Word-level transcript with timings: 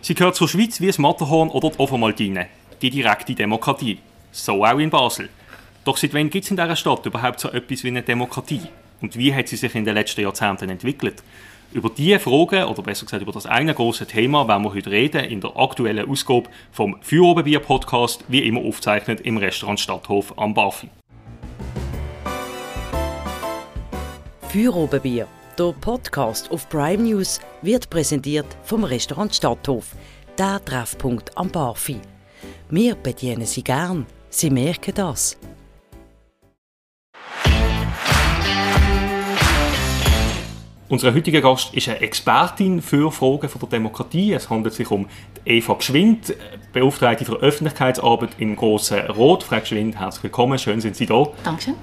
Sie 0.00 0.14
gehört 0.14 0.36
zur 0.36 0.48
Schweiz 0.48 0.80
wie 0.80 0.86
das 0.86 0.98
Matterhorn 0.98 1.50
oder 1.50 1.70
die 1.70 1.78
Obermaltine. 1.78 2.46
Die 2.80 2.90
direkte 2.90 3.34
Demokratie. 3.34 3.98
So 4.30 4.64
auch 4.64 4.78
in 4.78 4.90
Basel. 4.90 5.28
Doch 5.84 5.96
seit 5.96 6.14
wann 6.14 6.30
gibt 6.30 6.44
es 6.44 6.50
in 6.50 6.56
dieser 6.56 6.76
Stadt 6.76 7.04
überhaupt 7.04 7.40
so 7.40 7.50
etwas 7.50 7.82
wie 7.82 7.88
eine 7.88 8.02
Demokratie? 8.02 8.62
Und 9.00 9.16
wie 9.16 9.34
hat 9.34 9.48
sie 9.48 9.56
sich 9.56 9.74
in 9.74 9.84
den 9.84 9.94
letzten 9.94 10.20
Jahrzehnten 10.20 10.70
entwickelt? 10.70 11.22
Über 11.72 11.90
diese 11.90 12.20
Fragen, 12.20 12.64
oder 12.64 12.82
besser 12.82 13.04
gesagt 13.06 13.22
über 13.22 13.32
das 13.32 13.46
eine 13.46 13.74
große 13.74 14.06
Thema, 14.06 14.46
werden 14.46 14.62
wir 14.62 14.72
heute 14.72 14.90
reden 14.90 15.24
in 15.24 15.40
der 15.40 15.56
aktuellen 15.56 16.08
Ausgabe 16.08 16.48
vom 16.72 16.96
Feuerobenbier-Podcast, 17.02 18.24
wie 18.28 18.46
immer 18.46 18.60
aufgezeichnet 18.60 19.20
im 19.22 19.36
Restaurant 19.36 19.80
Stadthof 19.80 20.32
am 20.38 20.54
Bafi. 20.54 20.88
Feuerobenbier, 24.48 25.26
der 25.58 25.74
Podcast 25.80 26.52
auf 26.52 26.68
Prime 26.68 27.02
News, 27.02 27.40
wird 27.62 27.90
präsentiert 27.90 28.46
vom 28.62 28.84
Restaurant 28.84 29.34
Stadthof, 29.34 29.96
der 30.38 30.64
Treffpunkt 30.64 31.36
am 31.36 31.50
Barfi. 31.50 32.00
Wir 32.70 32.94
bedienen 32.94 33.46
Sie 33.46 33.64
gern, 33.64 34.06
Sie 34.30 34.50
merken 34.50 34.94
das. 34.94 35.36
Unser 40.90 41.12
heutiger 41.12 41.40
Gast 41.42 41.74
ist 41.74 41.88
eine 41.88 42.00
Expertin 42.00 42.80
für 42.80 43.10
Fragen 43.10 43.48
von 43.48 43.60
der 43.60 43.68
Demokratie. 43.68 44.32
Es 44.32 44.48
handelt 44.48 44.74
sich 44.74 44.90
um 44.90 45.06
Eva 45.44 45.74
Gschwind, 45.74 46.34
Beauftragte 46.72 47.24
für 47.24 47.36
Öffentlichkeitsarbeit 47.36 48.30
im 48.38 48.56
Grossen 48.56 49.00
Rot. 49.10 49.42
Frau 49.42 49.60
Gschwind, 49.60 49.98
herzlich 49.98 50.22
willkommen, 50.22 50.58
schön 50.58 50.80
sind 50.80 50.96
Sie 50.96 51.04
da. 51.04 51.26
Dankeschön. 51.44 51.74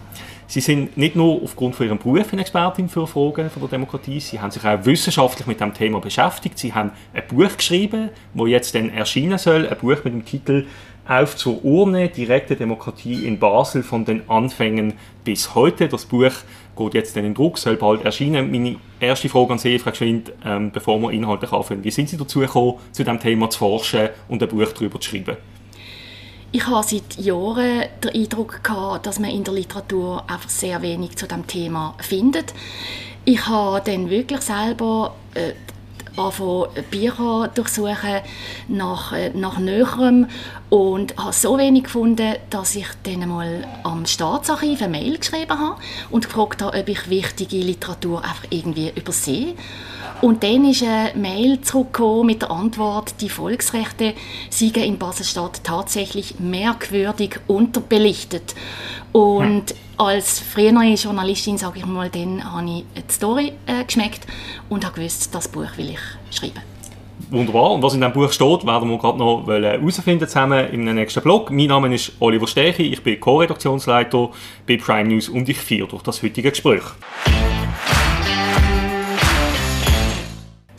Sie 0.48 0.62
sind 0.62 0.95
nicht 0.95 1.16
nur 1.16 1.41
aufgrund 1.41 1.76
von 1.76 1.88
Ihrem 1.88 1.98
Beruf 1.98 2.31
eine 2.31 2.41
Expertin 2.41 2.88
für 2.88 3.08
Fragen 3.08 3.49
von 3.49 3.62
der 3.62 3.70
Demokratie, 3.70 4.20
Sie 4.20 4.40
haben 4.40 4.52
sich 4.52 4.63
auch 4.63 4.86
wissenschaftlich 4.86 5.48
mit 5.48 5.59
dem 5.59 5.73
Thema 5.73 5.99
beschäftigt. 5.99 6.59
Sie 6.59 6.73
haben 6.73 6.91
ein 7.13 7.23
Buch 7.27 7.58
geschrieben, 7.58 8.09
das 8.34 8.48
jetzt 8.48 8.76
dann 8.76 8.89
erscheinen 8.89 9.39
soll, 9.39 9.67
ein 9.67 9.77
Buch 9.77 10.03
mit 10.03 10.13
dem 10.13 10.26
Titel 10.26 10.67
auf 11.08 11.36
zur 11.36 11.63
Urne, 11.63 12.09
direkte 12.09 12.55
Demokratie 12.55 13.25
in 13.25 13.38
Basel 13.38 13.83
von 13.83 14.05
den 14.05 14.28
Anfängen 14.30 14.94
bis 15.23 15.53
heute. 15.53 15.88
Das 15.88 16.05
Buch 16.05 16.31
geht 16.75 16.94
jetzt 16.94 17.16
dann 17.16 17.25
in 17.25 17.33
Druck, 17.33 17.58
soll 17.58 17.75
bald 17.75 18.03
erscheinen. 18.03 18.52
Meine 18.52 18.77
erste 19.00 19.30
Frage 19.30 19.53
an 19.53 19.59
Sie, 19.59 19.77
Frau 19.80 19.92
Geschwind, 19.92 20.31
ähm, 20.44 20.72
bevor 20.72 21.00
wir 21.00 21.11
inhaltlich 21.11 21.52
anfangen. 21.52 21.83
Wie 21.83 21.92
sind 21.92 22.09
Sie 22.09 22.17
dazu 22.17 22.39
gekommen, 22.39 22.75
zu 22.92 23.03
diesem 23.03 23.20
Thema 23.20 23.50
zu 23.50 23.59
forschen 23.59 24.09
und 24.27 24.42
ein 24.42 24.50
Buch 24.50 24.72
darüber 24.73 25.00
zu 25.00 25.09
schreiben? 25.09 25.38
Ich 26.56 26.67
habe 26.67 26.88
seit 26.88 27.17
Jahren 27.17 27.84
den 28.02 28.14
Eindruck 28.14 28.64
gehabt, 28.64 29.06
dass 29.06 29.20
man 29.20 29.30
in 29.30 29.44
der 29.44 29.53
Literatur 29.53 30.23
einfach 30.25 30.50
sehr 30.50 30.81
wenig 30.81 31.17
zu 31.17 31.28
dem 31.28 31.45
Thema 31.48 31.95
findet. 32.00 32.53
Ich 33.25 33.45
habe 33.45 33.81
dann 33.84 34.09
wirklich 34.09 34.39
selber 34.39 35.16
äh, 35.33 35.52
anfangen, 36.17 36.67
Bücher 36.91 37.49
durchsuchen 37.53 38.21
nach, 38.67 39.13
äh, 39.13 39.31
nach 39.33 39.58
Näherem 39.59 40.27
und 40.69 41.16
habe 41.17 41.33
so 41.33 41.58
wenig 41.58 41.85
gefunden, 41.85 42.35
dass 42.49 42.75
ich 42.75 42.88
dann 43.03 43.23
einmal 43.23 43.67
am 43.83 44.05
Staatsarchiv 44.05 44.81
eine 44.81 44.91
Mail 44.91 45.17
geschrieben 45.17 45.58
habe 45.58 45.81
und 46.11 46.25
gefragt 46.25 46.61
habe, 46.61 46.77
ob 46.77 46.89
ich 46.89 47.09
wichtige 47.09 47.58
Literatur 47.58 48.23
einfach 48.23 48.45
irgendwie 48.49 48.91
übersehe. 48.95 49.55
Und 50.21 50.43
dann 50.43 50.66
ist 50.69 50.83
eine 50.83 51.11
Mail 51.16 51.61
zurückgekommen 51.61 52.27
mit 52.27 52.41
der 52.41 52.52
Antwort, 52.52 53.16
die 53.21 53.30
Volksrechte 53.30 54.13
seien 54.49 54.73
in 54.75 54.97
Basel-Stadt 54.97 55.63
tatsächlich 55.63 56.39
merkwürdig 56.39 57.39
unterbelichtet. 57.47 58.55
Und 59.16 59.73
als 59.95 60.41
frühere 60.41 60.94
Journalistin, 60.95 61.58
sage 61.58 61.80
ich 61.80 61.85
mal, 61.85 62.09
dann 62.09 62.44
habe 62.52 62.69
ich 62.69 62.83
die 63.02 63.13
Story 63.13 63.53
äh, 63.66 63.85
geschmeckt 63.85 64.27
und 64.67 64.83
habe 64.83 64.95
gewusst, 64.95 65.33
das 65.33 65.47
Buch 65.47 65.77
will 65.77 65.91
ich 65.91 66.38
schreiben. 66.38 66.59
Wunderbar. 67.30 67.71
Und 67.71 67.81
was 67.81 67.93
in 67.93 68.02
diesem 68.02 68.11
Buch 68.11 68.30
steht, 68.33 68.66
werden 68.66 68.89
wir 68.89 68.97
gerade 68.97 69.17
noch 69.17 69.47
herausfinden 69.47 70.27
zusammen 70.27 70.69
im 70.69 70.83
nächsten 70.83 71.23
Blog. 71.23 71.49
Mein 71.49 71.67
Name 71.67 71.95
ist 71.95 72.11
Oliver 72.19 72.45
Stechi, 72.45 72.91
ich 72.91 73.02
bin 73.03 73.17
Co-Redaktionsleiter 73.17 74.31
bei 74.67 74.75
Prime 74.75 75.08
News 75.08 75.30
und 75.30 75.47
ich 75.47 75.59
führe 75.59 75.88
durch 75.88 76.03
das 76.03 76.21
heutige 76.21 76.52
Gespräch. 76.52 76.83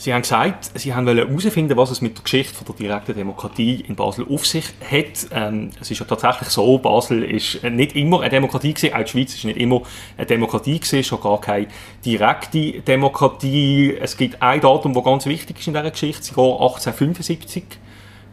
Sie 0.07 0.15
haben 0.15 0.23
gesagt, 0.23 0.71
Sie 0.75 0.95
haben 0.95 1.09
herausfinden, 1.09 1.77
was 1.77 1.91
es 1.91 2.01
mit 2.01 2.17
der 2.17 2.23
Geschichte 2.23 2.65
der 2.65 2.77
direkten 2.77 3.17
Demokratie 3.17 3.85
in 3.89 3.97
Basel 3.97 4.25
auf 4.31 4.47
sich 4.47 4.67
hat. 4.89 5.27
Ähm, 5.33 5.71
es 5.81 5.91
ist 5.91 5.99
ja 5.99 6.07
tatsächlich 6.07 6.49
so, 6.51 6.79
Basel 6.79 7.25
ist 7.25 7.65
nicht 7.65 7.97
immer 7.97 8.21
eine 8.21 8.31
Demokratie 8.31 8.73
gewesen, 8.73 8.95
auch 8.95 9.03
die 9.03 9.11
Schweiz 9.11 9.35
ist 9.35 9.45
nicht 9.45 9.59
immer 9.59 9.83
eine 10.17 10.25
Demokratie 10.25 10.79
gewesen, 10.79 11.03
schon 11.03 11.21
gar 11.21 11.41
keine 11.41 11.67
direkte 12.05 12.83
Demokratie. 12.83 13.97
Es 14.01 14.17
gibt 14.17 14.41
ein 14.41 14.61
Datum, 14.61 14.95
das 14.95 15.03
ganz 15.03 15.27
wichtig 15.27 15.59
ist 15.59 15.67
in 15.67 15.75
dieser 15.75 15.91
Geschichte, 15.91 16.21
das 16.21 16.37
Jahr 16.37 16.53
1875. 16.53 17.65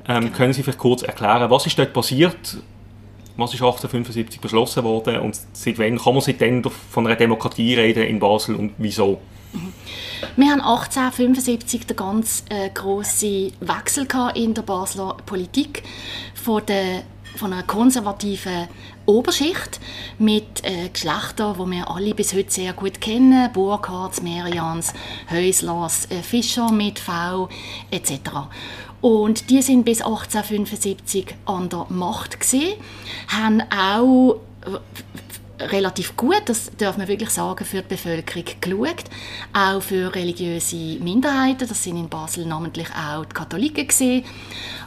Ähm, 0.07 0.31
können 0.31 0.53
Sie 0.53 0.61
vielleicht 0.61 0.77
kurz 0.77 1.01
erklären, 1.01 1.49
was 1.49 1.65
ist 1.65 1.79
dort 1.79 1.91
passiert? 1.91 2.57
Was 3.35 3.51
ist 3.51 3.63
1875 3.63 4.39
beschlossen 4.39 4.83
worden 4.83 5.21
und 5.21 5.39
seit 5.53 5.79
wann 5.79 5.97
kann 5.97 6.13
man 6.13 6.21
seitdem 6.21 6.61
von 6.91 7.07
einer 7.07 7.15
Demokratie 7.15 7.73
reden 7.73 8.03
in 8.03 8.19
Basel 8.19 8.53
und 8.53 8.73
wieso? 8.77 9.19
Wir 10.35 10.49
haben 10.49 10.61
1875 10.61 11.85
den 11.85 11.95
ganz 11.95 12.43
äh, 12.49 12.71
grossen 12.71 13.53
Wechsel 13.59 14.07
in 14.33 14.55
der 14.55 14.63
Basler 14.63 15.15
Politik 15.27 15.83
von, 16.33 16.65
der, 16.65 17.03
von 17.35 17.53
einer 17.53 17.61
konservativen 17.61 18.67
Oberschicht 19.05 19.79
mit 20.17 20.63
äh, 20.63 20.89
Geschlechtern, 20.89 21.55
die 21.59 21.71
wir 21.71 21.87
alle 21.87 22.15
bis 22.15 22.33
heute 22.33 22.49
sehr 22.49 22.73
gut 22.73 22.99
kennen, 22.99 23.53
Burkhardt, 23.53 24.23
Merians, 24.23 24.93
Häuslers, 25.29 26.09
äh, 26.09 26.23
Fischer 26.23 26.71
mit 26.71 26.97
V 26.97 27.47
etc. 27.91 28.11
Und 29.01 29.51
die 29.51 29.61
sind 29.61 29.85
bis 29.85 30.01
1875 30.01 31.35
an 31.45 31.69
der 31.69 31.85
Macht 31.89 32.39
gewesen, 32.39 32.73
haben 33.27 33.61
auch 33.69 34.39
relativ 35.71 36.15
gut, 36.17 36.43
das 36.45 36.71
darf 36.77 36.97
man 36.97 37.07
wirklich 37.07 37.29
sagen, 37.29 37.65
für 37.65 37.81
die 37.81 37.87
Bevölkerung 37.89 38.45
geschaut. 38.59 39.05
Auch 39.53 39.81
für 39.81 40.13
religiöse 40.13 40.75
Minderheiten, 40.99 41.67
das 41.67 41.83
sind 41.83 41.97
in 41.97 42.09
Basel 42.09 42.45
namentlich 42.45 42.87
auch 42.89 43.25
die 43.25 43.33
Katholiken 43.33 43.87
gewesen. 43.87 44.23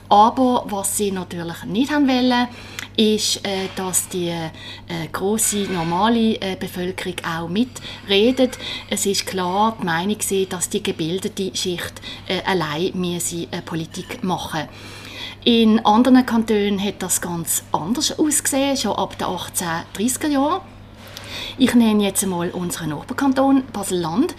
Aber 0.09 0.65
was 0.69 0.97
sie 0.97 1.11
natürlich 1.11 1.65
nicht 1.65 1.91
haben 1.91 2.07
wollen, 2.07 2.49
ist, 2.97 3.45
äh, 3.45 3.69
dass 3.75 4.09
die 4.09 4.29
äh, 4.29 4.51
große 5.13 5.71
normale 5.73 6.41
äh, 6.41 6.57
Bevölkerung 6.59 7.17
auch 7.25 7.49
mitredet. 7.49 8.57
Es 8.89 9.05
ist 9.07 9.27
klar 9.27 9.77
die 9.81 9.85
Meinung 9.85 10.17
dass 10.49 10.69
die 10.69 10.83
gebildete 10.83 11.55
Schicht 11.55 12.01
äh, 12.29 12.41
allein 12.45 12.93
müsse, 12.95 13.49
Politik 13.65 14.23
machen 14.23 14.69
in 15.47 15.79
anderen 15.87 16.27
Kantonen 16.27 16.83
hat 16.83 17.01
das 17.05 17.21
ganz 17.21 17.63
anders 17.71 18.19
ausgesehen, 18.19 18.77
schon 18.77 18.97
ab 18.97 19.17
den 19.17 19.29
1830er 19.29 20.27
Jahren. 20.27 20.61
Ich 21.57 21.73
nenne 21.73 22.03
jetzt 22.03 22.25
einmal 22.25 22.51
unseren 22.51 22.89
Nachbarkanton 22.89 23.63
Basel-Land. 23.73 24.35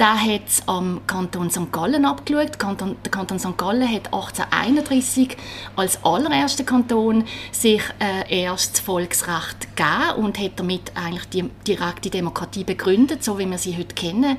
Der 0.00 0.20
hat 0.20 0.42
am 0.66 1.02
Kanton 1.06 1.50
St. 1.50 1.70
Gallen 1.70 2.04
abgeschaut. 2.04 2.58
Kanton, 2.58 2.96
der 3.04 3.12
Kanton 3.12 3.38
St. 3.38 3.56
Gallen 3.56 3.88
hat 3.88 4.06
1831 4.06 5.36
als 5.76 6.04
allererster 6.04 6.64
Kanton 6.64 7.26
sich 7.52 7.82
äh, 8.00 8.42
erst 8.42 8.80
Volksrecht 8.80 9.76
gegeben 9.76 10.24
und 10.24 10.36
hat 10.40 10.58
damit 10.58 10.90
eigentlich 10.96 11.28
die 11.28 11.48
direkte 11.64 12.10
Demokratie 12.10 12.64
begründet, 12.64 13.22
so 13.22 13.38
wie 13.38 13.48
wir 13.48 13.58
sie 13.58 13.76
heute 13.76 13.94
kennen. 13.94 14.36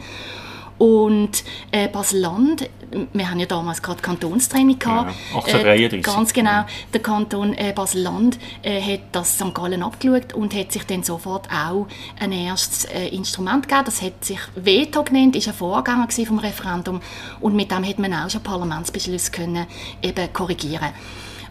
Und 0.81 1.43
äh, 1.71 1.87
Basel-Land, 1.89 2.67
wir 3.13 3.29
haben 3.29 3.39
ja 3.39 3.45
damals 3.45 3.83
gerade 3.83 4.01
Kantonstraining 4.01 4.79
gehabt. 4.79 5.11
Ja, 5.31 5.37
1833. 5.37 5.93
Äh, 5.93 6.01
ganz 6.01 6.33
genau. 6.33 6.65
Der 6.91 7.01
Kanton 7.03 7.53
äh, 7.53 7.71
Basel-Land 7.71 8.39
äh, 8.63 8.81
hat 8.81 9.01
das 9.11 9.35
St. 9.35 9.53
Gallen 9.53 9.83
abgeschaut 9.83 10.33
und 10.33 10.55
hat 10.55 10.71
sich 10.71 10.83
dann 10.87 11.03
sofort 11.03 11.47
auch 11.51 11.85
ein 12.19 12.31
erstes 12.31 12.85
äh, 12.85 13.09
Instrument 13.09 13.67
gegeben. 13.67 13.85
Das 13.85 14.01
hat 14.01 14.25
sich 14.25 14.39
Veto 14.55 15.03
genannt, 15.03 15.35
ist 15.35 15.49
ein 15.49 15.53
Vorgänger 15.53 16.07
vom 16.25 16.39
Referendum 16.39 16.99
und 17.41 17.55
mit 17.55 17.69
dem 17.69 17.87
hat 17.87 17.99
man 17.99 18.15
auch 18.15 18.31
schon 18.31 18.41
Parlamentsbeschlüsse 18.41 19.29
können 19.29 19.67
eben 20.01 20.33
korrigieren. 20.33 20.89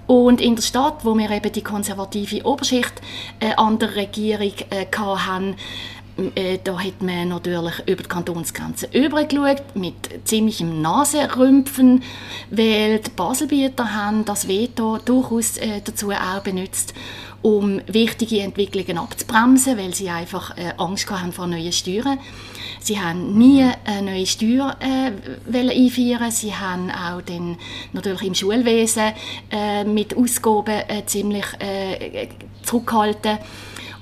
Und 0.09 0.41
in 0.41 0.57
der 0.57 0.63
Stadt, 0.65 1.05
wo 1.05 1.17
wir 1.17 1.31
eben 1.31 1.53
die 1.53 1.63
konservative 1.63 2.45
Oberschicht 2.45 3.01
äh, 3.39 3.55
an 3.55 3.79
der 3.79 3.95
Regierung 3.95 4.55
äh, 4.71 4.87
hatten, 4.93 5.55
äh, 6.35 6.59
da 6.63 6.79
hat 6.79 7.03
man 7.03 7.29
natürlich 7.29 7.75
über 7.87 8.03
die 8.03 8.09
Kantonsgrenze 8.09 8.89
übergeschaut, 8.93 9.63
mit 9.75 9.95
ziemlichem 10.25 10.83
Nasenrümpfen, 10.83 12.03
weil 12.51 12.99
die 12.99 13.11
Baselbieter 13.11 13.95
haben 13.95 14.25
das 14.25 14.49
Veto 14.49 14.99
durchaus 14.99 15.57
äh, 15.59 15.81
dazu 15.85 16.11
auch 16.11 16.43
benutzt, 16.43 16.95
um 17.43 17.81
wichtige 17.87 18.41
Entwicklungen 18.41 18.99
abzubremsen, 18.99 19.79
weil 19.79 19.95
sie 19.95 20.11
einfach 20.11 20.57
äh, 20.57 20.73
Angst 20.77 21.11
haben 21.11 21.33
vor 21.33 21.47
neuen 21.47 21.73
Steuern. 21.73 22.19
Sie 22.81 22.99
haben 22.99 23.37
nie 23.37 23.67
eine 23.85 24.11
neue 24.11 24.27
Steuer 24.27 24.77
äh, 24.81 25.71
einführen 25.71 26.31
Sie 26.31 26.55
haben 26.55 26.91
auch 26.91 27.21
den, 27.23 27.57
natürlich 27.93 28.23
im 28.23 28.35
Schulwesen 28.35 29.13
äh, 29.51 29.85
mit 29.85 30.17
Ausgaben 30.17 30.83
äh, 30.89 31.05
ziemlich 31.07 31.45
äh, 31.59 32.29
zurückgehalten. 32.63 33.39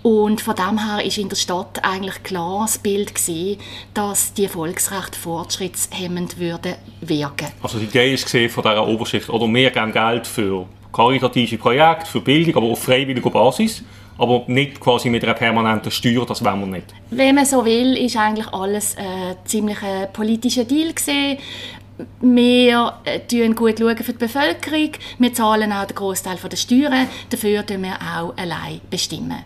Und 0.09 0.41
von 0.41 0.55
dem 0.55 0.79
her 0.79 1.05
ist 1.05 1.19
in 1.19 1.29
der 1.29 1.37
Stadt 1.37 1.85
eigentlich 1.85 2.23
klar 2.23 2.63
das 2.63 2.79
Bild 2.79 3.15
gewesen, 3.15 3.61
dass 3.93 4.33
die 4.33 4.49
Volksrechte 4.49 5.19
fortschrittshemmend 5.19 6.39
würden 6.39 6.77
wirken. 7.03 7.49
Also 7.63 7.79
die 7.79 7.85
Idee 7.85 8.15
ist 8.15 8.25
gesehen 8.25 8.49
von 8.49 8.63
dieser 8.63 8.89
Oberschicht, 8.89 9.29
oder 9.29 9.47
mehr 9.47 9.71
Geld 9.71 10.27
für 10.27 10.65
karitative 10.95 11.59
Projekte, 11.59 12.07
für 12.07 12.23
Bildung, 12.23 12.57
aber 12.57 12.73
auf 12.73 12.83
freiwilliger 12.83 13.29
Basis 13.29 13.85
aber 14.17 14.45
nicht 14.49 14.81
quasi 14.81 15.11
mit 15.11 15.23
einer 15.23 15.35
permanenten 15.35 15.93
Steuer, 15.93 16.27
das 16.27 16.43
wollen 16.43 16.61
wir 16.61 16.67
nicht. 16.67 16.87
Wenn 17.11 17.37
man 17.37 17.45
so 17.45 17.65
will, 17.65 17.97
ist 17.97 18.17
eigentlich 18.17 18.49
alles 18.49 18.97
ein 18.97 19.37
ziemlich 19.45 19.81
ein 19.83 20.13
politischer 20.13 20.65
Deal 20.65 20.93
gewesen. 20.93 21.39
Wir 22.21 22.95
schauen 23.31 23.55
gut 23.55 23.79
für 23.79 23.95
die 23.95 24.13
Bevölkerung, 24.19 24.91
wir 25.19 25.33
zahlen 25.35 25.71
auch 25.71 25.85
den 25.85 25.95
Großteil 25.95 26.37
der 26.37 26.57
Steuern, 26.57 27.09
dafür 27.31 27.63
bestimmen 27.63 27.85
wir 27.85 27.95
auch 27.95 28.37
allein 28.37 28.81
bestimmen. 28.91 29.45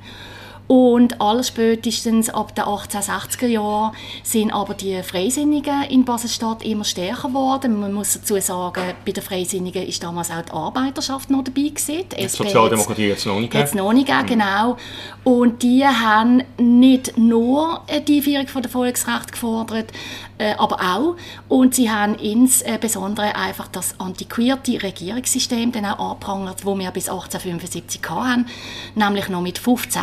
Und 0.72 1.20
allerspätestens 1.20 2.30
ab 2.30 2.54
den 2.54 2.64
1860er 2.64 3.46
Jahren 3.46 3.94
sind 4.22 4.54
aber 4.54 4.72
die 4.72 5.02
Freisinnigen 5.02 5.82
in 5.90 6.06
Basel-Stadt 6.06 6.64
immer 6.64 6.84
stärker 6.84 7.28
geworden. 7.28 7.78
Man 7.78 7.92
muss 7.92 8.14
dazu 8.14 8.40
sagen, 8.40 8.94
bei 9.04 9.12
den 9.12 9.22
Freisinnigen 9.22 9.86
ist 9.86 10.02
damals 10.02 10.30
auch 10.30 10.40
die 10.40 10.50
Arbeiterschaft 10.50 11.28
noch 11.28 11.44
dabei 11.44 11.68
gewesen. 11.68 12.04
Die 12.18 12.26
Sozialdemokratie 12.26 13.08
jetzt 13.08 13.26
noch 13.26 13.38
nicht 13.38 13.52
Jetzt 13.52 13.74
noch 13.74 13.92
nicht 13.92 14.06
gegeben, 14.06 14.24
mhm. 14.24 14.28
genau. 14.28 14.76
Und 15.24 15.62
die 15.62 15.84
haben 15.84 16.42
nicht 16.56 17.18
nur 17.18 17.82
die 18.08 18.16
Einführung 18.16 18.62
der 18.62 18.70
Volksrechte 18.70 19.32
gefordert, 19.32 19.92
äh, 20.38 20.54
aber 20.54 20.80
auch. 20.80 21.16
Und 21.48 21.74
sie 21.74 21.90
haben 21.90 22.14
insbesondere 22.14 23.36
einfach 23.36 23.68
das 23.68 24.00
antiquierte 24.00 24.82
Regierungssystem 24.82 25.70
dann 25.70 25.84
auch 25.84 26.12
angeprangert, 26.12 26.60
das 26.60 26.78
wir 26.78 26.90
bis 26.90 27.08
1875 27.10 28.00
hatten, 28.08 28.46
nämlich 28.94 29.28
noch 29.28 29.42
mit 29.42 29.58
15 29.58 30.02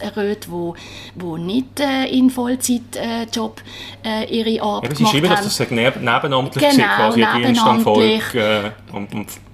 Regierungsräten, 0.00 0.52
wo, 0.52 0.74
wo 1.14 1.36
nicht 1.36 1.80
äh, 1.80 2.06
in 2.06 2.30
Vollzeitjob 2.30 3.60
äh, 4.04 4.24
ihre 4.24 4.62
Arbeit 4.62 4.98
ja, 4.98 5.10
gemacht 5.10 5.14
haben. 5.14 5.44
dass 5.44 5.56
das 5.56 5.70
nebenamtlich 5.70 6.70
genau, 6.70 6.96
quasi 6.96 7.26
die 7.36 7.42
Dienstanfolge 7.42 8.20
äh, 8.34 8.70
am, 8.92 9.08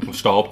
am 0.07 0.13
Staat. 0.13 0.51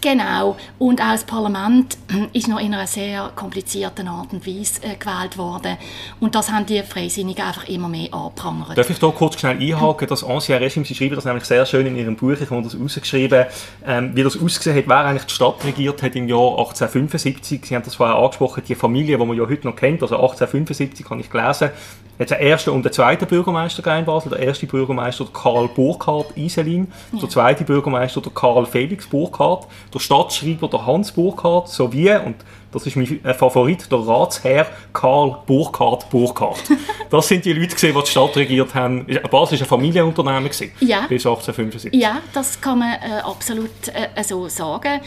Genau. 0.00 0.56
Und 0.78 1.00
auch 1.00 1.12
das 1.12 1.24
Parlament 1.24 1.98
ist 2.32 2.48
noch 2.48 2.60
in 2.60 2.74
einer 2.74 2.86
sehr 2.86 3.30
komplizierten 3.34 4.08
Art 4.08 4.32
und 4.32 4.46
Weise 4.46 4.82
äh, 4.82 4.96
gewählt 4.96 5.36
worden. 5.36 5.76
Und 6.20 6.34
das 6.34 6.50
haben 6.50 6.66
die 6.66 6.82
Freisinnigen 6.82 7.44
einfach 7.44 7.68
immer 7.68 7.88
mehr 7.88 8.12
angeprangert. 8.12 8.76
Darf 8.78 8.90
ich 8.90 8.98
da 8.98 9.08
kurz 9.08 9.40
schnell 9.40 9.60
einhaken? 9.60 10.08
Das 10.08 10.24
Ancien 10.24 10.58
Regime, 10.58 10.84
Sie 10.84 10.94
schreiben 10.94 11.16
das 11.16 11.24
nämlich 11.24 11.44
sehr 11.44 11.66
schön 11.66 11.86
in 11.86 11.96
Ihrem 11.96 12.16
Buch, 12.16 12.36
ich 12.40 12.50
habe 12.50 12.62
das 12.62 12.78
rausgeschrieben, 12.78 13.46
ähm, 13.86 14.12
wie 14.14 14.22
das 14.22 14.40
ausgesehen 14.40 14.76
hat, 14.76 14.88
wer 14.88 15.04
eigentlich 15.04 15.26
die 15.26 15.34
Stadt 15.34 15.64
regiert 15.64 16.02
hat 16.02 16.14
im 16.14 16.28
Jahr 16.28 16.58
1875. 16.58 17.66
Sie 17.66 17.74
haben 17.74 17.84
das 17.84 17.96
vorher 17.96 18.16
angesprochen, 18.16 18.62
die 18.66 18.74
Familie, 18.74 19.18
die 19.18 19.24
man 19.24 19.36
ja 19.36 19.44
heute 19.44 19.66
noch 19.66 19.76
kennt, 19.76 20.02
also 20.02 20.16
1875 20.16 21.08
habe 21.10 21.20
ich 21.20 21.30
gelesen, 21.30 21.70
hat 22.18 22.30
den 22.30 22.38
ersten 22.38 22.70
und 22.70 22.84
den 22.84 22.92
zweiten 22.92 23.26
Bürgermeister 23.26 23.98
in 23.98 24.04
Basel. 24.04 24.30
Der 24.30 24.40
erste 24.40 24.66
Bürgermeister 24.66 25.26
Karl 25.32 25.68
Burkhardt 25.68 26.36
Iselin, 26.36 26.88
ja. 27.12 27.20
der 27.20 27.28
zweite 27.28 27.64
Bürgermeister 27.64 28.20
Karl 28.34 28.66
Felix 28.66 29.06
Burkhardt 29.06 29.66
der 29.92 29.98
Stadtschreiber 29.98 30.68
der 30.68 30.86
Hans 30.86 31.12
Burkhardt 31.12 31.68
sowie, 31.68 32.14
und 32.16 32.36
das 32.72 32.86
ist 32.86 32.96
mein 32.96 33.20
Favorit, 33.34 33.90
der 33.90 33.98
Ratsherr 33.98 34.66
Karl 34.92 35.38
Burkhardt 35.46 36.10
Burkhardt. 36.10 36.62
Das 37.10 37.26
sind 37.26 37.46
die 37.46 37.54
Leute, 37.54 37.74
die 37.74 37.90
die 37.90 38.06
Stadt 38.06 38.36
regiert 38.36 38.74
haben. 38.74 39.06
Basel 39.30 39.58
war 39.58 39.64
ein 39.64 39.66
Familienunternehmen 39.66 40.50
ja. 40.80 41.06
bis 41.08 41.24
1875. 41.24 41.94
Ja, 41.94 42.18
das 42.34 42.60
kann 42.60 42.80
man 42.80 42.92
äh, 42.92 43.20
absolut 43.24 43.70
äh, 43.88 44.22
so 44.22 44.46
sagen. 44.48 45.00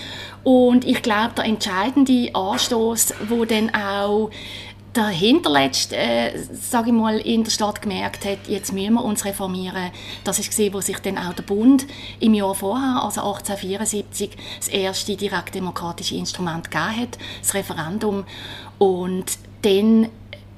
Und 0.43 0.83
ich 0.83 1.03
glaube, 1.03 1.33
der 1.37 1.45
entscheidende 1.45 2.33
Anstoß, 2.33 3.13
wo 3.29 3.45
dann 3.45 3.71
auch 3.75 4.31
der 4.95 5.07
hinterletzte, 5.07 5.95
äh, 5.95 6.38
sage 6.51 6.89
ich 6.89 6.95
mal, 6.95 7.17
in 7.17 7.43
der 7.43 7.51
Stadt 7.51 7.81
gemerkt 7.81 8.25
hat, 8.25 8.47
jetzt 8.47 8.73
müssen 8.73 8.93
wir 8.95 9.03
uns 9.03 9.23
reformieren. 9.23 9.91
Das 10.23 10.39
ist 10.39 10.49
gesehen, 10.49 10.73
wo 10.73 10.81
sich 10.81 10.99
dann 10.99 11.17
auch 11.17 11.33
der 11.33 11.43
Bund 11.43 11.85
im 12.19 12.33
Jahr 12.33 12.55
vorher, 12.55 13.01
also 13.03 13.21
1874, 13.21 14.31
das 14.57 14.67
erste 14.67 15.15
direktdemokratische 15.15 16.15
Instrument 16.15 16.69
gegeben 16.69 17.01
hat, 17.01 17.17
das 17.41 17.53
Referendum. 17.53 18.25
Und 18.79 19.38
dann 19.61 20.09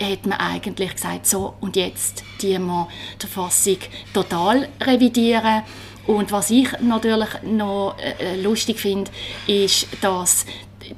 hat 0.02 0.26
man 0.26 0.40
eigentlich 0.40 0.94
gesagt, 0.94 1.28
so 1.28 1.54
und 1.62 1.76
jetzt 1.76 2.24
die 2.42 2.58
wir 2.58 2.88
die 3.22 3.28
Verfassung 3.28 3.78
total 4.14 4.68
revidieren. 4.82 5.62
Und 6.06 6.32
was 6.32 6.50
ich 6.50 6.68
natürlich 6.82 7.30
noch 7.44 7.96
äh, 7.98 8.42
lustig 8.42 8.80
finde, 8.80 9.10
ist, 9.48 9.88
dass 10.02 10.46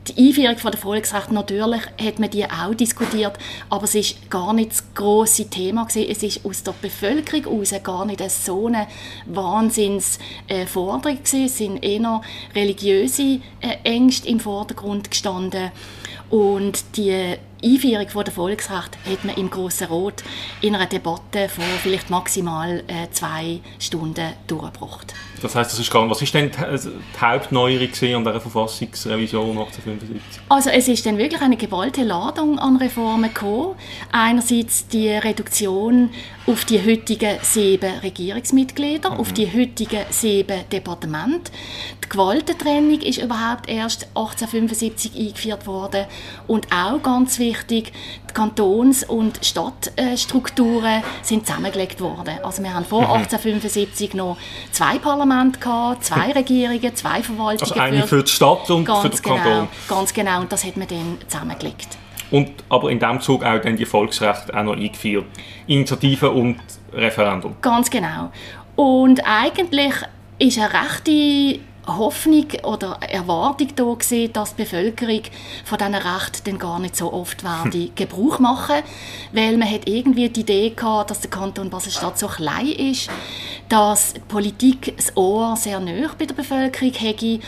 die 0.08 0.28
Einführung 0.28 0.58
von 0.58 0.72
der 0.72 0.80
Volksrechte, 0.80 1.34
natürlich 1.34 1.82
hat 2.02 2.20
man 2.20 2.30
die 2.30 2.46
auch 2.46 2.74
diskutiert, 2.74 3.38
aber 3.70 3.84
es 3.84 3.96
ist 3.96 4.30
gar 4.30 4.54
nicht 4.54 4.72
das 4.72 4.84
grosse 4.94 5.50
Thema 5.50 5.86
gewesen. 5.86 6.10
Es 6.10 6.24
ist 6.24 6.46
aus 6.46 6.64
der 6.64 6.74
Bevölkerung 6.82 7.44
heraus 7.44 7.74
gar 7.84 8.06
nicht 8.06 8.30
so 8.30 8.68
eine 8.68 8.88
Wahnsinnsforderung 9.26 11.18
gewesen. 11.18 11.46
Es 11.46 11.58
sind 11.58 11.84
eher 11.84 12.22
religiöse 12.54 13.40
äh, 13.62 13.78
Ängste 13.84 14.28
im 14.30 14.40
Vordergrund 14.40 15.10
gestanden 15.12 15.72
und 16.30 16.98
die 16.98 17.36
Einführung 17.64 18.10
von 18.10 18.24
der 18.24 18.34
Volksrecht 18.34 18.98
hat 19.10 19.26
man 19.26 19.36
im 19.36 19.50
Grossen 19.50 19.88
Rot 19.88 20.24
in 20.62 20.76
einer 20.76 20.86
Debatte 20.86 21.50
von 21.50 21.64
vielleicht 21.82 22.10
maximal 22.10 22.84
äh, 22.88 23.10
zwei 23.12 23.60
Stunden 23.80 24.34
durchgebracht. 24.48 25.14
Das 25.46 25.56
heißt, 25.56 25.74
das 25.74 25.80
ist 25.80 25.92
gar, 25.92 26.10
was 26.10 26.22
ist 26.24 26.34
denn 26.34 26.50
die, 26.50 26.58
also 26.58 26.90
Hauptneuerung 27.22 27.88
an 27.88 28.24
dieser 28.24 28.42
Verfassungsrevision 28.42 29.50
1875? 29.50 30.42
Also 30.50 30.72
es 30.72 30.88
ist 30.88 31.06
dann 31.06 31.20
wirklich 31.20 31.42
eine 31.42 31.56
gewaltige 31.56 32.08
Ladung 32.08 32.58
an 32.58 32.78
Reformen 32.78 33.32
gekommen. 33.32 33.76
Einerseits 34.12 34.88
die 34.88 35.10
Reduktion 35.10 36.10
auf 36.48 36.66
die 36.66 36.84
heutigen 36.84 37.38
sieben 37.44 38.00
Regierungsmitglieder, 38.00 39.12
mhm. 39.12 39.20
auf 39.20 39.34
die 39.34 39.48
heutigen 39.48 40.02
sieben 40.10 40.68
Departemente. 40.72 41.52
Die 42.04 42.10
Gewaltentrennung 42.10 43.02
ist 43.02 43.20
überhaupt 43.20 43.70
erst 43.70 44.08
1875 44.16 45.16
eingeführt 45.16 45.68
worden 45.68 46.06
und 46.48 46.68
auch 46.72 47.02
ganz 47.02 47.40
wichtig, 47.40 47.92
die 48.30 48.34
Kantons- 48.34 49.04
und 49.04 49.44
Stadtstrukturen 49.44 51.04
sind 51.22 51.48
zusammengelegt 51.48 52.02
worden. 52.02 52.40
Also 52.44 52.64
wir 52.64 52.74
haben 52.74 52.86
vor 52.86 53.02
mhm. 53.02 53.12
1875 53.12 54.14
noch 54.14 54.38
zwei 54.72 54.98
Parlamente 55.00 55.35
gehabt, 55.60 56.04
zwei 56.04 56.32
Regierungen, 56.36 56.96
zwei 56.96 57.22
Verwaltungen. 57.22 57.72
Also 57.72 57.76
eine 57.76 58.08
für 58.08 58.24
die 58.24 58.32
Stadt 58.32 58.70
und 58.70 58.86
ganz 58.86 59.02
für 59.02 59.10
den 59.10 59.22
genau, 59.22 59.36
Kanton. 59.36 59.68
Ganz 59.88 60.14
genau, 60.14 60.42
und 60.42 60.52
das 60.52 60.66
hat 60.66 60.78
man 60.78 60.88
dann 60.88 61.18
zusammengelegt. 61.28 61.98
Und 62.32 62.52
aber 62.70 62.90
in 62.90 63.00
diesem 63.00 63.22
Zug 63.22 63.44
auch 63.44 63.60
dann 63.60 63.76
die 63.76 63.86
Volksrechte 63.86 64.58
auch 64.58 64.64
noch 64.64 64.76
eingeführt. 64.76 65.26
Initiative 65.68 66.32
und 66.32 66.58
Referendum. 66.94 67.56
Ganz 67.62 67.90
genau. 67.90 68.32
Und 68.76 69.22
eigentlich 69.26 69.94
ist 70.40 70.58
eine 70.58 70.70
rechte 70.74 71.60
Hoffnung 71.88 72.48
oder 72.64 72.98
Erwartung 73.02 73.70
da 73.76 73.84
gewesen, 73.84 74.34
dass 74.34 74.56
die 74.56 74.64
Bevölkerung 74.64 75.22
von 75.64 75.78
diesen 75.78 75.96
Rechten 75.96 76.44
dann 76.46 76.60
gar 76.60 76.80
nicht 76.80 76.96
so 76.96 77.12
oft 77.14 77.44
werde. 77.44 77.90
Gebrauch 77.96 78.40
machen, 78.40 78.82
weil 79.32 79.58
man 79.58 79.70
hat 79.70 79.88
irgendwie 79.88 80.30
die 80.30 80.42
Idee 80.42 80.70
gehabt, 80.72 81.12
dass 81.12 81.22
der 81.22 81.30
Kanton 81.30 81.70
Basel-Stadt 81.70 82.18
so 82.20 82.28
klein 82.28 82.68
ist, 82.68 83.10
dass 83.70 84.14
die 84.14 84.20
Politik 84.20 84.96
das 84.96 85.16
Ohr 85.18 85.56
sehr 85.56 85.80
nah 85.80 86.12
bei 86.18 86.26
der 86.26 86.36
Bevölkerung 86.36 86.94
hätte 86.94 87.40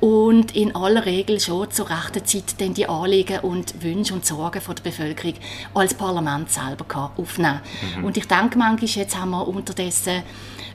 und 0.00 0.54
in 0.54 0.74
aller 0.74 1.06
Regel 1.06 1.40
schon 1.40 1.70
zur 1.70 1.88
rechten 1.90 2.24
Zeit 2.24 2.60
dann 2.60 2.74
die 2.74 2.88
Anliegen 2.88 3.40
und 3.40 3.82
Wünsche 3.82 4.14
und 4.14 4.26
Sorgen 4.26 4.60
von 4.60 4.74
der 4.74 4.82
Bevölkerung 4.82 5.34
als 5.74 5.94
Parlament 5.94 6.50
selber 6.50 7.12
aufnehmen 7.16 7.60
mhm. 7.96 8.04
Und 8.04 8.16
ich 8.16 8.26
denke 8.26 8.58
manchmal, 8.58 8.90
jetzt 8.90 9.18
haben 9.18 9.30
wir 9.30 9.48
unterdessen 9.48 10.22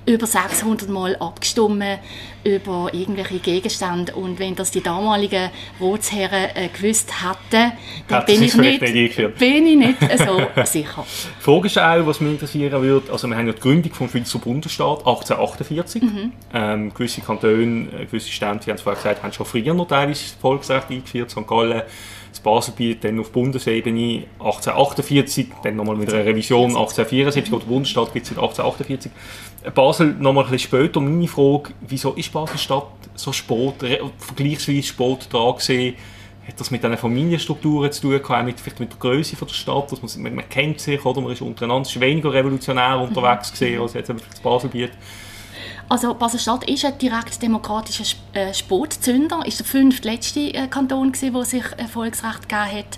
über 0.06 0.26
600 0.26 0.90
Mal 0.90 1.16
abgestimmt 1.18 1.84
über 2.44 2.90
irgendwelche 2.92 3.38
Gegenstände 3.38 4.16
und 4.16 4.40
wenn 4.40 4.56
das 4.56 4.72
die 4.72 4.82
damaligen 4.82 5.52
Ratsherren 5.80 6.50
äh, 6.56 6.70
gewusst 6.70 7.12
hätten, 7.22 7.74
dann 8.08 8.26
bin 8.26 8.42
ich, 8.42 8.56
nicht, 8.56 8.80
bin 8.80 9.68
ich 9.68 9.78
nicht 9.78 9.98
so 10.18 10.42
sicher. 10.64 11.06
Die 11.40 11.44
Frage 11.44 11.68
ist 11.68 11.78
auch, 11.78 12.08
was 12.08 12.20
mich 12.20 12.32
interessieren 12.32 12.82
würde, 12.82 13.12
also 13.12 13.28
wir 13.28 13.38
haben 13.38 13.46
ja 13.46 13.54
die 13.54 13.60
Gründung 13.60 13.94
vom 13.94 14.10
Schweizer 14.10 14.40
Bundesstaat 14.40 15.00
1848. 15.00 16.02
Mhm. 16.02 16.32
Ähm, 16.52 16.94
gewisse 16.94 17.22
Kantone, 17.22 17.90
äh, 17.92 18.06
gewisse 18.06 18.32
Stände, 18.32 18.66
wie 18.66 18.72
haben 18.72 18.78
es 18.78 18.82
vorher 18.82 19.02
gesagt, 19.02 19.22
haben 19.22 19.34
schon 19.34 19.46
früher 19.46 19.74
noch 19.76 19.88
teilweise 19.88 20.24
Volksrecht 20.42 20.90
eingeführt, 20.90 21.30
St. 21.30 21.46
Gallen, 21.46 21.84
das 22.32 22.40
Baselbiet 22.40 23.04
dann 23.04 23.20
auf 23.20 23.32
Bundesebene 23.32 24.24
1848, 24.40 25.48
dann 25.64 25.76
nochmal 25.76 25.98
mit 25.98 26.12
einer 26.12 26.26
Revision 26.26 26.70
1874, 26.70 27.54
oder 27.54 27.66
Bundesstaat 27.66 28.14
gibt 28.14 28.24
es 28.26 28.30
seit 28.30 28.40
1848. 28.40 29.12
Basel 29.92 30.14
nochmal 30.14 30.46
ein 30.46 30.52
bisschen 30.52 30.70
später. 30.70 31.02
Meine 31.02 31.28
Frage, 31.28 31.74
wieso 31.82 32.14
ist 32.14 32.32
Basel-Stadt 32.32 32.88
so 33.16 33.34
spät, 33.34 33.74
vergleichsweise 34.20 34.84
spät 34.84 35.28
dran 35.30 35.56
gesehen? 35.58 35.96
Hat 36.48 36.58
das 36.58 36.72
mit 36.72 36.82
diesen 36.82 36.98
Familienstrukturen 36.98 37.92
zu 37.92 38.04
tun 38.04 38.22
gehabt, 38.22 38.46
mit, 38.46 38.62
vielleicht 38.62 38.80
mit 38.80 38.92
der 38.94 39.00
Größe 39.00 39.36
der 39.36 39.54
Stadt? 39.54 39.92
Dass 39.92 40.16
man, 40.16 40.34
man, 40.34 40.48
kennt 40.48 40.80
sich, 40.80 41.06
oder? 41.06 41.20
man 41.20 41.34
ist 41.34 41.42
untereinander 41.42 41.90
ist 41.90 42.00
weniger 42.00 42.32
revolutionär 42.32 43.02
unterwegs 43.02 43.52
gesehen 43.52 43.82
als 43.82 43.94
jetzt 43.94 44.10
das 44.10 44.40
Baselbiet. 44.40 44.92
Also 45.90 46.14
Basel-Stadt 46.14 46.70
ist 46.70 46.86
ein 46.86 46.98
direkt 46.98 47.42
demokratischer 47.42 48.18
äh, 48.32 48.54
Spotzünder, 48.54 49.46
ist 49.46 49.60
der 49.60 49.66
fünftletzte 49.66 50.54
äh, 50.54 50.68
Kanton 50.68 51.12
gewesen, 51.12 51.34
der 51.34 51.44
sich 51.44 51.64
Volksrecht 51.92 52.48
gegeben 52.48 52.78
hat. 52.78 52.98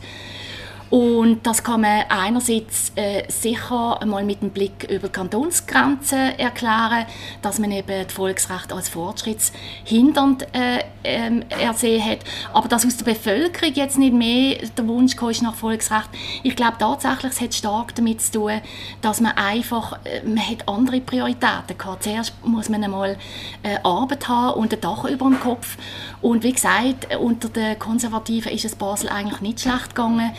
Und 0.93 1.47
das 1.47 1.63
kann 1.63 1.81
man 1.81 2.03
einerseits 2.07 2.91
äh, 2.93 3.23
sicher 3.27 3.99
einmal 3.99 4.23
mit 4.23 4.43
dem 4.43 4.51
Blick 4.51 4.83
über 4.91 5.07
die 5.07 5.13
Kantonsgrenzen 5.13 6.37
erklären, 6.37 7.07
dass 7.41 7.57
man 7.57 7.71
eben 7.71 8.03
das 8.03 8.13
Volksrecht 8.13 8.71
als 8.71 8.89
fortschrittshindernd 8.89 10.45
äh, 10.53 10.83
äh, 11.01 11.41
ersehen 11.49 12.05
hat. 12.05 12.19
Aber 12.53 12.67
dass 12.67 12.85
aus 12.85 12.95
der 12.97 13.05
Bevölkerung 13.05 13.73
jetzt 13.73 13.97
nicht 13.97 14.13
mehr 14.13 14.59
der 14.77 14.87
Wunsch 14.87 15.15
ist 15.19 15.41
nach 15.41 15.55
Volksrecht, 15.55 16.09
ich 16.43 16.55
glaube 16.55 16.77
tatsächlich, 16.77 17.31
es 17.31 17.41
hat 17.41 17.55
stark 17.55 17.95
damit 17.95 18.21
zu 18.21 18.33
tun, 18.33 18.61
dass 19.01 19.19
man 19.19 19.31
einfach, 19.31 19.97
äh, 20.05 20.21
man 20.23 20.47
hat 20.47 20.69
andere 20.69 21.01
Prioritäten 21.01 21.75
gehabt. 21.75 22.03
Zuerst 22.03 22.35
muss 22.45 22.69
man 22.69 22.83
einmal 22.83 23.17
äh, 23.63 23.79
Arbeit 23.83 24.27
haben 24.27 24.59
und 24.59 24.71
ein 24.71 24.81
Dach 24.81 25.05
über 25.05 25.25
dem 25.25 25.39
Kopf. 25.39 25.75
Und 26.21 26.43
wie 26.43 26.53
gesagt, 26.53 27.15
unter 27.19 27.49
den 27.49 27.79
Konservativen 27.79 28.51
ist 28.51 28.63
es 28.63 28.75
Basel 28.75 29.09
eigentlich 29.09 29.41
nicht 29.41 29.61
schlecht 29.61 29.95
gegangen 29.95 30.33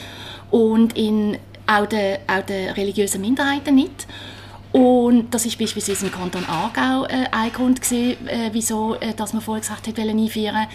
und 0.50 0.96
in 0.96 1.38
auch 1.66 1.86
den, 1.86 2.18
auch 2.26 2.42
den 2.42 2.70
religiösen 2.70 3.20
Minderheiten 3.20 3.74
nicht. 3.74 4.06
Und 4.72 5.32
das 5.32 5.46
ist 5.46 5.58
beispielsweise 5.58 6.06
im 6.06 6.12
Kanton 6.12 6.44
Aargau 6.46 7.06
äh, 7.06 7.26
ein 7.30 7.52
Grund 7.52 7.80
gewesen, 7.80 8.26
äh, 8.26 8.50
wieso 8.52 8.96
äh, 8.96 9.14
dass 9.14 9.32
man 9.32 9.40
Volksrecht 9.40 9.86
hat 9.86 9.98
einführen 9.98 10.66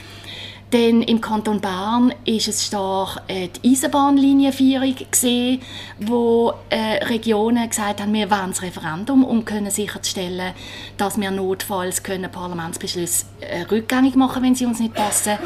denn 0.72 1.02
im 1.02 1.20
Kanton 1.20 1.62
Bern 1.62 2.14
ist 2.26 2.48
es 2.48 2.66
stark 2.66 3.24
äh, 3.28 3.48
die 3.48 3.72
Eisenbahnlinienführung 3.72 4.96
gesehen, 5.10 5.62
wo 6.00 6.54
äh, 6.70 7.04
Regionen 7.06 7.68
gesagt 7.68 8.02
haben, 8.02 8.14
wir 8.14 8.30
wollen 8.30 8.52
das 8.52 8.62
Referendum, 8.62 9.24
um 9.24 9.46
können 9.46 9.72
sicherzustellen, 9.72 10.54
dass 10.98 11.20
wir 11.20 11.32
notfalls 11.32 12.04
können 12.04 12.32
Parlamentsbeschlüsse 12.32 13.26
äh, 13.42 13.62
rückgängig 13.64 14.16
machen, 14.16 14.44
wenn 14.44 14.54
sie 14.54 14.68
uns 14.68 14.80
nicht 14.80 14.94
passen. 14.94 15.40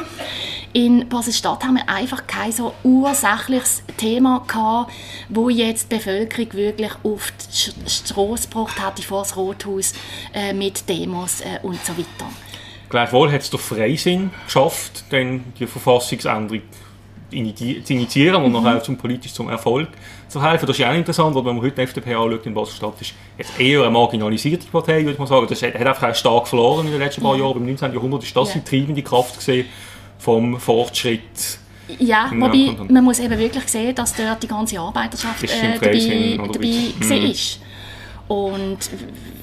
In 0.76 1.08
Basel-Stadt 1.08 1.64
haben 1.64 1.76
wir 1.76 1.88
einfach 1.88 2.26
kein 2.26 2.52
so 2.52 2.74
ursächliches 2.84 3.84
Thema 3.96 4.44
gehabt, 4.48 4.92
wo 5.30 5.48
jetzt 5.50 5.92
die 5.92 5.98
Bevölkerung 5.98 6.52
wirklich 6.54 6.92
auf 7.04 7.32
die 7.32 7.90
Straße 7.90 8.50
gebracht 8.50 8.82
hat, 8.82 9.00
vor 9.02 9.22
das 9.22 9.38
Rothaus 9.38 9.94
äh, 10.34 10.52
mit 10.52 10.90
Demos 10.90 11.42
äh, 11.42 11.60
und 11.62 11.78
so 11.86 11.94
weiter. 11.96 12.28
Gleichwohl 12.90 13.32
hat 13.32 13.42
es 13.42 13.52
der 13.52 13.60
Freisinn 13.60 14.32
geschafft, 14.46 15.04
dann 15.12 15.44
die 15.60 15.68
Verfassungsänderung 15.68 16.62
zu 16.64 17.94
initiieren 17.94 18.44
und 18.44 18.52
mhm. 18.52 18.64
nachher 18.64 18.82
zum 18.82 18.98
politisch 18.98 19.34
zum 19.34 19.50
Erfolg 19.50 19.90
zu 20.28 20.42
helfen. 20.42 20.66
Das 20.66 20.76
ist 20.76 20.80
ja 20.80 20.90
auch 20.90 20.96
interessant, 20.96 21.36
weil 21.36 21.46
wenn 21.46 21.56
man 21.56 21.66
heute 21.66 21.76
die 21.76 21.82
FDP 21.82 22.16
anschaut 22.16 22.48
in 22.48 22.54
Basel-Stadt, 22.56 23.00
ist 23.00 23.14
jetzt 23.38 23.60
eher 23.60 23.82
eine 23.82 23.92
marginalisierte 23.92 24.66
Partei, 24.72 25.06
würde 25.06 25.20
man 25.20 25.28
sagen. 25.28 25.46
Das 25.48 25.62
hat, 25.62 25.76
hat 25.76 25.86
einfach 25.86 26.10
auch 26.10 26.16
stark 26.16 26.48
verloren 26.48 26.88
in 26.88 26.94
den 26.94 27.02
letzten 27.02 27.22
paar 27.22 27.36
Jahren. 27.36 27.58
Im 27.58 27.66
19. 27.68 27.94
Jahrhundert 27.94 28.24
ist 28.24 28.36
das 28.36 28.56
ja. 28.56 28.60
die 28.60 28.68
treibende 28.68 29.04
Kraft 29.04 29.36
gesehen 29.36 29.68
vom 30.24 30.60
Fortschritt. 30.60 31.60
Ja, 32.00 32.32
wobei 32.34 32.76
man 32.90 33.04
muss 33.04 33.20
eben 33.20 33.38
wirklich 33.38 33.68
sehen, 33.68 33.94
dass 33.94 34.16
dort 34.16 34.42
die 34.42 34.48
ganze 34.48 34.80
Arbeiterschaft 34.80 35.44
äh, 35.44 35.78
dabei, 35.80 36.38
dabei 36.38 37.20
mhm. 37.20 37.32
ist. 37.32 37.60
Und 38.30 38.78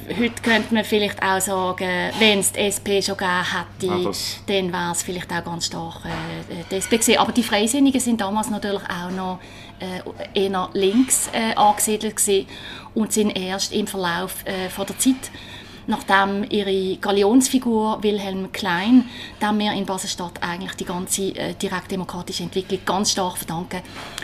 heute 0.09 0.43
könnte 0.43 0.75
man 0.75 0.85
vielleicht 0.85 1.23
auch 1.23 1.41
sagen, 1.41 2.11
wenn 2.19 2.39
es 2.39 2.53
die 2.53 2.61
SP 2.65 3.05
schon 3.05 3.19
gegeben 3.19 3.45
hätte, 3.45 3.93
ah, 3.93 4.13
dann 4.47 4.73
wäre 4.73 4.93
es 4.93 5.03
vielleicht 5.03 5.31
auch 5.31 5.45
ganz 5.45 5.67
stark 5.67 6.01
äh, 6.07 6.65
die 6.71 6.77
SP 6.81 6.97
gewesen. 6.97 7.19
Aber 7.19 7.33
die 7.33 7.43
Freisinnigen 7.43 8.01
sind 8.01 8.23
damals 8.23 8.49
natürlich 8.49 8.83
auch 8.85 9.11
noch 9.11 9.39
äh, 9.79 10.47
eher 10.47 10.71
links 10.73 11.29
äh, 11.33 11.55
angesiedelt 11.55 12.17
gewesen 12.17 12.47
und 12.95 13.13
sind 13.13 13.31
erst 13.31 13.73
im 13.75 13.87
Verlauf 13.87 14.45
äh, 14.47 14.71
von 14.71 14.87
der 14.87 14.99
Zeit 14.99 15.31
nachdem 15.91 16.45
ihre 16.49 16.97
Galionsfigur 16.97 18.03
Wilhelm 18.03 18.51
Klein, 18.53 19.05
dem 19.43 19.59
wir 19.59 19.73
in 19.73 19.85
Basel-Stadt 19.85 20.43
eigentlich 20.43 20.73
die 20.75 20.85
ganze 20.85 21.37
äh, 21.37 21.55
direktdemokratische 21.55 22.45
Entwicklung 22.45 22.81
ganz 22.87 23.13
stark 23.13 23.37
verdanken. 23.37 23.83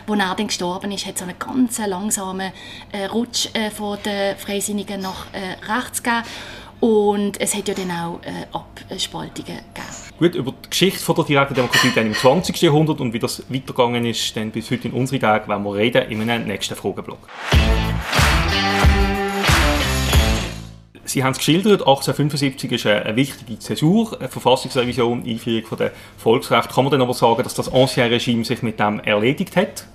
Als 0.09 0.19
er 0.19 0.35
dann 0.35 0.47
gestorben 0.47 0.93
ist, 0.93 1.05
hat 1.05 1.15
es 1.15 1.21
so 1.21 1.27
einen 1.27 1.39
ganz 1.39 1.79
langsamen 1.87 2.53
äh, 2.93 3.07
Rutsch 3.07 3.49
äh, 3.55 3.71
von 3.71 3.99
den 4.05 4.37
Freisinnigen 4.37 5.01
nach 5.01 5.27
äh, 5.33 5.73
rechts 5.73 6.03
gegeben. 6.03 6.23
Und 6.79 7.41
es 7.41 7.55
hat 7.55 7.69
ja 7.69 7.75
dann 7.75 7.91
auch 7.91 8.21
äh, 8.23 8.47
Abspaltungen 8.53 9.57
gegeben. 9.57 10.07
Gut, 10.19 10.35
über 10.35 10.53
die 10.53 10.71
Geschichte 10.71 11.01
von 11.01 11.15
der 11.17 11.25
direkten 11.25 11.55
Demokratie 11.55 11.91
dann 11.95 12.07
im 12.07 12.15
20. 12.15 12.61
Jahrhundert 12.63 13.01
und 13.01 13.13
wie 13.13 13.19
das 13.19 13.43
weitergegangen 13.49 14.05
ist, 14.05 14.37
dann 14.37 14.51
bis 14.51 14.71
heute 14.71 14.89
in 14.89 14.95
unsere 14.95 15.21
Tage, 15.21 15.49
werden 15.49 15.65
wir 15.65 15.75
reden 15.75 16.11
in 16.11 16.31
einem 16.31 16.47
nächsten 16.47 16.77
Frageblock. 16.77 17.19
Sie 21.07 21.23
haben 21.23 21.33
es 21.33 21.39
geschildert, 21.39 21.81
1875 21.81 22.73
ist 22.73 22.87
eine, 22.87 23.15
wichtige 23.15 23.59
Zäsur, 23.61 24.19
eine 24.19 24.29
Verfassungsrevision, 24.29 25.25
Einführung 25.25 25.65
von 25.65 25.79
der 25.79 25.93
Volksrecht. 26.19 26.69
Kann 26.69 26.85
man 26.85 26.91
dann 26.91 27.03
aber 27.03 27.15
sagen, 27.15 27.45
dass 27.45 27.55
das 27.55 27.73
Ancien 27.73 28.09
Regime 28.09 28.45
sich 28.45 28.63
mit 28.63 28.81
dem 28.81 28.99
erledigt 29.01 29.55
hat? 29.55 29.87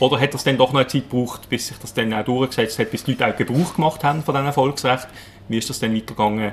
Oder 0.00 0.20
hat 0.20 0.34
es 0.34 0.44
dann 0.44 0.58
doch 0.58 0.72
noch 0.72 0.80
eine 0.80 0.88
Zeit 0.88 1.10
gebraucht, 1.10 1.48
bis 1.48 1.68
sich 1.68 1.78
das 1.78 1.94
dann 1.94 2.12
auch 2.12 2.24
durchgesetzt 2.24 2.78
hat, 2.78 2.90
bis 2.90 3.04
die 3.04 3.12
Leute 3.12 3.26
auch 3.26 3.36
Gebrauch 3.36 3.74
gemacht 3.74 4.04
haben 4.04 4.22
von 4.22 4.34
diesem 4.34 4.52
Volksrecht? 4.52 5.08
Wie 5.48 5.58
ist 5.58 5.70
das 5.70 5.80
dann 5.80 5.94
weitergegangen 5.94 6.52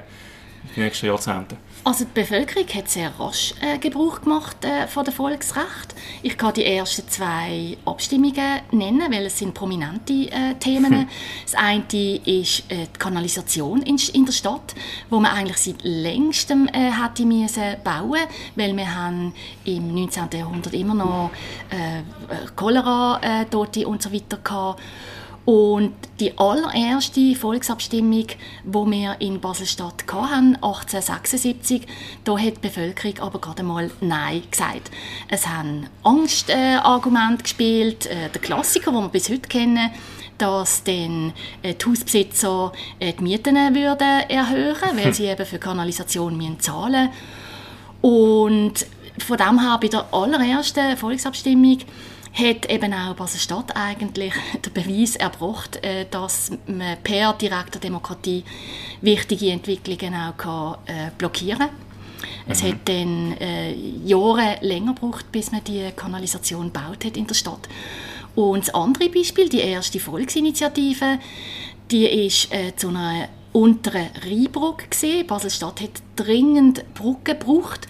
in 0.64 0.76
den 0.76 0.84
nächsten 0.86 1.06
Jahrzehnten? 1.06 1.58
Also 1.88 2.04
die 2.04 2.20
Bevölkerung 2.20 2.68
hat 2.68 2.90
sehr 2.90 3.18
rasch 3.18 3.54
äh, 3.62 3.78
Gebrauch 3.78 4.20
gemacht 4.20 4.66
äh, 4.66 4.88
von 4.88 5.06
dem 5.06 5.14
Volksrecht. 5.14 5.96
Ich 6.22 6.38
kann 6.38 6.54
die 6.54 6.66
ersten 6.66 7.08
zwei 7.08 7.78
Abstimmungen 7.86 8.60
nennen, 8.72 9.10
weil 9.10 9.28
es 9.28 9.40
sind 9.40 9.54
prominente 9.54 10.30
äh, 10.30 10.56
Themen. 10.60 10.92
Hm. 10.92 11.08
Das 11.46 11.56
eine 11.56 11.86
ist 12.26 12.70
äh, 12.70 12.88
die 12.94 13.00
Kanalisation 13.00 13.84
in, 13.84 13.98
in, 14.14 14.26
der 14.26 14.34
Stadt, 14.34 14.76
wo 15.10 15.22
man 15.22 15.32
eigentlich 15.32 15.60
seit 15.60 15.82
längstem 15.84 16.68
äh, 16.68 16.92
hätte 16.92 17.26
müssen 17.26 17.78
bauen, 17.86 18.20
weil 18.58 18.76
wir 18.76 18.94
haben 18.94 19.34
im 19.64 19.96
19. 19.96 20.28
Jahrhundert 20.34 20.74
immer 20.74 20.94
noch 20.94 21.32
äh, 21.70 22.02
Cholera 22.58 23.46
Tote 23.50 23.88
und 23.88 24.02
so 24.02 24.12
weiter 24.12 24.38
gehabt. 24.44 24.82
Und 25.48 25.94
die 26.20 26.38
allererste 26.38 27.34
Volksabstimmung, 27.34 28.28
die 28.66 28.92
wir 28.92 29.16
in 29.20 29.40
Basel-Stadt 29.40 30.04
hatten, 30.12 30.56
1876, 30.56 31.84
da 32.26 32.38
hat 32.38 32.58
die 32.58 32.68
Bevölkerung 32.68 33.20
aber 33.20 33.40
gerade 33.40 33.64
mal 33.64 33.90
Nein 34.02 34.44
gesagt. 34.52 34.92
Es 35.30 35.48
haben 35.48 35.88
Angstargumente 36.04 37.40
äh, 37.40 37.44
gespielt, 37.44 38.08
äh, 38.08 38.28
der 38.28 38.42
Klassiker, 38.42 38.92
den 38.92 39.04
wir 39.04 39.08
bis 39.08 39.30
heute 39.30 39.48
kennen, 39.48 39.90
dass 40.38 40.84
dann 40.84 41.32
äh, 41.62 41.76
die 41.76 41.86
Hausbesitzer 41.86 42.74
äh, 43.00 43.14
die 43.14 43.24
Mieten 43.24 43.56
würden 43.56 44.30
erhöhen 44.30 44.98
weil 44.98 45.14
sie 45.14 45.28
eben 45.28 45.46
für 45.46 45.60
Kanalisation 45.60 46.36
müssen 46.36 46.60
zahlen 46.60 47.08
Und 48.02 48.86
von 49.26 49.38
dem 49.38 49.62
her 49.62 49.78
bei 49.80 49.88
der 49.88 50.14
allerersten 50.14 50.98
Volksabstimmung 50.98 51.80
hat 52.38 52.70
eben 52.70 52.94
auch 52.94 53.16
Basel-Stadt 53.16 53.76
eigentlich 53.76 54.34
den 54.66 54.74
Beweis 54.74 55.16
erbracht, 55.16 55.84
äh, 55.84 56.06
dass 56.10 56.52
man 56.68 56.98
per 57.04 57.34
direkter 57.34 57.80
Demokratie 57.80 58.44
wichtige 59.02 59.52
Entwicklungen 59.52 60.14
auch 60.14 60.38
kann, 60.38 60.76
äh, 60.86 61.12
blockieren 61.18 61.60
kann. 61.60 61.70
Mhm. 61.70 62.52
Es 62.52 62.64
hat 62.64 62.78
dann 62.86 63.38
äh, 63.38 63.74
Jahre 63.74 64.58
länger 64.62 64.94
gebraucht, 64.94 65.32
bis 65.32 65.52
man 65.52 65.64
die 65.64 65.92
Kanalisation 65.96 66.72
gebaut 66.72 67.06
hat 67.06 67.18
in 67.18 67.28
der 67.28 67.36
Stadt. 67.36 67.68
Und 68.36 68.68
das 68.68 68.74
andere 68.74 69.10
Beispiel, 69.10 69.50
die 69.50 69.60
erste 69.62 70.00
Volksinitiative, 70.00 71.20
die 71.90 72.06
ist 72.06 72.54
äh, 72.54 72.76
zu 72.76 72.90
einer 72.90 73.30
unteren 73.52 74.10
Rheinbrücke 74.24 74.88
gesehen. 74.88 75.26
Basel-Stadt 75.26 75.82
hat 75.82 76.02
dringend 76.16 76.94
Brücken 76.94 77.24
gebraucht 77.24 77.88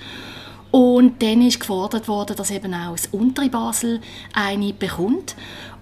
und 0.72 1.22
dann 1.22 1.42
ist 1.42 1.60
gefordert 1.60 2.08
worden, 2.08 2.36
dass 2.36 2.52
eben 2.52 2.74
auch 2.74 2.92
das 2.92 3.08
untere 3.08 3.50
Basel 3.50 4.02
eine 4.34 4.74
bekommt. 4.74 5.36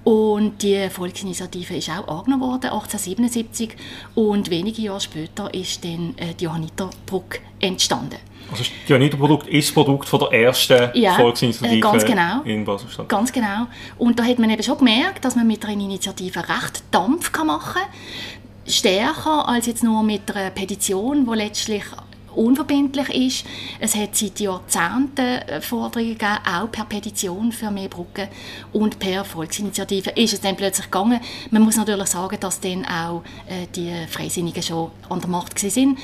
Und 0.03 0.61
die 0.61 0.87
Volksinitiative 0.91 1.77
ist 1.77 1.89
auch 1.89 2.07
angenommen 2.07 2.43
worden, 2.43 2.65
1877. 2.65 3.75
Und 4.13 4.51
wenige 4.51 4.83
Jahre 4.83 5.01
später 5.01 5.51
ist 5.51 5.83
dann 5.83 6.13
äh, 6.17 6.35
die 6.39 6.43
Johanniterbrücke 6.43 7.39
entstanden. 7.59 8.17
Also 8.51 8.63
das 8.63 8.71
Johanniterprodukt 8.87 9.47
ist 9.47 9.69
das 9.69 9.73
Produkt 9.73 10.07
von 10.07 10.19
der 10.19 10.31
ersten 10.39 10.91
ja, 10.93 11.15
Volksinitiative 11.15 11.77
äh, 11.77 11.79
ganz 11.79 12.05
genau, 12.05 12.41
in 12.43 12.63
Baselstadt. 12.63 13.09
Ganz 13.09 13.33
genau. 13.33 13.65
Und 13.97 14.19
da 14.19 14.23
hat 14.23 14.37
man 14.37 14.51
eben 14.51 14.61
schon 14.61 14.77
gemerkt, 14.77 15.25
dass 15.25 15.35
man 15.35 15.47
mit 15.47 15.65
einer 15.65 15.73
Initiative 15.73 16.39
recht 16.39 16.83
Dampf 16.91 17.31
machen 17.43 17.81
kann. 17.81 18.71
Stärker 18.71 19.47
als 19.47 19.65
jetzt 19.65 19.83
nur 19.83 20.03
mit 20.03 20.35
einer 20.35 20.51
Petition, 20.51 21.25
die 21.25 21.35
letztlich 21.35 21.83
unverbindlich 22.35 23.09
ist. 23.09 23.45
Es 23.79 23.95
hat 23.95 24.15
seit 24.15 24.39
Jahrzehnten 24.39 25.19
äh, 25.19 25.61
Forderungen 25.61 26.17
gegeben, 26.17 26.37
auch 26.45 26.71
per 26.71 26.85
Petition 26.85 27.51
für 27.51 27.71
mehr 27.71 27.89
Brücken 27.89 28.27
und 28.73 28.99
per 28.99 29.23
Volksinitiative 29.23 30.11
ist 30.11 30.33
es 30.33 30.41
dann 30.41 30.55
plötzlich 30.55 30.85
gegangen. 30.85 31.19
Man 31.51 31.63
muss 31.63 31.77
natürlich 31.77 32.07
sagen, 32.07 32.37
dass 32.39 32.59
dann 32.59 32.85
auch 32.85 33.23
äh, 33.47 33.67
die 33.75 33.91
Freisinnigen 34.09 34.63
schon 34.63 34.91
an 35.09 35.21
der 35.21 35.29
Macht 35.29 35.57
sind 35.59 35.97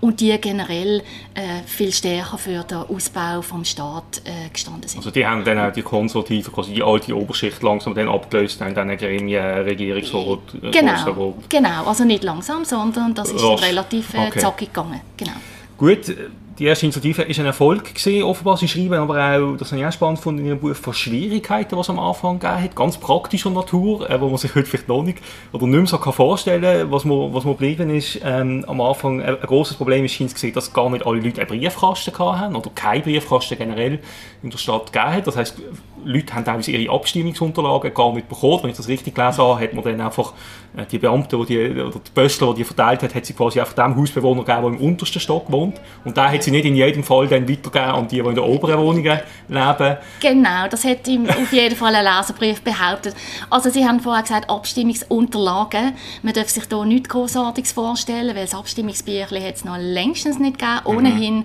und 0.00 0.20
die 0.20 0.36
generell 0.40 1.02
äh, 1.34 1.62
viel 1.66 1.92
stärker 1.92 2.38
für 2.38 2.62
den 2.62 2.78
Ausbau 2.78 3.42
vom 3.42 3.64
Staat 3.64 4.22
äh, 4.24 4.48
gestanden 4.52 4.88
sind. 4.88 4.98
Also 4.98 5.10
die 5.10 5.26
haben 5.26 5.44
dann 5.44 5.58
auch 5.58 5.72
die 5.72 5.82
Konservativen, 5.82 6.52
quasi 6.52 6.74
die 6.74 6.82
alte 6.82 7.16
Oberschicht 7.16 7.62
langsam 7.62 7.94
dann 7.94 8.08
abgelöst, 8.08 8.60
haben 8.60 8.74
dann 8.74 8.96
Gremien, 8.96 9.42
Regierungsrat, 9.42 10.38
äh, 10.62 10.70
Genau, 10.70 11.34
genau, 11.48 11.84
also 11.84 12.04
nicht 12.04 12.22
langsam, 12.22 12.64
sondern 12.64 13.14
das 13.14 13.30
ist 13.30 13.42
relativ 13.42 14.14
äh, 14.14 14.28
okay. 14.28 14.38
zackig 14.38 14.72
gegangen. 14.72 15.00
Genau. 15.16 15.32
Gut, 15.78 16.12
die 16.58 16.64
erste 16.64 16.86
Initiative 16.86 17.22
ist 17.22 17.38
ein 17.38 17.46
Erfolg 17.46 17.94
gewesen, 17.94 18.24
offenbar. 18.24 18.56
Sie 18.56 18.66
schreiben 18.66 18.94
aber 18.94 19.14
auch, 19.14 19.56
das 19.56 19.70
habe 19.70 19.80
ich 19.80 19.86
auch 19.86 19.92
spannend 19.92 20.18
gefunden, 20.18 20.40
in 20.40 20.46
Ihrem 20.46 20.58
Buch 20.58 20.74
von 20.74 20.92
Schwierigkeiten, 20.92 21.78
es 21.78 21.88
am 21.88 22.00
Anfang 22.00 22.40
gegeben 22.40 22.64
hat, 22.64 22.74
ganz 22.74 22.98
praktischer 22.98 23.50
Natur, 23.50 24.10
äh, 24.10 24.20
wo 24.20 24.28
man 24.28 24.38
sich 24.38 24.52
heute 24.56 24.66
vielleicht 24.66 24.88
noch 24.88 25.04
nicht 25.04 25.18
oder 25.52 25.68
nicht 25.68 25.76
mehr 25.76 25.86
so 25.86 25.98
kann 25.98 26.12
vorstellen 26.12 26.62
kann, 26.62 26.90
was 26.90 27.04
man, 27.04 27.32
was 27.32 27.44
man 27.44 27.52
geblieben 27.54 27.90
ist. 27.90 28.18
Ähm, 28.24 28.64
am 28.66 28.80
Anfang 28.80 29.22
ein, 29.22 29.36
ein 29.36 29.46
grosses 29.46 29.76
Problem 29.76 30.04
ist, 30.04 30.18
gesehen, 30.18 30.52
dass 30.52 30.72
gar 30.72 30.90
nicht 30.90 31.06
alle 31.06 31.20
Leute 31.20 31.40
einen 31.40 31.48
Briefkasten 31.48 32.18
haben 32.18 32.56
oder 32.56 32.70
keinen 32.74 33.02
Briefkasten 33.02 33.56
generell 33.56 34.00
in 34.42 34.50
der 34.50 34.58
Stadt 34.58 34.92
gegeben 34.92 35.12
hat. 35.12 35.28
Das 35.28 35.36
heisst, 35.36 35.62
Leute 36.04 36.34
haben 36.34 36.44
teilweise 36.44 36.70
ihre 36.72 36.92
Abstimmungsunterlagen 36.92 37.92
gar 37.94 38.12
nicht 38.12 38.28
bekommen. 38.28 38.60
Wenn 38.62 38.70
ich 38.70 38.76
das 38.76 38.88
richtig 38.88 39.14
gelesen 39.14 39.42
habe, 39.42 39.60
hat 39.60 39.72
man 39.74 39.84
dann 39.84 40.00
einfach 40.00 40.32
äh, 40.76 40.84
die 40.86 40.98
Beamten, 40.98 41.46
die, 41.46 41.70
oder 41.70 41.98
die 41.98 42.10
Böstler, 42.14 42.52
die 42.52 42.58
die 42.58 42.64
verteilt 42.64 43.02
hat, 43.02 43.14
hat 43.14 43.26
sie 43.26 43.32
quasi 43.32 43.60
einfach 43.60 43.74
dem 43.74 43.96
Hausbewohner 43.96 44.44
gegeben, 44.44 44.62
der 44.62 44.80
im 44.80 44.86
untersten 44.86 45.20
Stock 45.20 45.50
wohnt. 45.50 45.80
Und 46.04 46.16
da 46.16 46.30
hat 46.30 46.42
sie 46.42 46.50
nicht 46.50 46.64
in 46.64 46.76
jedem 46.76 47.02
Fall 47.02 47.26
dann 47.28 47.48
weitergegeben 47.48 47.90
an 47.90 48.08
die, 48.08 48.20
die 48.20 48.28
in 48.28 48.34
den 48.34 48.44
oberen 48.44 48.78
Wohnungen 48.78 49.20
leben. 49.48 49.96
Genau, 50.20 50.68
das 50.68 50.84
hat 50.84 51.06
ihm 51.08 51.28
auf 51.28 51.52
jeden 51.52 51.76
Fall 51.76 51.94
ein 51.94 52.04
Leserbrief 52.04 52.62
behauptet. 52.62 53.14
Also 53.50 53.70
Sie 53.70 53.86
haben 53.86 54.00
vorher 54.00 54.22
gesagt, 54.22 54.50
Abstimmungsunterlagen. 54.50 55.92
Man 56.22 56.34
darf 56.34 56.48
sich 56.48 56.66
da 56.66 56.84
nichts 56.84 57.08
Großartiges 57.08 57.72
vorstellen, 57.72 58.34
weil 58.34 58.44
das 58.44 58.54
Abstimmungsbüchlein 58.54 59.44
hat 59.44 59.56
es 59.56 59.64
noch 59.64 59.78
längstens 59.78 60.38
nicht 60.38 60.58
gegeben. 60.58 61.18
Mhm. 61.18 61.44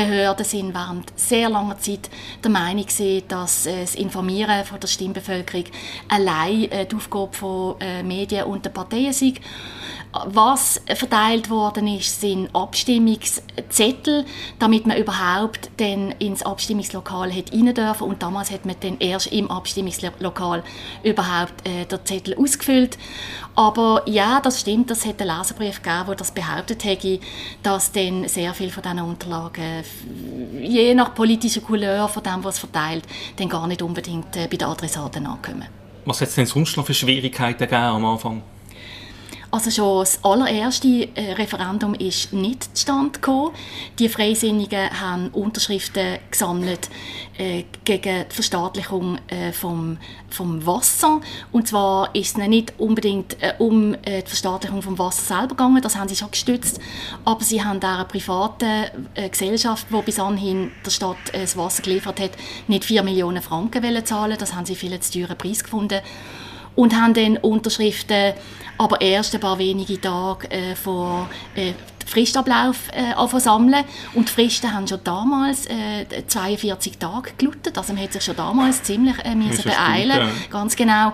Behörden 0.00 0.44
sind 0.44 0.74
während 0.74 1.12
sehr 1.18 1.50
langer 1.50 1.78
Zeit 1.78 2.08
der 2.42 2.50
Meinung 2.50 2.86
gewesen, 2.86 3.22
dass 3.28 3.66
äh, 3.66 3.82
das 3.82 3.94
Informieren 3.94 4.64
von 4.64 4.80
der 4.80 4.88
Stimmbevölkerung 4.88 5.64
allein 6.08 6.70
äh, 6.70 6.86
die 6.86 6.96
Aufgabe 6.96 7.36
von 7.36 7.80
äh, 7.80 8.02
Medien 8.02 8.44
und 8.44 8.64
der 8.64 8.70
Parteien 8.70 9.12
sei. 9.12 9.34
Was 10.12 10.80
verteilt 10.92 11.50
worden 11.50 11.86
ist, 11.86 12.20
sind 12.20 12.52
Abstimmungszettel, 12.52 14.24
damit 14.58 14.84
man 14.84 14.96
überhaupt 14.96 15.70
dann 15.76 16.10
ins 16.18 16.42
Abstimmungslokal 16.42 17.32
hat 17.32 17.52
rein 17.52 17.72
dürfen. 17.72 18.08
Und 18.08 18.20
damals 18.20 18.50
hat 18.50 18.66
man 18.66 18.74
dann 18.80 18.98
erst 18.98 19.28
im 19.28 19.48
Abstimmungslokal 19.48 20.64
überhaupt 21.04 21.66
äh, 21.66 21.84
den 21.84 22.04
Zettel 22.04 22.36
ausgefüllt. 22.36 22.98
Aber 23.54 24.02
ja, 24.06 24.40
das 24.40 24.60
stimmt, 24.60 24.90
das 24.90 25.06
hat 25.06 25.20
einen 25.20 25.38
Leserbrief 25.38 25.80
gegeben, 25.80 26.04
wo 26.06 26.14
das 26.14 26.32
behauptet 26.32 26.82
hätte, 26.82 27.20
dass 27.62 27.92
dann 27.92 28.26
sehr 28.26 28.52
viele 28.52 28.70
von 28.70 28.82
diesen 28.82 29.00
Unterlagen, 29.00 29.84
je 30.60 30.92
nach 30.92 31.14
politischer 31.14 31.60
Couleur 31.60 32.08
von 32.08 32.24
dem, 32.24 32.42
was 32.42 32.58
verteilt, 32.58 33.04
dann 33.36 33.48
gar 33.48 33.68
nicht 33.68 33.80
unbedingt 33.80 34.34
äh, 34.36 34.48
bei 34.50 34.56
den 34.56 34.66
Adressaten 34.66 35.24
ankommen. 35.24 35.66
Was 36.04 36.20
hat 36.20 36.28
es 36.28 36.34
denn 36.34 36.46
sonst 36.46 36.76
noch 36.76 36.86
für 36.86 36.94
Schwierigkeiten 36.94 37.60
gegeben 37.60 37.82
am 37.82 38.04
Anfang? 38.04 38.42
Also 39.52 39.70
schon 39.70 40.00
das 40.00 40.22
allererste 40.22 41.08
äh, 41.16 41.32
Referendum 41.32 41.94
ist 41.94 42.32
nicht 42.32 42.76
zustande 42.76 43.12
gekommen. 43.18 43.50
Die 43.98 44.08
Freisinnigen 44.08 45.00
haben 45.00 45.28
Unterschriften 45.30 46.18
gesammelt 46.30 46.88
äh, 47.36 47.64
gegen 47.84 48.26
die 48.30 48.34
Verstaatlichung 48.34 49.18
äh, 49.26 49.50
vom, 49.52 49.98
vom 50.28 50.64
Wasser. 50.66 51.20
Und 51.50 51.66
zwar 51.66 52.14
ist 52.14 52.38
es 52.38 52.48
nicht 52.48 52.74
unbedingt 52.78 53.42
äh, 53.42 53.54
um 53.58 53.94
äh, 53.94 54.22
die 54.22 54.28
Verstaatlichung 54.28 54.82
vom 54.82 54.98
Wasser 55.00 55.22
selber 55.22 55.56
gegangen, 55.56 55.82
das 55.82 55.96
haben 55.96 56.08
sie 56.08 56.16
schon 56.16 56.30
gestützt, 56.30 56.78
aber 57.24 57.42
sie 57.42 57.64
haben 57.64 57.80
der 57.80 58.04
privaten 58.04 58.84
äh, 59.14 59.28
Gesellschaft, 59.28 59.88
die 59.90 60.02
bis 60.02 60.20
anhin 60.20 60.70
der 60.86 60.90
Stadt 60.90 61.16
das 61.32 61.56
Wasser 61.56 61.82
geliefert 61.82 62.20
hat, 62.20 62.32
nicht 62.68 62.84
4 62.84 63.02
Millionen 63.02 63.42
Franken 63.42 64.04
zahlen. 64.04 64.36
Das 64.38 64.54
haben 64.54 64.66
sie 64.66 64.76
viel 64.76 64.98
zu 65.00 65.18
teuren 65.20 65.36
Preis 65.36 65.64
gefunden 65.64 66.00
und 66.76 66.94
haben 66.94 67.14
dann 67.14 67.36
Unterschriften 67.36 68.34
aber 68.80 69.02
erst 69.02 69.34
ein 69.34 69.42
paar 69.42 69.58
wenige 69.58 70.00
Tage 70.00 70.50
äh, 70.50 70.74
vor 70.74 71.28
Fristablauf 72.06 72.88
äh, 72.92 73.40
sammeln. 73.40 73.84
Und 74.14 74.28
die 74.28 74.32
Fristen 74.32 74.72
haben 74.72 74.86
schon 74.86 75.00
damals 75.04 75.66
äh, 75.66 76.06
42 76.26 76.98
Tage 76.98 77.30
geluttet. 77.38 77.76
Also 77.78 77.92
man 77.92 78.02
hat 78.02 78.12
sich 78.12 78.22
schon 78.22 78.36
damals 78.36 78.82
ziemlich 78.82 79.16
äh, 79.24 79.34
müssen 79.34 79.64
beeilen, 79.64 80.18
gut, 80.18 80.28
ja. 80.28 80.50
ganz 80.50 80.76
genau. 80.76 81.12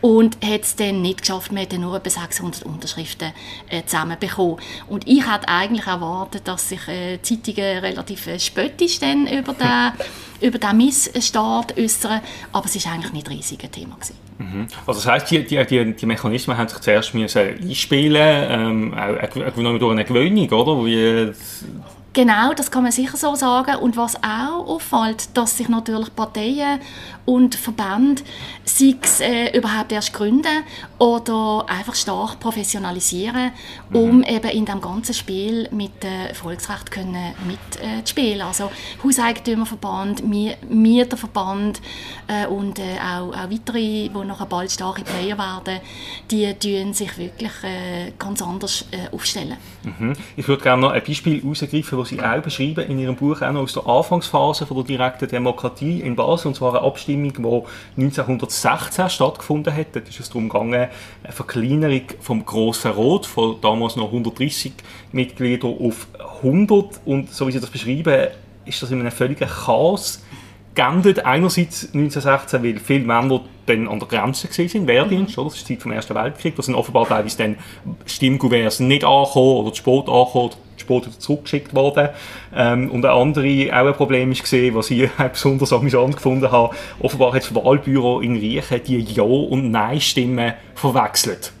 Und 0.00 0.38
hat 0.44 0.62
es 0.62 0.76
dann 0.76 1.02
nicht 1.02 1.22
geschafft, 1.22 1.52
man 1.52 1.62
hat 1.62 1.72
nur 1.72 1.96
etwa 1.96 2.10
600 2.10 2.62
Unterschriften 2.62 3.32
äh, 3.68 3.84
zusammenbekommen. 3.84 4.56
Und 4.86 5.06
ich 5.06 5.26
hätte 5.30 5.48
eigentlich 5.48 5.86
erwartet, 5.86 6.46
dass 6.46 6.68
sich 6.68 6.86
äh, 6.88 7.20
Zeitungen 7.22 7.78
relativ 7.78 8.26
äh, 8.26 8.38
spöttisch 8.38 8.98
dann 9.00 9.26
über 9.26 9.52
den, 9.52 9.92
über 10.40 10.58
den 10.58 10.76
Missstart 10.76 11.76
äußern, 11.76 12.20
aber 12.52 12.66
es 12.66 12.84
war 12.84 12.92
eigentlich 12.92 13.12
nicht 13.12 13.28
ein 13.28 13.36
riesiges 13.36 13.70
Thema. 13.70 13.96
Gewesen. 13.96 14.28
Mhm. 14.38 14.68
Also 14.86 15.00
das 15.00 15.06
heisst, 15.06 15.30
die, 15.30 15.44
die, 15.44 15.64
die, 15.66 15.92
die 15.94 16.06
Mechanismen 16.06 16.56
haben 16.56 16.68
sich 16.68 16.78
zuerst 16.78 17.12
müssen 17.14 17.42
einspielen, 17.60 18.46
ähm, 18.48 18.94
auch, 18.94 19.36
auch 19.36 19.78
durch 19.78 19.92
eine 19.92 20.04
Gewöhnung, 20.04 20.37
oder? 20.46 20.84
Wie, 20.84 21.32
Genau, 22.18 22.52
das 22.52 22.72
kann 22.72 22.82
man 22.82 22.90
sicher 22.90 23.16
so 23.16 23.36
sagen. 23.36 23.76
Und 23.76 23.96
was 23.96 24.16
auch 24.16 24.66
auffällt, 24.66 25.28
dass 25.36 25.56
sich 25.56 25.68
natürlich 25.68 26.12
Parteien 26.16 26.80
und 27.24 27.54
Verbände, 27.54 28.22
sei 28.64 28.96
es 29.00 29.20
äh, 29.20 29.56
überhaupt 29.56 29.92
erst 29.92 30.12
gründen 30.12 30.64
oder 30.98 31.66
einfach 31.68 31.94
stark 31.94 32.40
professionalisieren, 32.40 33.52
um 33.92 34.16
mhm. 34.16 34.24
eben 34.24 34.48
in 34.48 34.64
dem 34.64 34.80
ganzen 34.80 35.14
Spiel 35.14 35.68
mit 35.70 36.02
dem 36.02 36.34
Volksrecht 36.34 36.90
können 36.90 37.34
mitzuspielen. 37.46 38.40
Äh, 38.40 38.44
also 38.44 38.70
Hauseigentümerverband, 39.04 40.24
Mieterverband 40.24 41.80
äh, 42.26 42.46
und 42.46 42.78
äh, 42.78 42.96
auch, 42.98 43.28
auch 43.28 43.50
weitere, 43.50 44.08
die 44.08 44.10
nachher 44.26 44.46
bald 44.46 44.72
starke 44.72 45.04
Player 45.04 45.38
werden, 45.38 45.80
die 46.30 46.52
tun 46.54 46.94
sich 46.94 47.16
wirklich 47.16 47.52
äh, 47.62 48.12
ganz 48.18 48.42
anders 48.42 48.86
äh, 48.90 49.14
aufstellen. 49.14 49.56
Mhm. 49.84 50.14
Ich 50.36 50.48
würde 50.48 50.62
gerne 50.62 50.82
noch 50.82 50.90
ein 50.92 51.02
Beispiel 51.06 51.42
herausgreifen, 51.42 51.98
Sie 52.08 52.20
auch 52.20 52.40
beschreiben 52.40 52.84
in 52.88 52.98
Ihrem 52.98 53.16
Buch, 53.16 53.42
auch 53.42 53.52
noch 53.52 53.62
aus 53.62 53.74
der 53.74 53.86
Anfangsphase 53.86 54.66
von 54.66 54.76
der 54.78 54.86
direkten 54.86 55.28
Demokratie 55.28 56.00
in 56.00 56.16
Basel, 56.16 56.48
und 56.48 56.54
zwar 56.54 56.74
eine 56.74 56.86
Abstimmung 56.86 57.32
die 57.32 58.02
1916 58.02 59.10
stattgefunden 59.10 59.74
hat. 59.74 59.88
Dort 59.92 60.08
ist 60.08 60.20
es 60.20 60.28
darum 60.28 60.48
gegangen, 60.48 60.88
eine 61.22 61.32
Verkleinerung 61.32 62.02
vom 62.20 62.44
Grossen 62.44 62.92
Rot 62.92 63.26
von 63.26 63.56
damals 63.60 63.96
noch 63.96 64.06
130 64.06 64.72
Mitgliedern 65.12 65.74
auf 65.78 66.08
100. 66.42 67.00
Und 67.04 67.32
so 67.32 67.46
wie 67.46 67.52
Sie 67.52 67.60
das 67.60 67.70
beschreiben, 67.70 68.28
ist 68.64 68.82
das 68.82 68.90
in 68.90 69.00
einem 69.00 69.12
völligen 69.12 69.48
Chaos 69.48 70.22
geendet. 70.74 71.24
Einerseits 71.24 71.86
1916, 71.92 72.62
weil 72.62 72.78
viele 72.78 73.04
Männer 73.04 73.40
dann 73.66 73.88
an 73.88 73.98
der 73.98 74.08
Grenze 74.08 74.48
waren, 74.48 74.86
Wehrdienst, 74.86 75.36
mhm. 75.36 75.42
oder? 75.42 75.50
das 75.50 75.58
ist 75.58 75.68
die 75.68 75.74
Zeit 75.74 75.82
vom 75.82 75.92
Ersten 75.92 76.14
Weltkrieg, 76.14 76.56
da 76.56 76.62
sind 76.62 76.74
offenbar 76.74 77.06
teilweise 77.06 77.36
dann 77.36 77.56
Stimmgouverts 78.06 78.80
nicht 78.80 79.04
angekommen 79.04 79.56
oder 79.56 79.72
zu 79.72 79.78
spät 79.78 80.08
angekommen, 80.08 80.52
zu 80.78 80.84
spät 80.84 81.12
zurückgeschickt 81.20 81.74
worden. 81.74 82.08
Ähm, 82.54 82.90
und 82.90 83.04
ein 83.04 83.10
anderes, 83.10 83.70
auch 83.70 83.86
ein 83.86 83.94
Problem 83.94 84.32
ist 84.32 84.42
gesehen, 84.42 84.74
was 84.74 84.90
ich 84.90 85.10
besonders 85.32 85.72
amüsant 85.72 86.16
gefunden 86.16 86.50
habe, 86.50 86.74
offenbar 87.00 87.32
hat 87.34 87.42
das 87.42 87.54
Wahlbüro 87.54 88.20
in 88.20 88.36
Riechen 88.36 88.80
die 88.86 89.00
Ja- 89.00 89.22
und 89.22 89.70
Nein-Stimmen 89.70 90.54
verwechselt. 90.74 91.52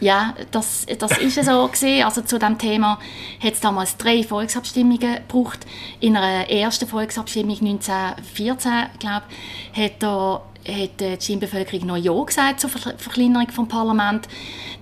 Ja, 0.00 0.34
das, 0.50 0.86
das 0.98 1.18
ist 1.18 1.44
so 1.44 1.68
gesehen. 1.72 2.04
Also 2.04 2.22
zu 2.22 2.38
dem 2.38 2.56
Thema 2.58 2.98
hat 3.42 3.52
es 3.54 3.60
damals 3.60 3.96
drei 3.96 4.22
Volksabstimmungen 4.22 5.16
gebraucht. 5.26 5.66
In 6.00 6.16
einer 6.16 6.48
ersten 6.48 6.86
Volksabstimmung 6.86 7.58
1914, 7.58 8.72
glaube 8.98 9.24
hat 9.72 10.02
er 10.02 10.42
hat 10.82 11.00
die 11.00 11.16
Stimmbevölkerung 11.18 11.86
noch 11.86 11.96
Ja 11.96 12.12
gesagt 12.22 12.60
zur 12.60 12.68
Verkleinerung 12.68 13.46
des 13.46 13.68
Parlaments. 13.68 14.28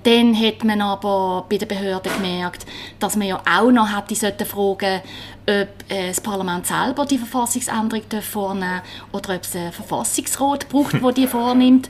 Dann 0.02 0.36
hat 0.36 0.64
man 0.64 0.80
aber 0.80 1.46
bei 1.48 1.58
den 1.58 1.68
Behörden 1.68 2.12
gemerkt, 2.12 2.66
dass 2.98 3.14
man 3.14 3.28
ja 3.28 3.40
auch 3.48 3.70
noch 3.70 3.96
hätte 3.96 4.14
sollten 4.14 4.46
fragen 4.46 5.02
ob 5.48 5.92
äh, 5.92 6.08
das 6.08 6.20
Parlament 6.20 6.66
selber 6.66 7.06
die 7.06 7.18
Verfassungsänderung 7.18 8.02
vornehmen 8.20 8.82
oder 9.12 9.36
ob 9.36 9.42
es 9.42 9.54
einen 9.54 9.72
Verfassungsrat 9.72 10.68
braucht, 10.68 11.00
der 11.00 11.12
die 11.12 11.26
vornimmt. 11.28 11.88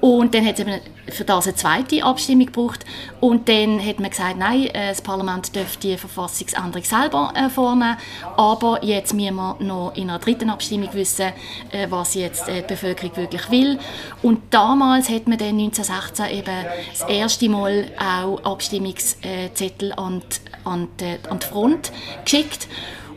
Und 0.00 0.34
dann 0.34 0.46
hat 0.46 0.54
es 0.54 0.60
eben 0.60 0.80
für 1.08 1.24
das 1.24 1.46
eine 1.46 1.56
zweite 1.56 2.04
Abstimmung 2.04 2.46
gebraucht. 2.46 2.84
Und 3.20 3.48
dann 3.48 3.84
hat 3.84 4.00
man 4.00 4.10
gesagt, 4.10 4.38
nein, 4.38 4.66
äh, 4.66 4.88
das 4.88 5.02
Parlament 5.02 5.54
dürfte 5.54 5.88
die 5.88 5.98
Verfassungsänderung 5.98 6.84
selber 6.84 7.32
äh, 7.36 7.50
vornehmen. 7.50 7.96
Aber 8.36 8.82
jetzt 8.82 9.12
müssen 9.12 9.36
wir 9.36 9.56
noch 9.60 9.92
in 9.94 10.08
einer 10.08 10.18
dritten 10.18 10.50
Abstimmung 10.50 10.92
wissen, 10.94 11.32
äh, 11.70 11.86
was 11.90 12.14
jetzt 12.14 12.48
äh, 12.48 12.62
die 12.62 12.68
Bevölkerung 12.68 13.16
wirklich 13.16 13.50
will. 13.50 13.78
Und 14.22 14.40
damals 14.50 15.08
hat 15.10 15.28
man 15.28 15.38
dann 15.38 15.58
1916 15.58 16.26
eben 16.38 16.66
das 16.90 17.08
erste 17.08 17.48
Mal 17.48 17.86
auch 17.98 18.42
Abstimmungszettel 18.44 19.92
an 19.92 20.20
die, 20.20 20.68
an 20.68 20.88
die, 20.98 21.28
an 21.28 21.38
die 21.38 21.46
Front 21.46 21.92
geschickt. 22.24 22.68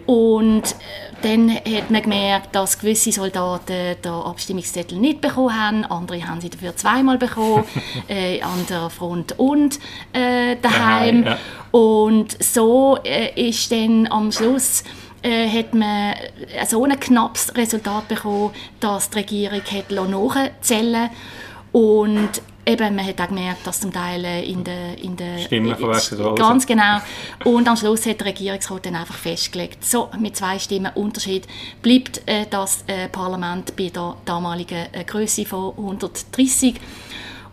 Und 0.05 0.63
äh, 0.63 1.12
dann 1.23 1.49
hat 1.51 1.89
man 1.89 2.01
gemerkt, 2.01 2.53
dass 2.53 2.77
gewisse 2.77 3.11
Soldaten 3.11 3.95
den 4.03 4.11
Abstimmungszettel 4.11 4.97
nicht 4.99 5.21
bekommen 5.21 5.57
haben, 5.57 5.85
andere 5.85 6.27
haben 6.27 6.41
sie 6.41 6.49
dafür 6.49 6.75
zweimal 6.75 7.17
bekommen, 7.17 7.63
äh, 8.07 8.41
an 8.41 8.65
der 8.69 8.89
Front 8.89 9.39
und 9.39 9.79
äh, 10.11 10.57
daheim. 10.61 11.23
Ja. 11.23 11.37
Und 11.71 12.43
so 12.43 12.99
äh, 13.03 13.49
ist 13.49 13.71
dann 13.71 14.07
am 14.07 14.31
Schluss 14.31 14.83
äh, 15.23 15.47
hat 15.47 15.73
man 15.73 16.15
so 16.67 16.83
ein 16.83 16.99
knappes 16.99 17.55
Resultat 17.55 18.09
bekommen, 18.09 18.51
dass 18.79 19.09
die 19.09 19.19
Regierung 19.19 19.61
hat 19.61 19.91
nachzählen 19.91 21.09
und 21.71 22.41
eben, 22.65 22.95
man 22.95 23.05
hat 23.05 23.19
auch 23.21 23.27
gemerkt, 23.27 23.65
dass 23.65 23.81
zum 23.81 23.91
Teil 23.91 24.23
äh, 24.23 24.43
in 24.43 24.63
der, 24.63 24.97
in 24.97 25.15
der 25.15 25.39
Stimmen 25.39 25.75
verwechselt 25.75 26.19
worden 26.21 26.35
Ganz 26.35 26.65
genau. 26.65 26.99
Und 27.43 27.67
am 27.67 27.75
Schluss 27.75 28.05
hat 28.05 28.19
der 28.19 28.27
Regierungsrat 28.27 28.85
dann 28.85 28.95
einfach 28.95 29.15
festgelegt, 29.15 29.83
so, 29.83 30.09
mit 30.19 30.35
zwei 30.35 30.59
Stimmen 30.59 30.91
Unterschied 30.95 31.47
bleibt 31.81 32.21
äh, 32.25 32.45
das 32.49 32.83
äh, 32.87 33.07
Parlament 33.09 33.75
bei 33.75 33.89
der 33.89 34.15
damaligen 34.25 34.87
äh, 34.91 35.03
Größe 35.03 35.45
von 35.45 35.71
130 35.77 36.75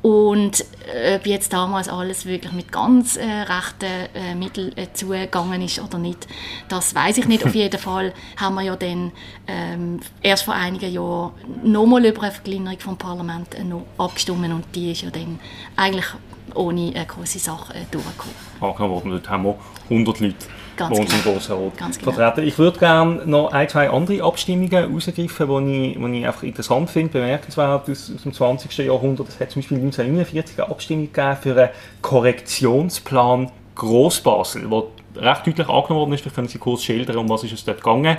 und 0.02 0.64
äh, 0.94 1.16
ob 1.16 1.26
jetzt 1.26 1.52
damals 1.52 1.88
alles 1.88 2.24
wirklich 2.24 2.52
mit 2.52 2.72
ganz 2.72 3.16
äh, 3.16 3.24
rechten 3.24 4.08
äh, 4.14 4.34
Mitteln 4.34 4.76
äh, 4.76 4.86
zugegangen 4.94 5.60
ist 5.60 5.78
oder 5.78 5.98
nicht, 5.98 6.26
das 6.68 6.94
weiß 6.94 7.18
ich 7.18 7.28
nicht. 7.28 7.44
Auf 7.44 7.54
jeden 7.54 7.78
Fall 7.78 8.14
haben 8.36 8.54
wir 8.54 8.62
ja 8.62 8.76
dann 8.76 9.12
ähm, 9.46 10.00
erst 10.22 10.44
vor 10.44 10.54
einigen 10.54 10.92
Jahren 10.92 11.32
nochmal 11.62 12.04
über 12.06 12.22
eine 12.22 12.32
Verkleinerung 12.32 12.78
vom 12.78 12.96
Parlament 12.96 13.54
äh, 13.54 13.64
abgestimmt 13.98 14.44
und 14.44 14.64
die 14.74 14.92
ist 14.92 15.02
ja 15.02 15.10
dann 15.10 15.38
eigentlich 15.76 16.06
ohne 16.54 16.92
eine 16.94 17.06
große 17.06 17.38
Sache 17.38 17.74
äh, 17.74 17.84
durchgekommen. 17.90 18.34
Angenommen 18.60 19.10
dort 19.10 19.28
haben 19.28 19.44
wir 19.44 19.58
100 19.90 20.20
Leute 20.20 20.36
Ganz 20.80 20.96
bei 20.96 21.02
uns 21.02 21.10
genau. 21.10 21.24
im 21.24 21.32
Grossen 21.32 21.64
Rat 21.64 21.76
Ganz 21.78 21.98
genau. 21.98 22.12
vertreten. 22.12 22.48
Ich 22.48 22.58
würde 22.58 22.78
gerne 22.78 23.22
noch 23.26 23.52
ein, 23.52 23.68
zwei 23.68 23.90
andere 23.90 24.22
Abstimmungen 24.24 24.70
herausgreifen, 24.70 25.66
die 25.66 25.90
ich, 25.92 25.98
die 25.98 26.18
ich 26.18 26.26
einfach 26.26 26.42
interessant 26.42 26.90
finde, 26.90 27.12
bemerkenswert 27.12 27.88
aus, 27.88 28.12
aus 28.14 28.22
dem 28.22 28.32
20. 28.32 28.78
Jahrhundert. 28.78 29.28
Es 29.28 29.40
hat 29.40 29.50
zum 29.50 29.62
Beispiel 29.62 29.78
1949 29.78 30.58
eine 30.58 30.70
Abstimmung 30.70 31.12
gegeben 31.12 31.36
für 31.40 31.56
einen 31.56 31.70
Korrektionsplan 32.02 33.50
Grossbasel, 33.74 34.68
der 34.68 34.82
recht 35.22 35.46
deutlich 35.46 35.68
angenommen 35.68 36.00
worden 36.00 36.12
ist. 36.12 36.20
Vielleicht 36.20 36.36
können 36.36 36.48
Sie 36.48 36.58
kurz 36.58 36.82
schildern, 36.82 37.16
um 37.16 37.28
was 37.28 37.44
ist 37.44 37.52
es 37.52 37.64
dort 37.64 37.78
gegangen 37.78 38.18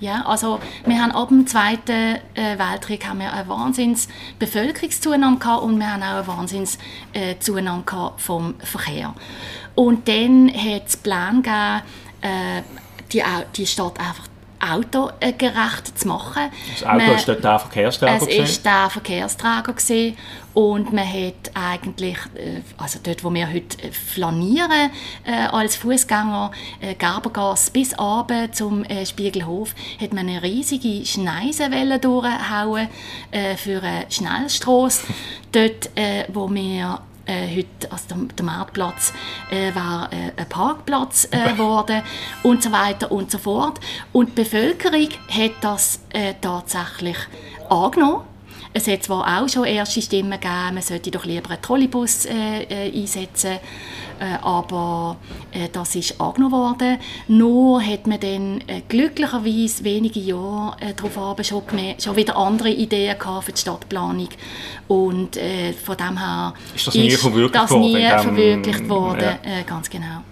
Ja, 0.00 0.24
also 0.24 0.58
wir 0.86 1.00
haben 1.00 1.12
ab 1.12 1.28
dem 1.28 1.46
Zweiten 1.46 2.16
äh, 2.34 2.58
Weltkrieg 2.58 3.06
haben 3.06 3.20
wir 3.20 3.32
eine 3.32 3.48
wahnsinns 3.48 4.08
Bevölkerungszunahme 4.38 5.38
gehabt 5.38 5.62
und 5.62 5.78
wir 5.78 5.92
haben 5.92 6.02
auch 6.02 6.16
eine 6.16 6.26
wahnsinns 6.26 6.78
äh, 7.12 7.36
Zunahme 7.38 7.82
gehabt 7.82 8.20
vom 8.20 8.54
Verkehr. 8.60 9.14
Und 9.74 10.08
dann 10.08 10.50
hat 10.52 10.86
es 10.88 10.96
Plan 10.96 11.42
gegeben, 11.42 11.82
äh, 12.22 12.62
die, 13.12 13.22
die 13.56 13.66
Stadt 13.66 13.98
einfach 13.98 14.28
autogerecht 14.62 15.98
zu 15.98 16.08
machen. 16.08 16.50
Das 16.74 16.84
Auto 16.86 16.96
Man- 16.98 17.14
ist 17.16 17.28
dort 17.28 17.42
der 17.44 17.58
Verkehrsträger. 17.58 18.16
es 18.16 18.26
gewesen. 18.26 18.44
ist 18.44 18.64
der 18.66 18.90
Verkehrsträger 18.90 19.72
gewesen. 19.72 20.16
und 20.52 20.92
man 20.92 21.06
hat 21.10 21.50
eigentlich, 21.54 22.18
äh, 22.34 22.60
also 22.76 22.98
dort, 23.02 23.24
wo 23.24 23.32
wir 23.32 23.48
heute 23.50 23.78
äh, 23.82 23.90
flanieren 23.90 24.90
äh, 25.24 25.46
als 25.50 25.76
Fußgänger, 25.76 26.50
äh, 26.80 26.94
Gerbergasse 26.94 27.70
bis 27.70 27.98
runter 27.98 28.52
zum 28.52 28.84
äh, 28.84 29.06
Spiegelhof, 29.06 29.74
hat 29.98 30.12
man 30.12 30.28
eine 30.28 30.42
riesige 30.42 31.06
Schneisenwelle 31.06 31.98
durchhauen 31.98 32.88
äh, 33.30 33.56
für 33.56 33.82
eine 33.82 34.06
Schnellstrasse. 34.10 35.06
dort, 35.52 35.88
äh, 35.96 36.24
wo 36.32 36.52
wir 36.52 37.00
äh, 37.30 37.56
heute, 37.56 37.92
also 37.92 38.04
der, 38.10 38.18
der 38.36 38.44
Marktplatz 38.44 39.12
äh, 39.50 39.74
war 39.74 40.12
äh, 40.12 40.32
ein 40.36 40.48
Parkplatz 40.48 41.28
äh, 41.30 41.52
geworden 41.52 42.02
und 42.42 42.62
so 42.62 42.72
weiter 42.72 43.10
und 43.12 43.30
so 43.30 43.38
fort. 43.38 43.78
Und 44.12 44.30
die 44.30 44.42
Bevölkerung 44.42 45.08
hat 45.28 45.52
das 45.60 46.00
äh, 46.10 46.34
tatsächlich 46.40 47.16
angenommen. 47.68 48.24
Es 48.72 48.86
hat 48.86 49.02
zwar 49.02 49.42
auch 49.42 49.48
schon 49.48 49.64
erste 49.64 50.00
Stimmen 50.00 50.32
gegeben, 50.32 50.74
man 50.74 50.82
sollte 50.82 51.10
doch 51.10 51.24
lieber 51.24 51.50
einen 51.50 51.62
Trolleybus 51.62 52.26
äh, 52.26 52.92
einsetzen, 52.94 53.58
aber 54.42 55.16
äh, 55.52 55.68
das 55.72 55.94
ist 55.94 56.20
angenommen 56.20 56.52
worden. 56.52 56.98
Nur 57.28 57.82
hat 57.82 58.06
man 58.06 58.20
dann 58.20 58.60
äh, 58.66 58.82
glücklicherweise 58.88 59.84
wenige 59.84 60.20
Jahre 60.20 60.76
äh, 60.80 60.94
darauf 60.94 61.44
schon, 61.44 61.62
gemerkt- 61.66 62.02
schon 62.02 62.16
wieder 62.16 62.36
andere 62.36 62.70
Ideen 62.70 63.18
gehabt 63.18 63.44
für 63.44 63.52
die 63.52 63.60
Stadtplanung 63.60 64.28
und 64.88 65.36
äh, 65.36 65.72
von 65.72 65.96
dem 65.96 66.18
her 66.18 66.54
Ist 66.74 66.86
das 66.86 66.94
nie 66.94 67.10
verwirklicht 67.10 67.64
das 67.64 67.70
worden 67.70 67.82
nie 67.82 68.06
verwirklicht 68.08 68.88
worden, 68.88 69.38
ja. 69.44 69.58
äh, 69.60 69.62
ganz 69.66 69.88
genau. 69.88 70.22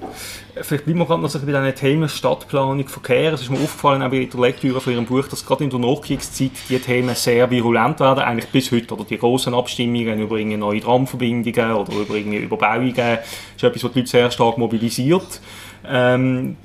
Vielleicht 0.62 0.84
bleiben 0.84 1.00
wir 1.00 1.06
gerade 1.06 1.22
noch 1.22 1.28
so 1.28 1.38
bei 1.38 1.46
diesen 1.46 1.74
Themen 1.74 2.08
Stadtplanung, 2.08 2.86
Verkehr. 2.88 3.32
Es 3.32 3.42
ist 3.42 3.50
mir 3.50 3.58
aufgefallen, 3.58 4.02
auch 4.02 4.10
bei 4.10 4.24
der 4.24 4.40
Lektüre 4.40 4.80
von 4.80 4.92
Ihrem 4.92 5.06
Buch, 5.06 5.26
dass 5.28 5.44
gerade 5.44 5.64
in 5.64 5.70
der 5.70 5.78
Nachkriegszeit 5.78 6.50
die 6.68 6.78
Themen 6.78 7.14
sehr 7.14 7.50
virulent 7.50 8.00
werden, 8.00 8.20
eigentlich 8.20 8.50
bis 8.50 8.72
heute. 8.72 8.94
Oder 8.94 9.04
die 9.04 9.18
grossen 9.18 9.54
Abstimmungen 9.54 10.20
über 10.20 10.38
neue 10.38 10.80
Tramverbindungen 10.80 11.72
oder 11.72 11.92
über 11.92 12.16
Überbauungen, 12.16 12.94
das 12.94 13.18
ist 13.56 13.62
etwas, 13.62 13.84
was 13.84 13.92
die 13.92 13.98
Leute 14.00 14.10
sehr 14.10 14.30
stark 14.30 14.58
mobilisiert. 14.58 15.40
Ähm, 15.86 16.56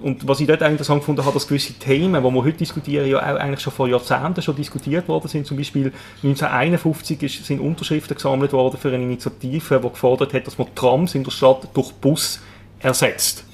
und 0.00 0.28
was 0.28 0.40
ich 0.40 0.46
dort 0.46 0.62
interessant 0.62 1.00
gefunden 1.00 1.24
habe, 1.24 1.34
dass 1.34 1.48
gewisse 1.48 1.72
Themen, 1.74 2.22
die 2.22 2.30
wir 2.30 2.44
heute 2.44 2.58
diskutieren, 2.58 3.08
ja 3.08 3.18
auch 3.18 3.38
eigentlich 3.38 3.60
schon 3.60 3.72
vor 3.72 3.88
Jahrzehnten 3.88 4.42
schon 4.42 4.56
diskutiert 4.56 5.08
worden 5.08 5.28
sind. 5.28 5.46
Zum 5.46 5.56
Beispiel 5.56 5.92
1951 6.22 7.22
ist, 7.22 7.46
sind 7.46 7.60
Unterschriften 7.60 8.14
gesammelt 8.14 8.52
worden 8.52 8.78
für 8.78 8.88
eine 8.88 9.02
Initiative, 9.02 9.80
die 9.82 9.88
gefordert 9.88 10.34
hat, 10.34 10.46
dass 10.46 10.58
man 10.58 10.72
Trams 10.74 11.14
in 11.14 11.24
der 11.24 11.30
Stadt 11.30 11.68
durch 11.74 11.92
Bus 11.92 12.40
ersetzt. 12.80 13.44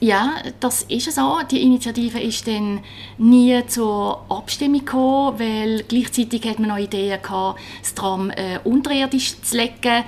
Ja, 0.00 0.42
das 0.58 0.82
ist 0.82 1.12
so. 1.12 1.38
Die 1.48 1.62
Initiative 1.62 2.18
ist 2.18 2.48
dann 2.48 2.80
nie 3.18 3.64
zur 3.68 4.24
Abstimmung 4.28 4.84
gekommen, 4.84 5.38
weil 5.38 5.84
gleichzeitig 5.84 6.44
hat 6.44 6.58
man 6.58 6.70
noch 6.70 6.78
Ideen 6.78 7.22
gehabt, 7.22 7.60
das 7.80 7.94
Tram 7.94 8.30
äh, 8.30 8.58
unterirdisch 8.64 9.40
zu 9.42 9.56
legen. 9.56 10.02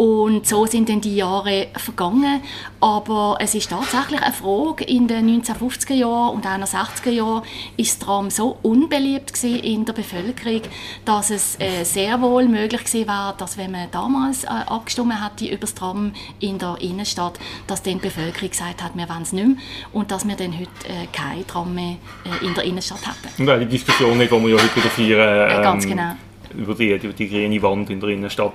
Und 0.00 0.46
so 0.46 0.64
sind 0.64 0.88
dann 0.88 1.02
die 1.02 1.14
Jahre 1.14 1.66
vergangen. 1.76 2.40
Aber 2.80 3.36
es 3.38 3.54
ist 3.54 3.68
tatsächlich 3.68 4.22
eine 4.22 4.32
Frage. 4.32 4.84
In 4.84 5.06
den 5.06 5.42
1950er 5.42 5.92
Jahren 5.92 6.36
und 6.36 6.46
auch 6.46 6.54
in 6.54 6.60
den 6.60 6.66
60er 6.66 7.10
Jahren 7.10 7.42
ist 7.76 7.90
das 8.00 8.06
Tram 8.06 8.30
so 8.30 8.56
unbeliebt 8.62 9.44
in 9.44 9.84
der 9.84 9.92
Bevölkerung, 9.92 10.62
dass 11.04 11.30
es 11.30 11.60
äh, 11.60 11.84
sehr 11.84 12.18
wohl 12.22 12.48
möglich 12.48 12.82
gewesen 12.84 13.08
wäre, 13.08 13.34
dass 13.36 13.58
wenn 13.58 13.72
man 13.72 13.90
damals 13.90 14.44
äh, 14.44 14.46
abgestimmt 14.46 15.22
hätte 15.22 15.44
über 15.52 15.60
das 15.60 15.74
Tram 15.74 16.14
in 16.38 16.58
der 16.58 16.78
Innenstadt, 16.80 17.38
dass 17.66 17.82
dann 17.82 17.96
die 17.96 18.08
Bevölkerung 18.08 18.48
gesagt 18.48 18.82
hat, 18.82 18.92
wir 18.96 19.06
wollen 19.06 19.20
es 19.20 19.34
nicht 19.34 19.46
mehr 19.46 19.56
und 19.92 20.10
dass 20.10 20.26
wir 20.26 20.34
dann 20.34 20.54
heute 20.54 20.70
äh, 20.88 21.08
kein 21.12 21.46
Tram 21.46 21.74
mehr 21.74 21.96
in 22.40 22.54
der 22.54 22.64
Innenstadt 22.64 23.02
hätten. 23.06 23.50
Und 23.50 23.60
die 23.60 23.66
Diskussion, 23.66 24.18
die 24.18 24.30
wir 24.30 24.48
ja 24.48 24.56
heute 24.56 24.76
wieder 24.76 24.88
feiern, 24.88 25.60
Äh, 25.60 25.62
ganz 25.62 25.84
ähm, 25.84 25.90
genau. 25.90 26.12
Über 26.54 26.74
die, 26.74 26.90
über 26.90 27.12
die 27.12 27.28
grüne 27.28 27.62
Wand 27.62 27.90
in 27.90 28.00
der 28.00 28.10
Innenstadt. 28.10 28.54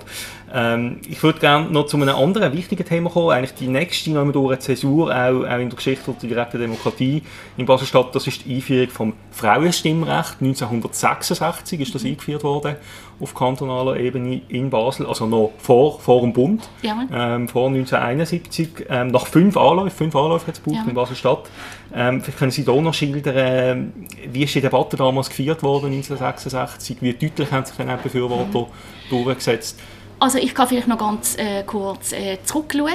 Ähm, 0.54 0.98
ich 1.10 1.22
würde 1.24 1.40
gerne 1.40 1.70
noch 1.70 1.88
zu 1.88 1.98
einem 1.98 2.16
anderen 2.16 2.54
wichtigen 2.54 2.86
Thema 2.86 3.10
kommen, 3.10 3.32
eigentlich 3.32 3.54
die 3.56 3.68
nächste 3.68 4.12
durch 4.32 4.60
Zäsur, 4.60 5.10
auch, 5.10 5.46
auch 5.46 5.60
in 5.60 5.70
der 5.70 5.76
Geschichte 5.76 6.14
der 6.22 6.30
direkten 6.30 6.60
Demokratie 6.60 7.24
in 7.58 7.66
Basel-Stadt, 7.66 8.14
das 8.14 8.28
ist 8.28 8.46
die 8.46 8.56
Einführung 8.56 8.90
vom 8.90 9.14
Frauenstimmrecht. 9.32 10.36
1966 10.42 11.80
ist 11.82 11.96
das 11.96 12.06
eingeführt 12.06 12.44
worden 12.44 12.76
auf 13.20 13.34
kantonaler 13.34 13.98
Ebene 13.98 14.42
in 14.50 14.70
Basel, 14.70 15.06
also 15.06 15.26
noch 15.26 15.52
vor, 15.58 16.00
vor 16.00 16.22
dem 16.22 16.34
Bund, 16.34 16.68
Jawohl. 16.82 17.08
ähm, 17.14 17.48
vor 17.48 17.68
1971, 17.68 18.86
ähm, 18.90 19.08
nach 19.08 19.28
fünf 19.28 19.56
Anläufen, 19.58 19.92
fünf 19.92 20.16
Anläufe 20.16 20.48
hat 20.48 20.56
es 20.56 20.64
gebraucht 20.64 20.84
Ja. 20.84 20.90
in 20.90 20.96
Basel-Stadt. 20.96 21.50
Ähm, 21.94 22.22
vielleicht 22.22 22.40
können 22.40 22.52
Sie 22.52 22.66
da 22.66 22.74
noch 22.74 22.94
schildern, 22.94 23.34
ähm, 23.38 23.94
wie 24.32 24.44
ist 24.44 24.54
die 24.56 24.62
Debatte 24.62 24.98
damals 24.98 25.30
geführt 25.30 25.64
worden, 25.64 25.92
1966, 25.92 26.98
wie 27.02 27.14
deutlich 27.14 27.52
haben 27.52 27.66
sich 27.66 27.76
dann 27.78 27.98
Befürworter 28.02 28.68
durchgesetzt? 29.10 29.80
Also 30.20 30.38
ich 30.38 30.54
kann 30.54 30.68
vielleicht 30.68 30.88
noch 30.88 30.98
ganz 30.98 31.38
äh, 31.38 31.64
kurz 31.64 32.12
äh, 32.12 32.38
zurückschauen. 32.44 32.92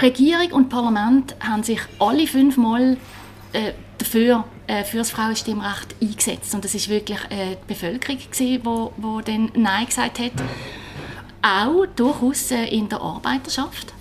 Regierung 0.00 0.52
und 0.52 0.68
Parlament 0.68 1.36
haben 1.40 1.62
sich 1.62 1.78
alle 2.00 2.26
fünfmal 2.26 2.96
äh, 3.52 3.72
dafür 4.04 4.44
äh, 4.66 4.84
für 4.84 4.98
das 4.98 5.10
Frauenstimmrecht 5.10 5.94
eingesetzt 6.00 6.54
und 6.54 6.64
das 6.64 6.74
ist 6.74 6.88
wirklich 6.88 7.18
äh, 7.30 7.56
die 7.56 7.74
Bevölkerung 7.74 8.18
die 8.18 9.24
dann 9.24 9.50
Nein 9.54 9.86
gesagt 9.86 10.18
hat. 10.18 10.32
Auch 11.42 11.86
durchaus 11.96 12.50
äh, 12.50 12.64
in 12.66 12.88
der 12.88 13.00
Arbeiterschaft. 13.00 13.92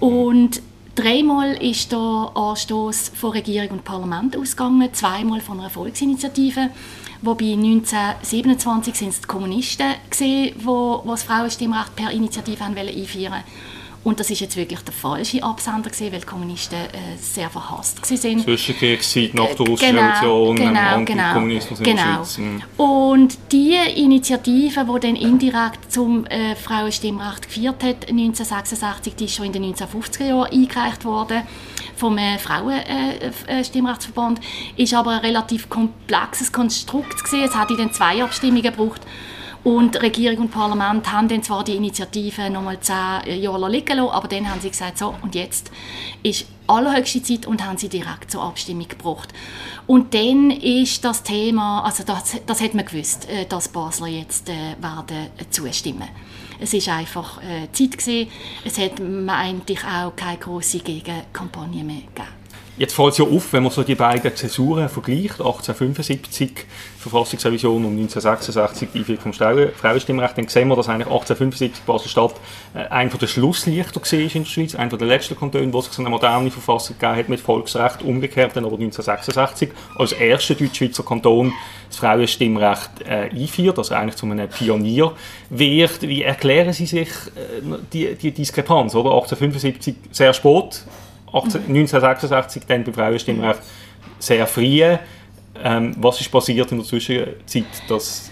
Und 0.00 0.62
dreimal 0.94 1.54
ist 1.62 1.92
der 1.92 2.30
Anstoß 2.34 3.12
von 3.14 3.32
Regierung 3.32 3.70
und 3.70 3.84
Parlament 3.84 4.36
ausgegangen, 4.36 4.92
zweimal 4.92 5.40
von 5.40 5.60
einer 5.60 5.70
Volksinitiative. 5.70 6.70
Wobei 7.22 7.52
1927 7.52 8.94
sind 8.94 9.08
es 9.08 9.20
die 9.20 9.26
Kommunisten 9.26 9.94
die 10.20 10.54
wo 10.58 11.02
das 11.06 11.24
Frauenstimmrecht 11.24 11.96
per 11.96 12.10
Initiative 12.10 12.62
einführen 12.64 13.42
und 14.04 14.20
das 14.20 14.30
ist 14.30 14.40
jetzt 14.40 14.56
wirklich 14.56 14.80
der 14.80 14.94
falsche 14.94 15.42
Absender 15.42 15.90
gewesen, 15.90 16.12
weil 16.12 16.20
die 16.20 16.26
Kommunisten 16.26 16.78
äh, 16.78 17.16
sehr 17.20 17.50
verhasst 17.50 18.06
sind. 18.06 18.42
Zwischenkriegszeit, 18.42 19.34
nach 19.34 19.54
der 19.54 19.66
russischen 19.66 19.96
Genau, 19.96 20.08
Revolution, 20.08 20.56
ähm, 20.56 21.04
genau, 21.04 21.22
Antikommunismus 21.22 21.80
in 21.80 21.84
der 21.84 21.94
genau. 21.94 22.14
Schweiz. 22.14 22.38
Mhm. 22.38 22.62
Und 22.76 23.38
die 23.52 23.76
Initiative, 23.96 24.84
die 24.84 25.00
dann 25.00 25.16
indirekt 25.16 25.92
zum 25.92 26.24
äh, 26.26 26.54
Frauenstimmrecht 26.54 27.48
geführt 27.48 27.82
hat, 27.82 28.08
1966, 28.08 29.16
die 29.16 29.24
ist 29.24 29.34
schon 29.34 29.46
in 29.46 29.52
den 29.52 29.74
1950er 29.74 30.26
Jahren 30.26 30.52
eingereicht 30.52 31.04
worden 31.04 31.42
vom 31.96 32.16
äh, 32.16 32.38
Frauenstimmrechtsverband, 32.38 34.40
ist 34.76 34.94
aber 34.94 35.12
ein 35.12 35.20
relativ 35.20 35.68
komplexes 35.68 36.52
Konstrukt 36.52 37.24
gewesen. 37.24 37.44
Es 37.44 37.54
hat 37.54 37.70
dann 37.70 37.92
zwei 37.92 38.22
Abstimmungen 38.22 38.62
gebraucht 38.62 39.02
Und 39.64 40.00
Regierung 40.00 40.38
und 40.38 40.50
Parlament 40.50 41.10
haben 41.12 41.28
dann 41.28 41.42
zwar 41.42 41.64
die 41.64 41.74
Initiative 41.74 42.48
nochmal 42.48 42.78
zehn 42.80 43.40
Jahre 43.40 43.70
liegen 43.70 43.96
lassen, 43.96 44.10
aber 44.10 44.28
dann 44.28 44.48
haben 44.48 44.60
sie 44.60 44.70
gesagt, 44.70 44.98
so, 44.98 45.14
und 45.22 45.34
jetzt 45.34 45.70
ist 46.22 46.46
allerhöchste 46.66 47.22
Zeit 47.22 47.46
und 47.46 47.64
haben 47.64 47.76
sie 47.76 47.88
direkt 47.88 48.30
zur 48.30 48.42
Abstimmung 48.42 48.88
gebracht. 48.88 49.32
Und 49.86 50.14
dann 50.14 50.50
ist 50.50 51.04
das 51.04 51.22
Thema, 51.22 51.82
also 51.82 52.04
das, 52.04 52.36
das 52.46 52.60
hat 52.60 52.74
man 52.74 52.84
gewusst, 52.84 53.28
äh, 53.28 53.46
dass 53.46 53.68
Basler 53.68 54.08
jetzt 54.08 54.48
äh, 54.48 54.76
werden 54.80 55.28
zustimmen. 55.50 56.08
Es 56.60 56.74
ist 56.74 56.88
einfach 56.88 57.40
äh, 57.42 57.70
Zeit 57.72 57.98
gewesen. 57.98 58.30
Es 58.64 58.78
hat 58.78 59.00
eigentlich 59.00 59.84
auch 59.84 60.14
keine 60.16 60.38
große 60.38 60.80
Gegenkampagne 60.80 61.84
mehr 61.84 62.02
gegeben. 62.02 62.37
Jetzt 62.78 62.94
fällt 62.94 63.10
es 63.10 63.18
ja 63.18 63.24
auf, 63.24 63.52
wenn 63.52 63.64
man 63.64 63.72
so 63.72 63.82
die 63.82 63.96
beiden 63.96 64.36
Zäsuren 64.36 64.88
vergleicht, 64.88 65.40
1875 65.40 66.64
Verfassungsrevision 66.96 67.84
und 67.84 67.98
1966 67.98 68.88
die 68.94 68.98
Einführung 69.00 69.20
vom 69.20 69.32
Frauenstimmrecht, 69.32 70.38
dann 70.38 70.46
sehen 70.46 70.68
wir, 70.68 70.76
dass 70.76 70.88
eigentlich 70.88 71.08
1875 71.08 71.82
Basel-Stadt 71.84 72.34
äh, 72.74 72.86
einer 72.86 73.10
der 73.10 73.26
Schlusslichter 73.26 74.00
war 74.00 74.18
in 74.20 74.28
der 74.28 74.44
Schweiz, 74.44 74.76
einer 74.76 74.96
der 74.96 75.08
letzten 75.08 75.36
Kantone, 75.36 75.72
wo 75.72 75.80
es 75.80 75.98
eine 75.98 76.08
moderne 76.08 76.52
Verfassung 76.52 76.96
gegeben 76.96 77.18
hat 77.18 77.28
mit 77.28 77.40
Volksrecht, 77.40 78.02
umgekehrt 78.02 78.54
dann 78.54 78.64
aber 78.64 78.74
1966 78.74 79.70
als 79.96 80.12
erster 80.12 80.54
Deutschschweizer 80.54 81.02
Kanton 81.02 81.52
das 81.88 81.98
Frauenstimmrecht 81.98 82.90
äh, 83.04 83.28
einführt, 83.30 83.78
also 83.78 83.92
eigentlich 83.96 84.14
zu 84.14 84.26
einem 84.26 84.48
Pionier 84.48 85.12
wird. 85.50 86.02
Wie 86.02 86.22
erklären 86.22 86.72
Sie 86.72 86.86
sich 86.86 87.08
äh, 87.08 87.60
die, 87.92 88.14
die 88.14 88.30
Diskrepanz, 88.30 88.94
oder? 88.94 89.10
1875 89.10 89.96
sehr 90.12 90.32
spät, 90.32 90.84
18, 91.32 91.62
1966 91.62 92.62
dann 92.66 92.84
beim 92.84 92.94
Frauenstimmrecht 92.94 93.60
sehr 94.18 94.46
früh. 94.46 94.82
Ähm, 95.62 95.94
was 95.98 96.20
ist 96.20 96.30
passiert 96.30 96.70
in 96.70 96.78
der 96.78 96.86
Zwischenzeit, 96.86 97.66
dass 97.88 98.30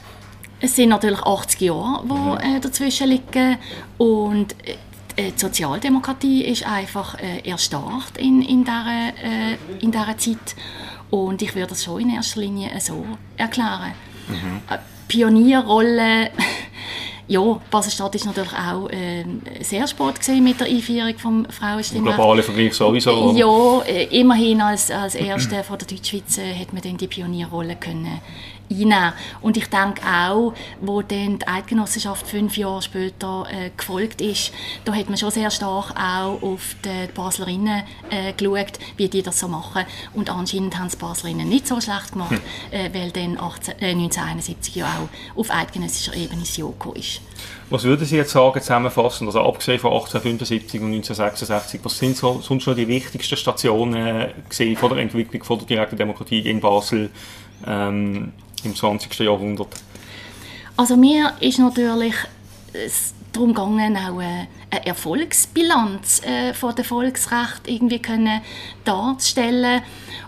es 0.58 0.74
sind 0.74 0.88
natürlich 0.88 1.20
80 1.20 1.60
Jahre, 1.60 2.02
die 2.04 2.12
mhm. 2.12 2.56
äh, 2.56 2.60
dazwischen 2.60 3.08
liegen 3.08 3.58
und 3.98 4.54
äh, 4.64 5.32
die 5.32 5.38
Sozialdemokratie 5.38 6.44
ist 6.44 6.66
einfach 6.66 7.18
äh, 7.18 7.46
erstarrt 7.48 8.16
in, 8.18 8.40
in, 8.40 8.64
dieser, 8.64 9.12
äh, 9.22 9.56
in 9.80 9.90
dieser 9.90 10.16
Zeit 10.16 10.56
und 11.10 11.42
ich 11.42 11.54
würde 11.54 11.68
das 11.68 11.84
schon 11.84 12.00
in 12.00 12.10
erster 12.10 12.40
Linie 12.40 12.70
so 12.80 13.04
erklären. 13.36 13.92
Mhm. 14.28 14.62
Äh, 14.70 14.78
Pionierrolle 15.08 16.30
ja, 17.28 17.60
Basel-Stadt 17.70 18.14
ist 18.14 18.24
natürlich 18.24 18.52
auch 18.52 18.88
äh, 18.88 19.24
sehr 19.60 19.86
spät 19.86 20.18
gesehen 20.18 20.44
mit 20.44 20.60
der 20.60 20.68
Einführung 20.68 21.18
vom 21.18 21.46
Frauenstimmrecht. 21.46 22.16
Globale 22.16 22.42
Vergleich 22.42 22.74
sowieso. 22.74 23.34
Ja, 23.36 23.82
äh, 23.82 24.04
immerhin 24.20 24.60
als, 24.60 24.90
als 24.90 25.14
Erste 25.16 25.64
von 25.64 25.78
der 25.78 25.88
Deutschschweiz 25.88 26.38
äh, 26.38 26.54
hat 26.54 26.72
man 26.72 26.82
dann 26.82 26.96
die 26.96 27.08
Pionierrolle 27.08 27.76
können 27.76 28.20
einnehmen. 28.70 29.12
Und 29.40 29.56
ich 29.56 29.68
denke 29.68 30.02
auch, 30.02 30.54
wo 30.80 31.02
dann 31.02 31.38
die 31.38 31.46
Eidgenossenschaft 31.46 32.26
fünf 32.26 32.56
Jahre 32.56 32.82
später 32.82 33.46
äh, 33.50 33.70
gefolgt 33.76 34.20
ist, 34.20 34.52
da 34.84 34.94
hat 34.94 35.08
man 35.08 35.18
schon 35.18 35.30
sehr 35.30 35.50
stark 35.50 35.92
auch 35.92 36.42
auf 36.42 36.76
die 36.84 37.12
Baslerinnen 37.14 37.82
äh, 38.10 38.32
geschaut, 38.32 38.78
wie 38.96 39.08
die 39.08 39.22
das 39.22 39.40
so 39.40 39.48
machen. 39.48 39.84
Und 40.14 40.30
anscheinend 40.30 40.78
haben 40.78 40.86
es 40.86 40.96
Baslerinnen 40.96 41.48
nicht 41.48 41.66
so 41.66 41.80
schlecht 41.80 42.12
gemacht, 42.12 42.32
hm. 42.32 42.40
äh, 42.70 42.92
weil 42.92 43.10
dann 43.10 43.38
18, 43.38 43.74
äh, 43.80 43.90
1971 43.90 44.76
ja 44.76 44.86
auch 44.86 45.38
auf 45.38 45.50
eidgenössischer 45.50 46.14
Ebene 46.14 46.40
das 46.40 46.56
Joko 46.56 46.92
ist. 46.92 47.20
Was 47.68 47.82
würden 47.82 48.06
Sie 48.06 48.16
jetzt 48.16 48.30
sagen, 48.30 48.60
zusammenfassend, 48.60 49.28
also 49.28 49.40
abgesehen 49.40 49.80
von 49.80 49.92
1875 49.92 50.80
und 50.80 50.92
1966, 50.94 51.80
was 51.82 51.98
sind 51.98 52.16
so, 52.16 52.40
sonst 52.40 52.66
noch 52.66 52.76
die 52.76 52.86
wichtigsten 52.86 53.36
Stationen 53.36 54.30
äh, 54.50 54.76
von 54.76 54.90
der 54.90 54.98
Entwicklung 54.98 55.42
von 55.42 55.58
der 55.58 55.66
direkten 55.66 55.96
Demokratie 55.96 56.40
in 56.40 56.60
Basel 56.60 57.10
ähm, 57.66 58.32
im 58.66 58.74
20. 58.74 59.18
Jahrhundert? 59.20 59.68
Also 60.76 60.96
mir 60.96 61.32
ist 61.40 61.58
natürlich 61.58 62.14
es 62.72 63.14
darum 63.32 63.54
gegangen, 63.54 63.96
auch 63.96 64.18
eine, 64.18 64.48
Erfolgsbilanz 64.84 66.22
äh, 66.24 66.52
von 66.52 66.74
der 66.74 66.84
Volksrecht 66.84 67.62
irgendwie 67.66 68.00
können 68.00 68.42
darzustellen 68.84 69.82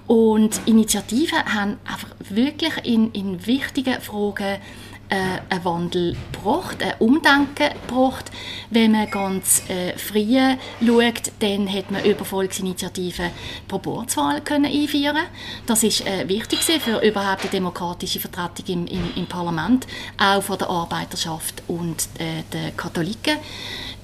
und 0.06 0.60
Initiativen 0.66 1.44
haben 1.44 1.76
einfach 1.84 2.08
wirklich 2.30 2.72
in, 2.84 3.12
in 3.12 3.46
wichtigen 3.46 4.00
Fragen 4.00 4.58
äh, 5.08 5.40
einen 5.48 5.64
Wandel 5.64 6.16
gebracht, 6.32 6.82
ein 6.82 6.94
Umdenken 6.98 7.70
gebracht. 7.86 8.30
Wenn 8.70 8.92
man 8.92 9.10
ganz 9.10 9.62
äh, 9.68 9.96
früh 9.96 10.56
schaut, 10.84 11.32
dann 11.40 11.72
hat 11.72 11.90
man 11.90 12.04
über 12.04 12.24
Volksinitiativen 12.24 13.30
Proporzwahlen 13.66 14.44
können 14.44 14.66
einführen 14.66 15.24
Das 15.66 15.82
ist 15.82 16.06
äh, 16.06 16.28
wichtig 16.28 16.60
für 16.60 17.00
überhaupt 17.00 17.44
die 17.44 17.48
demokratische 17.48 18.20
Vertretung 18.20 18.66
im, 18.66 18.86
im, 18.86 19.10
im, 19.16 19.26
Parlament, 19.26 19.86
auch 20.18 20.42
von 20.42 20.58
der 20.58 20.70
Arbeiterschaft 20.70 21.62
und 21.68 22.08
äh, 22.18 22.42
den 22.52 22.76
Katholiken. 22.76 23.38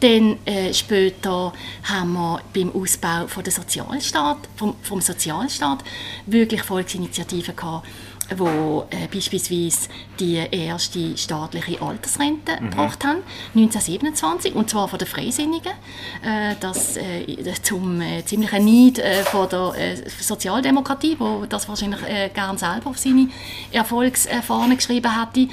Dann 0.01 0.37
äh, 0.45 0.75
später 0.75 1.53
haben 1.85 2.13
wir 2.13 2.41
beim 2.53 2.75
Ausbau 2.75 3.27
von 3.27 3.43
der 3.43 3.53
Sozialstaat, 3.53 4.37
vom, 4.57 4.77
vom 4.83 5.01
Sozialstaat 5.01 5.85
wirklich 6.27 6.63
Volksinitiativen 6.63 7.57
gehabt, 7.57 7.87
wo 8.37 8.87
äh, 8.91 9.07
beispielsweise 9.13 9.89
die 10.19 10.37
erste 10.51 11.17
staatliche 11.17 11.81
Altersrente 11.81 12.53
mhm. 12.61 12.71
gebracht 12.71 13.05
haben, 13.05 13.19
1927, 13.55 14.55
und 14.55 14.71
zwar 14.71 14.89
von 14.89 14.99
den 14.99 15.09
Freisinnigen, 15.09 15.73
äh, 16.23 16.55
das 16.61 16.97
äh, 16.97 17.25
zum 17.63 18.01
äh, 18.01 18.25
ziemlichen 18.25 18.65
Neid 18.65 18.99
äh, 18.99 19.23
von 19.25 19.49
der 19.49 19.75
äh, 19.77 19.97
Sozialdemokratie, 20.21 21.17
wo 21.19 21.45
das 21.49 21.69
wahrscheinlich 21.69 22.01
gern 22.35 22.59
selber 22.59 22.91
auf 22.91 22.99
seine 22.99 23.29
Erfolgsfahne 23.73 24.77
geschrieben 24.77 25.19
hätte. 25.19 25.33
Die 25.35 25.49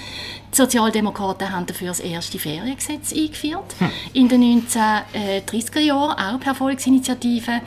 Sozialdemokraten 0.51 1.51
haben 1.51 1.65
dafür 1.65 1.89
das 1.89 1.99
erste 1.99 2.39
Feriengesetz 2.39 3.13
eingeführt, 3.13 3.75
hm. 3.79 3.89
in 4.13 4.27
den 4.27 4.63
1930er 4.63 5.79
Jahren, 5.79 6.17
auch 6.17 6.39
per 6.39 6.55
Volksinitiative. 6.55 7.62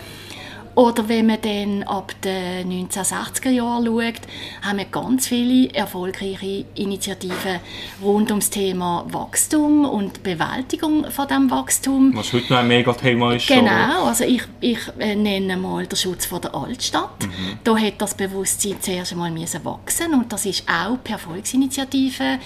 Oder 0.74 1.08
wenn 1.08 1.26
man 1.26 1.40
dann 1.40 1.82
ab 1.84 2.12
den 2.22 2.88
1960er 2.88 3.50
Jahren 3.50 3.86
schaut, 3.86 4.20
haben 4.62 4.78
wir 4.78 4.86
ganz 4.86 5.28
viele 5.28 5.72
erfolgreiche 5.72 6.64
Initiativen 6.74 7.60
rund 8.02 8.30
ums 8.30 8.50
Thema 8.50 9.04
Wachstum 9.08 9.84
und 9.84 10.22
Bewältigung 10.22 11.10
von 11.10 11.28
dem 11.28 11.50
Wachstum. 11.50 12.12
Was 12.16 12.32
heute 12.32 12.52
noch 12.52 12.60
ein 12.60 12.68
Megathema 12.68 13.34
ist. 13.34 13.46
Genau, 13.46 14.04
also 14.04 14.24
ich, 14.24 14.42
ich 14.60 14.80
äh, 14.98 15.14
nenne 15.14 15.56
mal 15.56 15.86
den 15.86 15.96
Schutz 15.96 16.26
von 16.26 16.40
der 16.40 16.54
Altstadt. 16.54 17.22
Mhm. 17.22 17.58
Da 17.62 17.76
hat 17.76 17.94
das 17.98 18.14
Bewusstsein 18.14 18.76
zuerst 18.80 19.12
einmal 19.12 19.30
müssen 19.30 19.64
wachsen 19.64 20.12
und 20.12 20.32
das 20.32 20.44
ist 20.46 20.64
auch 20.68 20.98
per 21.02 21.18
Volksinitiative 21.18 22.38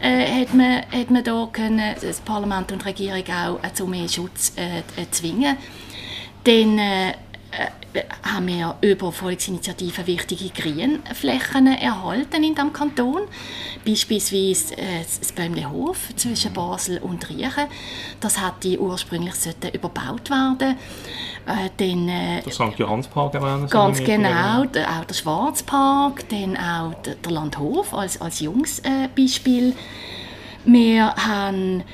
äh, 0.00 0.40
hat, 0.42 0.54
man, 0.54 0.82
hat 0.90 1.10
man 1.10 1.22
da 1.22 1.48
können, 1.52 1.94
das 2.00 2.20
Parlament 2.20 2.72
und 2.72 2.84
die 2.84 2.88
Regierung 2.88 3.24
auch 3.30 3.64
äh, 3.64 3.72
zu 3.72 3.86
mehr 3.86 4.08
Schutz 4.08 4.52
äh, 4.56 4.78
äh 5.00 5.10
zwingen. 5.10 5.56
Dann 6.44 6.78
haben 8.22 8.46
wir 8.48 8.76
über 8.82 9.12
Volksinitiativen 9.12 10.06
wichtige 10.06 10.50
Grünflächen 10.50 11.66
erhalten 11.66 12.44
in 12.44 12.54
diesem 12.54 12.72
Kanton. 12.72 13.22
Beispielsweise 13.86 14.76
äh, 14.76 15.00
das 15.02 15.32
Bäumlehof 15.32 16.14
zwischen 16.16 16.52
Basel 16.52 16.98
und 16.98 17.28
Riechen. 17.28 17.66
Das 18.20 18.44
hätte 18.44 18.80
ursprünglich 18.80 19.34
überbaut 19.72 20.30
werden 20.30 20.76
äh, 21.46 21.70
dann, 21.76 22.08
äh, 22.08 22.42
Der 22.42 22.52
St. 22.52 22.78
Johannspark 22.78 23.34
erwähnen 23.34 23.68
Ganz 23.68 24.02
genau, 24.02 24.62
auch 24.62 25.04
der 25.04 25.14
Schwarzpark, 25.14 26.28
dann 26.28 26.56
auch 26.56 26.94
der, 27.02 27.14
der 27.14 27.32
Landhof 27.32 27.94
als, 27.94 28.20
als 28.20 28.40
Jungsbeispiel. 28.40 29.74
Wir 30.64 31.14
haben 31.14 31.84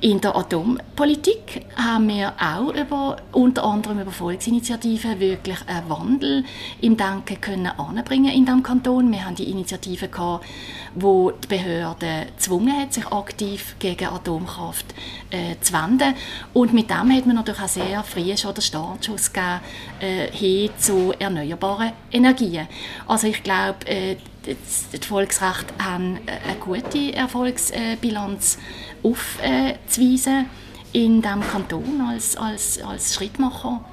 in 0.00 0.20
der 0.20 0.36
Atompolitik 0.36 1.66
haben 1.76 2.08
wir 2.08 2.32
auch 2.40 2.72
über, 2.74 3.16
unter 3.32 3.64
anderem 3.64 4.00
über 4.00 4.12
Volksinitiativen 4.12 5.18
wirklich 5.18 5.58
einen 5.66 5.88
Wandel 5.88 6.44
im 6.80 6.96
Denken 6.96 7.40
können 7.40 7.66
anbringen 7.66 8.32
in 8.32 8.44
diesem 8.44 8.62
Kanton. 8.62 9.10
Wir 9.10 9.24
haben 9.24 9.34
die 9.34 9.50
Initiative 9.50 10.08
gehabt, 10.08 10.46
wo 10.94 11.32
die 11.32 11.48
Behörde 11.48 12.26
gezwungen 12.36 12.76
hat, 12.76 12.92
sich 12.92 13.06
aktiv 13.06 13.76
gegen 13.78 14.06
Atomkraft 14.06 14.86
äh, 15.30 15.56
zu 15.60 15.72
wenden. 15.72 16.14
Und 16.52 16.72
mit 16.72 16.90
dem 16.90 17.12
hat 17.12 17.26
man 17.26 17.36
natürlich 17.36 17.60
auch 17.60 17.68
sehr 17.68 18.02
früh 18.04 18.36
schon 18.36 18.54
den 18.54 18.62
Startschuss 18.62 19.32
gegeben 19.32 19.60
äh, 20.00 20.30
hin 20.30 20.70
zu 20.78 21.12
erneuerbaren 21.18 21.92
Energien. 22.12 22.68
Also 23.06 23.26
ich 23.26 23.42
glaube, 23.42 23.86
äh, 23.86 24.16
die 24.46 25.06
Volksrechte 25.06 25.74
haben 25.78 26.18
eine 26.26 26.56
gute 26.60 27.12
Erfolgsbilanz 27.12 28.58
aufzuweisen 29.02 30.46
in 30.92 31.22
diesem 31.22 31.40
Kanton 31.40 32.00
als, 32.08 32.36
als, 32.36 32.80
als 32.82 33.14
Schrittmacher. 33.14 33.84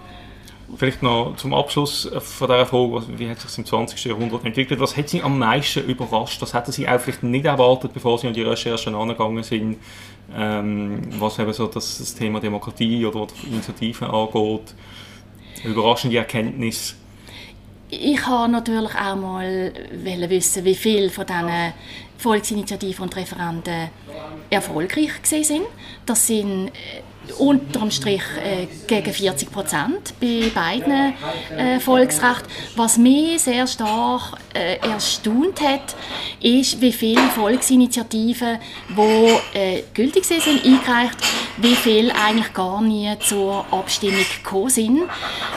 Vielleicht 0.77 1.03
noch 1.03 1.35
zum 1.37 1.53
Abschluss 1.53 2.09
von 2.19 2.47
dieser 2.47 2.65
Frage, 2.65 3.03
wie 3.19 3.29
hat 3.29 3.37
sich 3.37 3.45
das 3.45 3.57
im 3.57 3.65
20. 3.65 4.03
Jahrhundert 4.05 4.43
entwickelt? 4.45 4.79
Was 4.79 4.97
hat 4.97 5.09
Sie 5.09 5.21
am 5.21 5.37
meisten 5.37 5.87
überrascht? 5.87 6.41
Was 6.41 6.53
hätten 6.53 6.71
Sie 6.71 6.87
auch 6.87 6.99
vielleicht 6.99 7.23
nicht 7.23 7.45
erwartet, 7.45 7.93
bevor 7.93 8.17
Sie 8.17 8.27
an 8.27 8.33
die 8.33 8.41
Recherchen 8.41 8.95
angegangen 8.95 9.43
sind? 9.43 9.77
Ähm, 10.35 11.01
was 11.19 11.37
eben 11.37 11.53
so 11.53 11.67
das, 11.67 11.99
das 11.99 12.15
Thema 12.15 12.39
Demokratie 12.39 13.05
oder 13.05 13.27
Initiativen 13.45 14.07
angeht? 14.07 14.73
Überraschende 15.63 16.17
Erkenntnis? 16.17 16.95
Ich 18.01 18.25
habe 18.25 18.51
natürlich 18.51 18.95
auch 18.95 19.15
mal 19.15 19.71
wissen, 20.29 20.65
wie 20.65 20.75
viele 20.75 21.09
von 21.09 21.25
diesen 21.25 21.73
Volksinitiativen 22.17 23.03
und 23.03 23.15
Referenden 23.15 23.89
erfolgreich 24.49 25.11
sind. 25.23 25.65
Das 26.05 26.27
sind 26.27 26.67
äh, 26.67 26.71
unterm 27.37 27.91
Strich 27.91 28.21
äh, 28.43 28.67
gegen 28.87 29.13
40 29.13 29.51
Prozent 29.51 30.13
bei 30.19 30.51
beiden 30.53 31.13
äh, 31.57 31.79
Volksrechten. 31.79 32.47
Was 32.75 32.97
mich 32.97 33.41
sehr 33.41 33.67
stark 33.67 34.37
äh, 34.53 34.77
erstaunt 34.77 35.61
hat, 35.61 35.95
ist, 36.41 36.81
wie 36.81 36.93
viele 36.93 37.21
Volksinitiativen, 37.29 38.59
die 38.89 39.57
äh, 39.57 39.83
gültig 39.93 40.25
sind, 40.25 40.45
eingereicht, 40.45 41.17
wie 41.57 41.75
viele 41.75 42.13
eigentlich 42.15 42.53
gar 42.53 42.81
nie 42.81 43.11
zur 43.19 43.65
Abstimmung 43.71 44.25
gekommen 44.43 44.69
sind, 44.69 45.01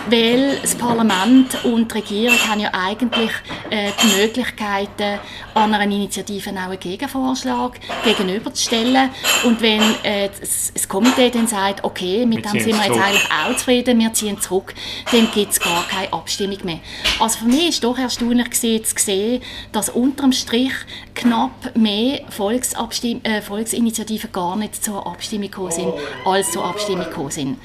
weil 0.09 0.59
das 0.61 0.75
Parlament 0.75 1.65
und 1.65 1.93
die 1.93 1.99
Regierung 1.99 2.39
haben 2.49 2.61
ja 2.61 2.71
eigentlich 2.73 3.31
äh, 3.71 3.91
die 4.03 4.21
Möglichkeiten, 4.21 5.19
an 5.55 5.75
einer 5.75 5.93
Initiative 5.93 6.51
auch 6.51 6.71
einen 6.71 6.79
Gegenvorschlag 6.79 7.79
gegenüberzustellen 8.05 9.11
und 9.45 9.61
wenn 9.61 9.81
äh, 10.03 10.29
das, 10.41 10.73
das 10.73 10.89
Komitee 10.89 11.31
dann 11.31 11.47
sagt, 11.47 11.58
okay, 11.83 12.27
mit 12.27 12.44
wir 12.44 12.51
dem 12.51 12.61
sind 12.61 12.79
wir 12.79 12.87
jetzt 12.87 13.01
eigentlich 13.01 13.29
auch 13.31 13.57
zufrieden, 13.57 13.99
wir 13.99 14.12
ziehen 14.12 14.40
zurück, 14.40 14.75
dann 15.12 15.29
gibt 15.33 15.53
es 15.53 15.61
gar 15.61 15.87
keine 15.88 16.12
Abstimmung 16.12 16.59
mehr. 16.64 16.81
Also 17.18 17.40
für 17.40 17.47
mich 17.47 17.68
ist 17.68 17.85
doch 17.85 17.99
erstaunlich 17.99 18.51
gewesen, 18.51 18.85
zu 18.85 18.94
sehen, 18.97 19.42
dass 19.73 19.88
unterm 19.88 20.33
Strich 20.33 20.73
knapp 21.14 21.77
mehr 21.77 22.21
Volksabstimm 22.31 23.21
äh, 23.25 23.42
Volksinitiativen 23.42 24.33
gar 24.33 24.57
nicht 24.57 24.83
zur 24.83 25.07
Abstimmung 25.07 25.51
gekommen 25.51 25.73
sind, 25.73 25.92
als 26.25 26.51
zur 26.53 26.64
Abstimmung 26.64 27.05
gekommen 27.05 27.31
sind. 27.31 27.59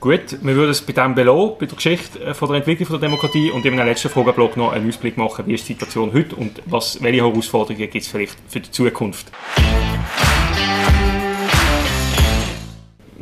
Gut, 0.00 0.38
wir 0.42 0.56
würden 0.56 0.70
es 0.70 0.80
bei 0.80 0.92
dem 0.92 1.14
belassen, 1.14 1.52
bei 1.60 1.66
der 1.66 1.76
Geschichte 1.76 2.18
äh, 2.20 2.34
von 2.34 2.48
der 2.48 2.58
Entwicklung 2.58 2.88
von 2.88 3.00
der 3.00 3.08
Demokratie 3.08 3.50
und 3.50 3.64
in 3.64 3.74
einem 3.74 3.86
letzten 3.86 4.08
Frageblock 4.08 4.56
noch 4.56 4.72
einen 4.72 4.88
Ausblick 4.88 5.16
machen, 5.16 5.46
wie 5.46 5.54
ist 5.54 5.68
die 5.68 5.74
Situation 5.74 6.12
heute 6.12 6.34
und 6.34 6.60
was, 6.66 7.00
welche 7.00 7.20
Herausforderungen 7.20 7.88
gibt 7.88 8.04
es 8.04 8.08
vielleicht 8.08 8.36
für 8.48 8.60
die 8.60 8.70
Zukunft 8.70 9.30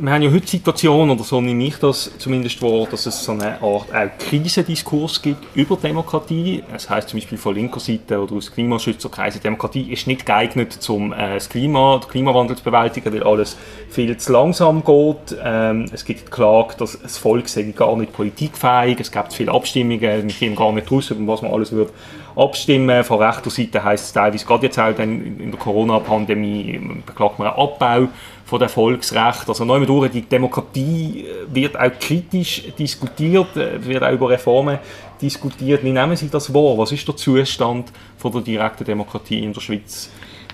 wir 0.03 0.13
haben 0.13 0.23
ja 0.23 0.31
heute 0.31 0.41
die 0.41 0.47
Situation, 0.47 1.11
oder 1.11 1.23
so 1.23 1.41
nehme 1.41 1.63
ich 1.63 1.77
das 1.77 2.11
zumindest 2.17 2.59
wahr, 2.63 2.87
dass 2.89 3.05
es 3.05 3.23
so 3.23 3.33
eine 3.33 3.61
Art 3.61 3.61
auch 3.61 3.85
Krisendiskurs 4.17 5.21
gibt 5.21 5.55
über 5.55 5.75
Demokratie. 5.75 6.63
Es 6.73 6.89
heißt 6.89 7.09
zum 7.09 7.19
Beispiel 7.19 7.37
von 7.37 7.53
linker 7.53 7.79
Seite 7.79 8.19
oder 8.19 8.33
aus 8.35 8.51
Klimaschützerkreisen, 8.51 9.41
Demokratie 9.41 9.91
ist 9.91 10.07
nicht 10.07 10.25
geeignet, 10.25 10.79
um 10.89 11.13
äh, 11.13 11.35
das 11.35 11.49
Klima, 11.49 11.99
den 11.99 12.09
Klimawandel 12.09 12.57
zu 12.57 12.63
bewältigen, 12.63 13.13
weil 13.13 13.21
alles 13.21 13.55
viel 13.89 14.17
zu 14.17 14.31
langsam 14.31 14.83
geht. 14.83 15.37
Ähm, 15.43 15.85
es 15.91 16.03
gibt 16.03 16.21
die 16.21 16.31
Klage, 16.31 16.73
dass 16.79 16.99
das 16.99 17.19
Volk 17.19 17.47
sei 17.47 17.63
gar 17.63 17.95
nicht 17.95 18.11
politikfähig, 18.11 18.99
es 18.99 19.11
gibt 19.11 19.33
viele 19.33 19.51
Abstimmungen, 19.51 20.01
wir 20.01 20.23
gehen 20.23 20.55
gar 20.55 20.71
nicht 20.71 20.91
raus, 20.91 21.11
über 21.11 21.33
was 21.33 21.43
man 21.43 21.51
alles 21.51 21.71
würde 21.71 21.91
abstimmen. 22.35 23.03
Von 23.03 23.21
rechter 23.21 23.49
Seite 23.49 23.83
heisst 23.83 24.05
es 24.05 24.13
teilweise, 24.13 24.45
gerade 24.45 24.65
jetzt 24.65 24.79
auch 24.79 24.97
in 24.99 25.51
der 25.51 25.59
Corona-Pandemie, 25.59 26.79
beklagt 27.05 27.39
man 27.39 27.49
einen 27.49 27.57
Abbau 27.57 28.07
von 28.45 28.59
der 28.59 28.69
Volksrecht. 28.69 29.47
Also 29.47 29.63
neu 29.63 29.85
durch, 29.85 30.11
die 30.11 30.23
Demokratie 30.23 31.25
äh, 31.25 31.55
wird 31.55 31.79
auch 31.79 31.91
kritisch 31.99 32.63
diskutiert, 32.77 33.55
äh, 33.55 33.83
wird 33.85 34.03
auch 34.03 34.11
über 34.11 34.29
Reformen 34.29 34.79
diskutiert. 35.21 35.83
Wie 35.83 35.91
nehmen 35.91 36.15
Sie 36.17 36.29
das 36.29 36.53
wahr? 36.53 36.77
Was 36.77 36.91
ist 36.91 37.07
der 37.07 37.15
Zustand 37.15 37.91
von 38.17 38.31
der 38.33 38.41
direkten 38.41 38.83
Demokratie 38.83 39.43
in 39.43 39.53
der 39.53 39.61
Schweiz 39.61 40.09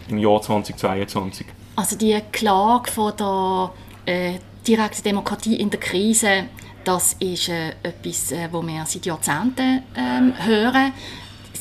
im 0.09 0.19
Jahr 0.19 0.41
2022? 0.41 1.47
Also 1.75 1.97
die 1.97 2.19
Klage 2.31 2.91
von 2.91 3.13
der 3.17 3.71
äh, 4.05 4.33
direkten 4.67 5.03
Demokratie 5.03 5.55
in 5.55 5.69
der 5.69 5.79
Krise, 5.79 6.45
das 6.83 7.13
ist 7.19 7.49
äh, 7.49 7.69
etwas, 7.83 8.31
äh, 8.31 8.47
wo 8.51 8.61
wir 8.61 8.85
seit 8.85 9.05
Jahrzehnten 9.05 9.83
äh, 9.95 10.45
hören. 10.45 10.93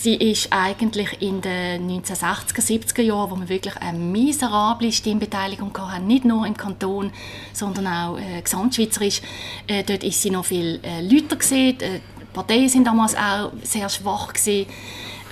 Sie 0.07 0.15
ist 0.15 0.53
eigentlich 0.53 1.21
in 1.21 1.41
den 1.41 1.91
1960er, 1.91 2.61
70er 2.61 3.03
Jahren, 3.03 3.29
wo 3.29 3.41
wir 3.41 3.49
wirklich 3.49 3.77
eine 3.79 3.99
miserable 3.99 4.93
Stimmbeteiligung 4.93 5.77
hatten, 5.77 6.07
nicht 6.07 6.25
nur 6.25 6.47
im 6.47 6.57
Kanton, 6.57 7.11
sondern 7.53 7.89
auch 7.89 8.17
äh, 8.17 8.41
gesamtschweizerisch. 8.41 9.21
Äh, 9.67 9.83
dort 9.83 10.05
ist 10.05 10.23
sie 10.23 10.31
noch 10.31 10.45
viel 10.45 10.79
äh, 10.85 11.01
lauter. 11.01 11.37
Äh, 11.51 11.73
die 11.73 12.01
Parteien 12.33 12.69
sind 12.69 12.87
damals 12.87 13.17
auch 13.17 13.51
sehr 13.65 13.89
schwach 13.89 14.33
gewesen. 14.33 14.67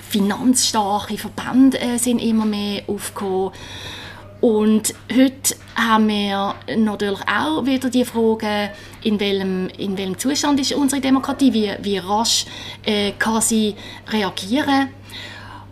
Finanzstarke 0.09 1.19
Verbände 1.19 1.79
äh, 1.79 1.97
sind 1.97 2.19
immer 2.19 2.45
mehr 2.45 2.83
aufgekommen. 2.89 3.53
Und 4.45 4.93
heute 5.11 5.57
haben 5.75 6.07
wir 6.07 6.55
natürlich 6.77 7.21
auch 7.27 7.65
wieder 7.65 7.89
die 7.89 8.05
Frage, 8.05 8.73
in 9.03 9.19
welchem, 9.19 9.69
in 9.79 9.97
welchem 9.97 10.19
Zustand 10.19 10.61
ist 10.61 10.75
unsere 10.75 11.01
Demokratie, 11.01 11.51
wie, 11.55 11.73
wie 11.81 11.97
rasch 11.97 12.45
äh, 12.85 13.13
kann 13.13 13.41
sie 13.41 13.75
reagieren. 14.07 14.91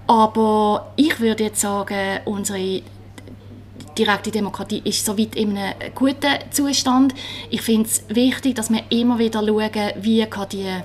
Aber 0.07 0.91
ich 0.97 1.21
würde 1.21 1.45
jetzt 1.45 1.61
sagen, 1.61 2.21
unsere 2.25 2.81
direkte 3.99 4.31
Demokratie 4.31 4.81
ist 4.87 5.05
soweit 5.05 5.37
in 5.37 5.55
einem 5.59 5.75
guten 5.95 6.33
Zustand. 6.51 7.15
Ich 7.51 7.61
finde 7.61 7.91
es 7.91 8.05
wichtig, 8.09 8.55
dass 8.55 8.71
wir 8.71 8.85
immer 8.89 9.19
wieder 9.19 9.47
schauen, 9.47 9.93
wie 10.01 10.25
kann 10.25 10.49
die 10.49 10.81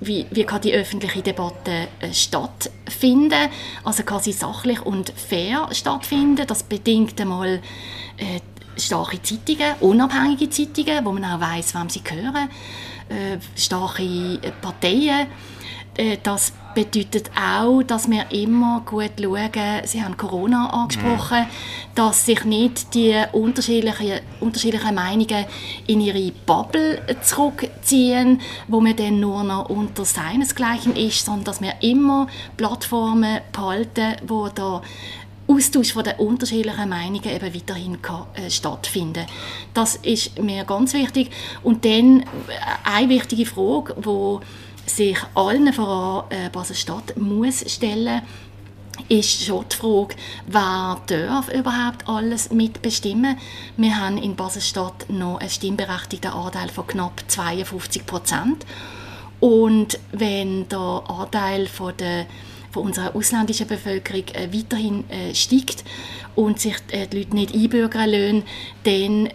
wie, 0.00 0.26
wie 0.30 0.44
kann 0.44 0.60
die 0.60 0.74
öffentliche 0.74 1.22
Debatte 1.22 1.88
äh, 2.00 2.12
stattfinden? 2.12 3.48
Also 3.84 4.02
kann 4.02 4.20
sie 4.20 4.32
sachlich 4.32 4.84
und 4.84 5.10
fair 5.10 5.68
stattfinden? 5.72 6.46
Das 6.46 6.62
bedingt 6.62 7.20
einmal 7.20 7.60
äh, 8.18 8.40
starke 8.78 9.22
Zeitungen, 9.22 9.74
unabhängige 9.80 10.50
Zeitungen, 10.50 11.04
wo 11.04 11.12
man 11.12 11.24
auch 11.24 11.40
weiß, 11.40 11.74
wem 11.74 11.88
sie 11.88 12.02
gehören, 12.02 12.48
äh, 13.08 13.38
starke 13.56 14.38
Parteien. 14.60 15.28
Äh, 15.96 16.18
das 16.22 16.52
bedeutet 16.76 17.30
auch, 17.34 17.82
dass 17.82 18.08
wir 18.10 18.30
immer 18.30 18.82
gut 18.84 19.12
schauen, 19.18 19.50
Sie 19.86 20.02
haben 20.02 20.18
Corona 20.18 20.68
angesprochen, 20.68 21.40
mhm. 21.40 21.94
dass 21.94 22.26
sich 22.26 22.44
nicht 22.44 22.92
die 22.94 23.18
unterschiedlichen, 23.32 24.20
unterschiedlichen 24.40 24.94
Meinungen 24.94 25.46
in 25.86 26.02
ihre 26.02 26.30
Bubble 26.44 27.00
zurückziehen, 27.22 28.42
wo 28.68 28.80
man 28.82 28.94
dann 28.94 29.20
nur 29.20 29.42
noch 29.42 29.70
unter 29.70 30.04
seinesgleichen 30.04 30.94
ist, 30.96 31.24
sondern 31.24 31.44
dass 31.44 31.62
wir 31.62 31.72
immer 31.80 32.26
Plattformen 32.58 33.40
behalten, 33.52 34.16
wo 34.26 34.48
der 34.48 34.82
Austausch 35.48 35.94
von 35.94 36.04
den 36.04 36.16
unterschiedlichen 36.16 36.88
Meinungen 36.90 37.24
eben 37.24 37.54
weiterhin 37.54 38.02
kann, 38.02 38.26
äh, 38.34 38.50
stattfinden 38.50 39.24
Das 39.72 39.96
ist 39.96 40.42
mir 40.42 40.64
ganz 40.64 40.92
wichtig. 40.92 41.30
Und 41.62 41.84
dann 41.84 42.20
äh, 42.20 42.24
eine 42.84 43.08
wichtige 43.08 43.46
Frage, 43.46 43.94
die 43.96 44.65
sich 44.86 45.18
allen 45.34 45.72
voran 45.72 46.24
äh, 46.30 46.48
Basel-Stadt 46.50 47.16
muss 47.16 47.64
stellen 47.70 48.22
ist 49.08 49.44
schon 49.44 49.64
die 49.70 49.76
Frage, 49.76 50.16
wer 50.46 51.00
darf 51.06 51.48
überhaupt 51.52 52.08
alles 52.08 52.50
mitbestimmen. 52.50 53.36
Wir 53.76 53.98
haben 53.98 54.18
in 54.18 54.36
Basel-Stadt 54.36 55.06
noch 55.08 55.38
einen 55.38 55.50
stimmberechtigten 55.50 56.32
Anteil 56.32 56.68
von 56.68 56.86
knapp 56.86 57.22
52 57.28 58.06
Prozent. 58.06 58.66
Und 59.38 59.98
wenn 60.12 60.68
der 60.68 61.04
Anteil 61.08 61.66
von 61.66 61.96
der 61.96 62.26
von 62.76 62.84
unserer 62.84 63.16
ausländischen 63.16 63.66
Bevölkerung 63.66 64.24
äh, 64.34 64.48
weiterhin 64.52 65.08
äh, 65.08 65.34
steigt 65.34 65.82
und 66.34 66.60
sich 66.60 66.76
äh, 66.90 67.06
die 67.06 67.20
Leute 67.20 67.34
nicht 67.34 67.54
einbürgern 67.54 68.10
lassen, 68.10 68.42
dann 68.84 69.30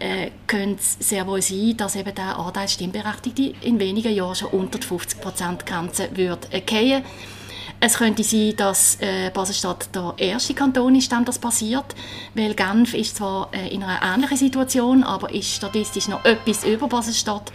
könnte 0.45 0.79
es 0.79 0.97
sehr 0.99 1.25
wohl 1.25 1.41
sein, 1.41 1.75
dass 1.75 1.95
eben 1.95 2.13
der 2.13 2.37
Anteil 2.37 2.69
Stimmberechtigte 2.69 3.53
in 3.61 3.79
wenigen 3.79 4.13
Jahren 4.13 4.35
schon 4.35 4.49
unter 4.49 4.77
die 4.77 4.87
50%-Grenze 4.87 6.09
wird 6.13 6.47
fallen. 6.69 7.03
Es 7.83 7.97
könnte 7.97 8.23
sein, 8.23 8.53
dass 8.57 8.97
äh, 9.01 9.31
Basel-Stadt 9.33 9.89
der 9.95 10.13
erste 10.17 10.53
Kanton 10.53 10.93
ist, 10.93 11.11
dem 11.11 11.25
das 11.25 11.39
passiert, 11.39 11.95
weil 12.35 12.53
Genf 12.53 12.93
ist 12.93 13.15
zwar 13.15 13.49
äh, 13.53 13.73
in 13.73 13.81
einer 13.81 14.13
ähnlichen 14.13 14.37
Situation, 14.37 15.03
aber 15.03 15.33
ist 15.33 15.51
statistisch 15.51 16.07
noch 16.07 16.23
etwas 16.23 16.63
über 16.63 16.87
Basel-Stadt 16.87 17.51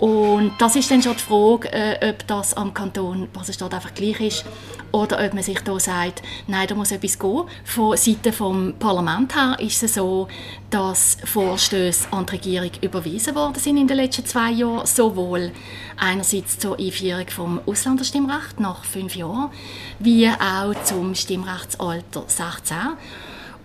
und 0.00 0.52
das 0.58 0.76
ist 0.76 0.90
dann 0.90 1.02
schon 1.02 1.12
die 1.12 1.22
Frage, 1.22 1.70
äh, 1.72 2.10
ob 2.10 2.26
das 2.26 2.54
am 2.54 2.72
Kanton 2.72 3.28
Basel-Stadt 3.34 3.74
einfach 3.74 3.92
gleich 3.92 4.18
ist 4.20 4.44
oder 4.92 5.22
ob 5.22 5.34
man 5.34 5.42
sich 5.42 5.60
da 5.60 5.78
sagt, 5.78 6.22
nein, 6.46 6.66
da 6.66 6.74
muss 6.74 6.90
etwas 6.90 7.18
gehen. 7.18 7.42
Von 7.64 7.98
Seiten 7.98 8.32
vom 8.32 8.74
Parlament 8.78 9.36
her 9.36 9.58
ist 9.60 9.82
es 9.82 9.94
so, 9.94 10.26
dass 10.70 11.18
Vorstöße 11.24 12.08
an 12.12 12.24
die 12.24 12.32
Regierung 12.32 12.70
überwiesen 12.80 13.34
worden 13.34 13.58
sind 13.58 13.76
in 13.76 13.86
den 13.86 13.98
letzten 13.98 14.24
zwei 14.24 14.50
Jahren, 14.52 14.86
sowohl 14.86 15.52
einerseits 15.98 16.58
zur 16.58 16.78
Einführung 16.78 17.28
vom 17.28 17.60
Ausländerstimmrecht 17.66 18.58
nach 18.58 18.84
fünf 18.84 19.14
Jahren, 19.14 19.50
wie 19.98 20.30
auch 20.30 20.82
zum 20.82 21.14
Stimmrechtsalter 21.14 22.24
16. 22.26 22.76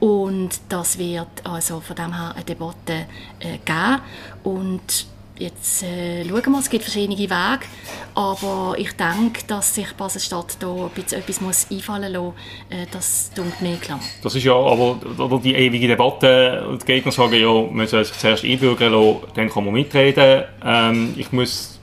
Und 0.02 0.50
das 0.68 0.98
wird 0.98 1.28
also 1.46 1.80
von 1.80 1.96
dem 1.96 2.14
her 2.14 2.34
eine 2.36 2.44
Debatte 2.44 3.06
äh, 3.40 3.58
geben. 3.64 4.02
Und 4.44 5.15
Jetzt 5.38 5.84
äh, 5.84 6.24
schauen 6.24 6.52
wir, 6.54 6.60
es 6.60 6.70
gibt 6.70 6.86
verschiedene 6.86 7.18
Wege, 7.18 7.66
aber 8.14 8.76
ich 8.78 8.94
denke, 8.94 9.46
dass 9.48 9.76
sich 9.76 9.92
Basel-Stadt 9.92 10.58
da 10.62 10.90
etwas 10.96 11.42
muss 11.42 11.68
einfallen 11.70 12.14
muss, 12.14 12.34
äh, 12.70 12.86
das 12.90 13.32
tut 13.36 13.62
mir 13.62 13.76
klar. 13.76 14.00
Das 14.24 14.34
ist 14.34 14.46
ja 14.46 14.54
aber 14.54 14.98
oder 15.18 15.40
die 15.40 15.54
ewige 15.54 15.90
Debatte, 15.90 16.78
die 16.82 16.86
Gegner 16.86 17.12
sagen 17.12 17.36
ja, 17.36 17.52
man 17.70 17.86
soll 17.86 18.06
sich 18.06 18.18
zuerst 18.18 18.46
einbürgern 18.46 18.94
lassen, 18.94 19.18
dann 19.34 19.50
kann 19.50 19.66
man 19.66 19.74
mitreden. 19.74 20.46
Ähm, 20.64 21.14
ich 21.18 21.30
muss 21.34 21.80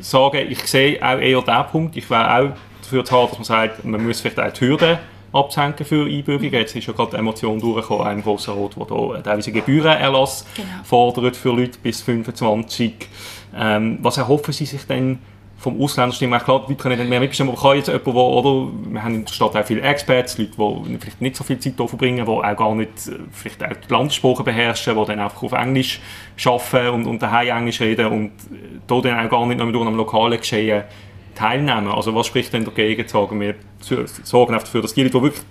sagen, 0.00 0.50
ich 0.50 0.58
sehe 0.66 1.00
auch 1.00 1.18
eher 1.18 1.42
diesen 1.42 1.66
Punkt. 1.70 1.96
Ich 1.96 2.10
wäre 2.10 2.38
auch 2.38 2.56
dafür 2.82 3.04
zu 3.04 3.14
haben, 3.14 3.28
dass 3.28 3.38
man 3.38 3.44
sagt, 3.44 3.84
man 3.84 4.04
muss 4.04 4.20
vielleicht 4.20 4.40
auch 4.40 4.52
die 4.52 4.60
Hürden 4.60 4.98
abzuhängen 5.34 5.84
für 5.84 6.06
Einbürgerungen. 6.06 6.60
Jetzt 6.60 6.76
ist 6.76 6.86
ja 6.86 6.92
gerade 6.92 7.10
die 7.12 7.16
Emotion 7.16 7.60
durchgekommen, 7.60 8.06
ein 8.06 8.22
grosser 8.22 8.52
Rot, 8.52 8.76
der 8.76 8.86
da 8.86 9.20
teilweise 9.22 9.52
Gebührenerlass 9.52 10.46
genau. 10.54 10.68
fordert 10.84 11.36
für 11.36 11.50
Leute 11.50 11.78
bis 11.82 12.00
25. 12.02 12.92
Ähm, 13.56 13.98
was 14.00 14.16
erhoffen 14.16 14.52
Sie 14.52 14.64
sich 14.64 14.84
denn 14.86 15.18
vom 15.58 15.80
Ausländerstimmrecht? 15.80 16.44
Klar, 16.44 16.64
die 16.68 16.74
können 16.76 16.98
nicht 16.98 17.08
mehr 17.08 17.20
mitbestimmen, 17.20 17.52
aber 17.52 17.60
kann 17.60 17.76
jetzt 17.76 17.88
jemand, 17.88 18.06
der, 18.06 18.14
oder, 18.14 18.72
wir 18.90 19.02
haben 19.02 19.14
in 19.14 19.24
der 19.24 19.32
Stadt 19.32 19.56
auch 19.56 19.64
viele 19.64 19.80
Experts, 19.80 20.38
Leute, 20.38 20.52
die 20.56 20.98
vielleicht 20.98 21.20
nicht 21.20 21.36
so 21.36 21.42
viel 21.42 21.58
Zeit 21.58 21.74
hier 21.76 21.88
verbringen, 21.88 22.24
die 22.24 22.30
auch 22.30 22.56
gar 22.56 22.74
nicht 22.74 23.08
äh, 23.08 23.18
vielleicht 23.32 23.62
auch 23.64 23.68
die 23.68 23.92
Landessprache 23.92 24.44
beherrschen, 24.44 24.96
die 24.96 25.04
dann 25.04 25.18
einfach 25.18 25.42
auf 25.42 25.52
Englisch 25.52 26.00
arbeiten 26.44 26.94
und, 26.94 27.06
und 27.06 27.22
daheim 27.22 27.58
Englisch 27.58 27.80
reden 27.80 28.06
und 28.06 28.32
da 28.86 29.00
dann 29.00 29.26
auch 29.26 29.30
gar 29.30 29.46
nicht 29.46 29.58
mehr 29.58 29.66
am 29.66 29.96
lokalen 29.96 30.38
Geschehen 30.38 30.84
teilnehmen. 31.34 31.88
Also 31.88 32.14
was 32.14 32.26
spricht 32.26 32.52
denn 32.52 32.64
dagegen, 32.64 33.06
sagen 33.08 33.40
wir, 33.40 33.54
sorgen 33.80 34.52
dafür, 34.52 34.82
dass 34.82 34.94
die 34.94 35.02
Leute, 35.02 35.18
die 35.18 35.22
wirklich 35.22 35.44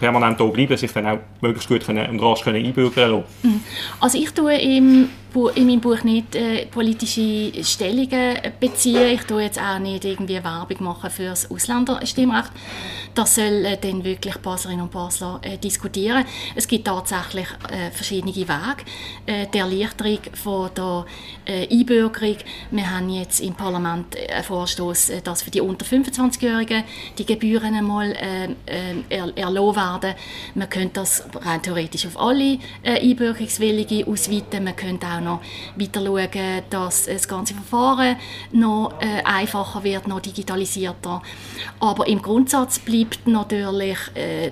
permanent 0.00 0.38
hier 0.38 0.48
bleiben, 0.48 0.76
sich 0.76 0.92
dann 0.92 1.06
auch 1.06 1.18
möglichst 1.40 1.68
gut 1.68 1.86
können 1.86 2.10
und 2.10 2.20
rasch 2.20 2.42
können 2.42 2.64
einbürgern 2.64 2.94
können? 2.94 3.24
Mhm. 3.42 3.60
Also 4.00 4.18
ich 4.18 4.30
tue 4.32 4.56
im 4.56 5.08
in 5.54 5.66
meinem 5.66 5.80
Buch 5.80 6.02
nicht 6.02 6.34
äh, 6.34 6.66
politische 6.66 7.52
Stellungen 7.62 8.36
beziehen. 8.58 9.12
Ich 9.12 9.22
tue 9.22 9.42
jetzt 9.42 9.60
auch 9.60 9.78
nicht 9.78 10.04
irgendwie 10.04 10.42
Werbung 10.42 10.84
machen 10.84 11.10
für 11.10 11.26
das 11.26 11.50
Ausländerstimmrecht. 11.50 12.50
Das 13.14 13.36
soll 13.36 13.64
äh, 13.64 13.76
dann 13.80 14.04
wirklich 14.04 14.36
Baslerinnen 14.38 14.84
und 14.84 14.90
Basler 14.90 15.40
äh, 15.42 15.58
diskutieren. 15.58 16.24
Es 16.54 16.66
gibt 16.66 16.86
tatsächlich 16.86 17.46
äh, 17.70 17.90
verschiedene 17.90 18.34
Wege 18.34 18.50
äh, 19.26 19.46
der 19.46 19.62
Erleichterung 19.62 20.18
von 20.34 20.70
der 20.76 21.04
äh, 21.46 21.68
Einbürgerung. 21.68 22.36
Wir 22.70 22.90
haben 22.90 23.10
jetzt 23.10 23.40
im 23.40 23.54
Parlament 23.54 24.16
einen 24.16 24.44
Vorstoß, 24.44 25.10
äh, 25.10 25.20
dass 25.22 25.42
für 25.42 25.50
die 25.50 25.60
unter 25.60 25.86
25-Jährigen 25.86 26.84
die 27.18 27.26
Gebühren 27.26 27.74
einmal 27.74 28.12
äh, 28.12 28.48
er, 29.08 29.36
erlassen 29.36 29.89
werden. 29.92 30.14
Man 30.54 30.68
könnte 30.68 31.00
das 31.00 31.24
rein 31.44 31.62
theoretisch 31.62 32.06
auf 32.06 32.20
alle 32.20 32.58
Einbürgerungswillige 32.84 34.06
ausweiten. 34.06 34.64
Man 34.64 34.76
könnte 34.76 35.06
auch 35.06 35.20
noch 35.20 35.40
weiter 35.76 36.04
schauen, 36.04 36.62
dass 36.70 37.06
das 37.06 37.28
ganze 37.28 37.54
Verfahren 37.54 38.16
noch 38.52 38.94
äh, 39.00 39.22
einfacher 39.24 39.84
wird, 39.84 40.08
noch 40.08 40.20
digitalisierter. 40.20 41.22
Aber 41.80 42.06
im 42.06 42.22
Grundsatz 42.22 42.78
bleibt 42.78 43.26
natürlich 43.26 43.98
äh, 44.14 44.50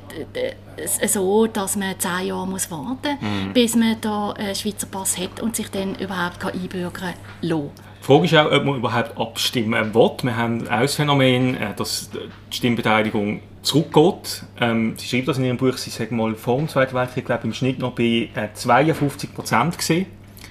so, 1.06 1.46
dass 1.46 1.76
man 1.76 1.98
zehn 1.98 2.28
Jahre 2.28 2.46
muss 2.46 2.70
warten 2.70 3.18
muss, 3.20 3.20
mhm. 3.20 3.52
bis 3.52 3.76
man 3.76 3.96
da 4.00 4.32
einen 4.32 4.54
Schweizer 4.54 4.86
Pass 4.86 5.18
hat 5.18 5.40
und 5.40 5.56
sich 5.56 5.70
dann 5.70 5.94
überhaupt 5.96 6.44
einbürgern 6.44 6.92
kann. 6.92 7.14
Die 7.42 7.70
Frage 8.00 8.24
ist 8.24 8.34
auch, 8.34 8.50
ob 8.52 8.64
man 8.64 8.76
überhaupt 8.76 9.18
abstimmen 9.18 9.94
will. 9.94 10.10
Wir 10.22 10.36
haben 10.36 10.68
auch 10.68 10.80
das 10.80 10.94
Phänomen, 10.94 11.56
äh, 11.56 11.74
dass 11.74 12.10
die 12.10 12.56
Stimmbeteiligung 12.56 13.42
zurückgeht. 13.62 14.44
Ähm, 14.60 14.94
sie 14.96 15.06
schreibt 15.06 15.28
das 15.28 15.38
in 15.38 15.44
ihrem 15.44 15.56
Buch, 15.56 15.76
sie 15.76 15.90
sagen 15.90 16.16
mal 16.16 16.34
vor 16.34 16.58
dem 16.58 16.68
Zweiten 16.68 16.94
Weltkrieg, 16.94 17.26
glaube 17.26 17.44
im 17.44 17.52
Schnitt 17.52 17.78
noch 17.78 17.92
bei 17.92 18.28
52 18.54 19.34
Prozent 19.34 19.76
gesehen. 19.78 20.06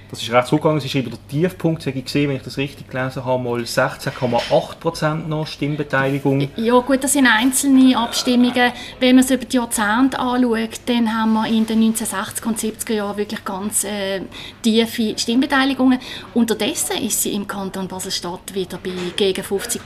Das 0.10 0.22
ist 0.22 0.32
recht 0.32 0.48
zugegangen. 0.48 0.78
Es 0.78 0.86
ist 0.86 0.96
über 0.96 1.10
der 1.10 1.28
Tiefpunkt, 1.28 1.86
ich 1.86 2.06
gesehen, 2.06 2.30
wenn 2.30 2.38
ich 2.38 2.44
das 2.44 2.58
richtig 2.58 2.90
gelesen 2.90 3.26
habe, 3.26 3.44
mal 3.44 3.60
16,8% 3.60 5.28
noch 5.28 5.46
Stimmbeteiligung. 5.46 6.50
Ja 6.56 6.80
gut, 6.80 7.04
das 7.04 7.14
sind 7.14 7.28
einzelne 7.28 7.98
Abstimmungen. 7.98 8.72
Wenn 9.00 9.16
man 9.16 9.26
es 9.26 9.32
über 9.32 9.44
die 9.44 9.58
Jahrzehnte 9.58 10.18
anschaut, 10.18 10.80
dann 10.86 11.14
haben 11.14 11.34
wir 11.34 11.48
in 11.48 11.66
den 11.66 11.94
1960er 11.94 12.46
und 12.46 12.58
70er 12.58 12.94
Jahren 12.94 13.18
wirklich 13.18 13.44
ganz 13.44 13.84
äh, 13.84 14.22
tiefe 14.62 15.18
Stimmbeteiligungen. 15.18 16.00
Unterdessen 16.34 16.98
ist 16.98 17.22
sie 17.22 17.34
im 17.34 17.46
Kanton 17.46 17.88
Basel-Stadt 17.88 18.54
wieder 18.54 18.80
bei 18.82 18.92
gegen 19.16 19.42
50%. 19.42 19.80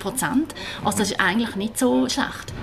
Also 0.83 0.99
das 0.99 1.11
ist 1.11 1.19
eigentlich 1.19 1.55
nicht 1.55 1.79
so 1.79 2.07
schlecht. 2.07 2.53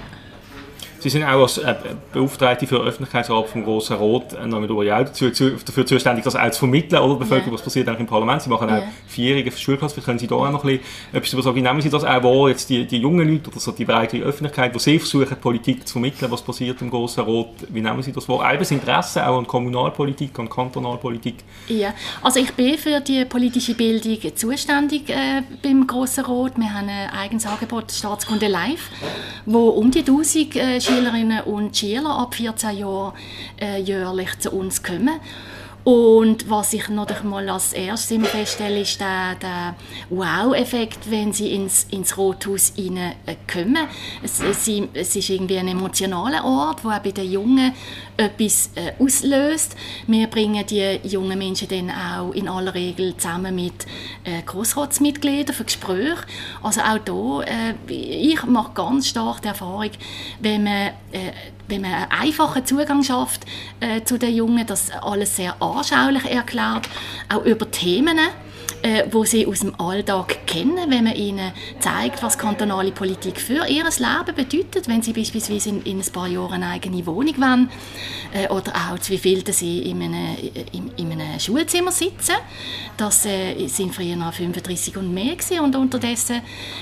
Sie 1.01 1.11
sind 1.11 1.25
auch 1.25 1.43
als 1.43 1.59
äh, 1.59 1.75
Beauftragte 2.13 2.67
für 2.67 2.79
Öffentlichkeitsrat 2.81 3.49
vom 3.49 3.65
Grossen 3.65 3.97
Rot 3.97 4.33
äh, 4.33 4.49
dazu, 4.49 5.31
zu, 5.31 5.51
dafür 5.51 5.87
zuständig, 5.87 6.25
das 6.25 6.35
auch 6.35 6.51
zu 6.51 6.61
vermitteln, 6.61 7.01
oder? 7.01 7.17
Bevölkerung, 7.17 7.53
yeah. 7.53 7.55
was 7.55 7.63
passiert 7.63 7.89
eigentlich 7.89 8.01
im 8.01 8.07
Parlament. 8.07 8.43
Sie 8.43 8.51
machen 8.51 8.69
yeah. 8.69 8.79
auch 8.79 8.83
vierjährige 9.07 9.53
Schulklasse, 9.53 9.95
vielleicht 9.95 10.07
können 10.07 10.19
Sie 10.19 10.27
da 10.27 10.35
auch 10.35 10.51
noch 10.51 10.65
ein 10.65 10.79
bisschen 10.79 11.13
etwas 11.13 11.31
darüber 11.31 11.43
sagen. 11.45 11.57
Wie 11.57 11.63
nehmen 11.63 11.81
Sie 11.81 11.91
das 11.91 12.05
auch 12.05 12.23
wahr, 12.23 12.49
jetzt 12.49 12.69
die, 12.69 12.87
die 12.87 12.99
jungen 12.99 13.29
Leute 13.29 13.51
oder 13.51 13.61
so 13.61 13.73
die 13.73 13.85
breite 13.85 14.19
Öffentlichkeit, 14.19 14.75
die 14.75 14.79
Sie 14.79 14.99
versuchen, 14.99 15.37
Politik 15.41 15.87
zu 15.87 15.93
vermitteln, 15.93 16.31
was 16.31 16.43
passiert 16.43 16.81
im 16.83 16.91
Grossen 16.91 17.25
Rot, 17.25 17.51
wie 17.69 17.81
nehmen 17.81 18.03
Sie 18.03 18.13
das 18.13 18.29
wahr? 18.29 18.51
Auch 18.51 18.59
das 18.59 18.71
Interesse 18.71 19.27
auch 19.27 19.39
an 19.39 19.47
Kommunalpolitik, 19.47 20.39
an 20.39 20.49
Kantonalpolitik? 20.49 21.37
Ja, 21.69 21.95
also 22.23 22.41
ich 22.41 22.53
bin 22.55 22.77
für 22.77 23.01
die 23.01 23.25
politische 23.25 23.75
Bildung 23.75 24.19
zuständig 24.35 25.09
äh, 25.11 25.43
beim 25.63 25.87
Grossen 25.87 26.25
Rot. 26.25 26.53
Wir 26.57 26.73
haben 26.73 26.89
ein 26.89 27.11
eigenes 27.11 27.47
Angebot, 27.47 27.93
Staatskunde 27.93 28.49
Live, 28.49 28.91
wo 29.47 29.69
um 29.69 29.91
die 29.91 30.01
1000 30.01 30.57
äh, 30.57 30.81
Schülerinnen 30.89 31.43
und 31.43 31.77
Schüler 31.77 32.19
ab 32.19 32.35
14 32.35 32.79
Jahren 32.79 33.13
äh, 33.61 33.79
jährlich 33.79 34.39
zu 34.39 34.51
uns 34.51 34.83
kommen. 34.83 35.21
Und 35.85 36.49
was 36.49 36.73
ich 36.73 36.89
noch 36.89 37.23
mal 37.25 37.49
als 37.49 37.75
erstes 37.75 38.11
immer 38.11 38.27
feststelle, 38.27 38.81
ist 38.81 39.01
der, 39.01 39.35
der 39.37 39.75
Wow-Effekt, 40.09 41.11
wenn 41.11 41.33
sie 41.33 41.53
ins, 41.53 41.85
ins 41.91 42.17
Rothaus 42.17 42.73
kommen. 43.51 43.79
Es, 44.23 44.41
es, 44.41 44.69
es 44.95 45.17
ist 45.17 45.31
irgendwie 45.31 45.59
ein 45.59 45.69
emotionaler 45.69 46.45
Ort, 46.45 46.85
wo 46.85 46.91
auch 46.91 46.99
bei 46.99 47.11
den 47.11 47.31
Jungen 47.31 47.73
etwas 48.19 48.71
äh, 48.75 48.93
auslöst. 49.03 49.77
Wir 50.07 50.27
bringen 50.27 50.67
die 50.67 51.01
jungen 51.05 51.39
Menschen 51.39 51.69
dann 51.69 51.91
auch 51.91 52.33
in 52.33 52.49
aller 52.49 52.75
Regel 52.75 53.17
zusammen 53.17 53.55
mit 53.55 53.87
äh, 54.25 54.43
Grossratsmitgliedern 54.45 55.55
für 55.55 55.65
Gespräche. 55.65 56.17
Also 56.63 56.81
auch 56.81 56.99
da, 56.99 57.43
äh, 57.43 57.75
ich 57.93 58.43
mache 58.45 58.73
ganz 58.75 59.09
stark 59.09 59.43
die 59.43 59.49
Erfahrung, 59.49 59.91
wenn 60.41 60.65
man 60.65 60.89
äh, 61.13 61.33
wenn 61.69 61.83
man 61.83 61.93
einen 61.93 62.11
einfachen 62.11 62.65
Zugang 62.65 63.03
schafft 63.03 63.43
äh, 63.81 64.03
zu 64.03 64.19
den 64.19 64.35
Jungen, 64.35 64.67
das 64.67 64.91
alles 64.91 65.37
sehr 65.37 65.61
anschaulich 65.63 66.25
erklärt, 66.25 66.89
auch 67.29 67.45
über 67.45 67.71
Themen, 67.71 68.19
äh, 68.89 69.05
wo 69.11 69.25
sie 69.25 69.47
aus 69.47 69.61
dem 69.61 69.79
Alltag 69.79 70.47
kennen, 70.47 70.91
wenn 70.91 71.05
man 71.05 71.15
ihnen 71.15 71.53
zeigt, 71.79 72.23
was 72.23 72.39
kantonale 72.39 72.91
Politik 72.91 73.39
für 73.39 73.67
ihr 73.69 73.85
Leben 73.85 74.35
bedeutet, 74.35 74.89
wenn 74.89 75.03
sie 75.03 75.13
beispielsweise 75.13 75.69
in, 75.69 75.83
in 75.83 76.01
ein 76.01 76.13
paar 76.13 76.27
Jahren 76.27 76.63
eine 76.63 76.73
eigene 76.73 77.05
Wohnung 77.05 77.37
wollen 77.39 77.71
äh, 78.33 78.49
oder 78.49 78.73
auch 78.75 78.99
wie 79.09 79.19
viel 79.19 79.45
sie 79.53 79.91
in 79.91 80.03
einem, 80.03 80.37
in, 80.73 80.91
in 80.97 81.13
einem 81.13 81.39
Schulzimmer 81.39 81.93
sitzen. 81.93 82.37
Das 82.97 83.27
äh, 83.27 83.67
sind 83.67 83.95
früher 83.95 84.17
noch 84.17 84.33
35 84.33 84.97
und 84.97 85.13
mehr 85.13 85.37
gewesen. 85.37 85.61
und 85.61 85.77
unterdessen 85.77 86.41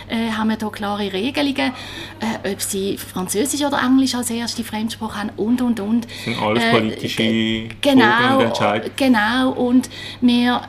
äh, 0.09 0.30
haben 0.30 0.48
wir 0.48 0.57
da 0.57 0.68
klare 0.68 1.12
Regelungen, 1.12 1.72
äh, 2.20 2.52
ob 2.52 2.61
sie 2.61 2.98
Französisch 2.98 3.62
oder 3.62 3.80
Englisch 3.82 4.14
als 4.14 4.30
erste 4.30 4.62
Fremdsprache 4.62 5.18
haben 5.18 5.30
und 5.36 5.61
und 5.61 5.80
und. 5.80 6.04
Das 6.04 6.24
sind 6.24 6.40
alles 6.40 6.62
äh, 6.62 6.70
politische 6.70 7.68
genau, 7.80 8.38
und 8.38 8.96
Genau 8.96 9.50
und 9.50 9.90
wir, 10.20 10.62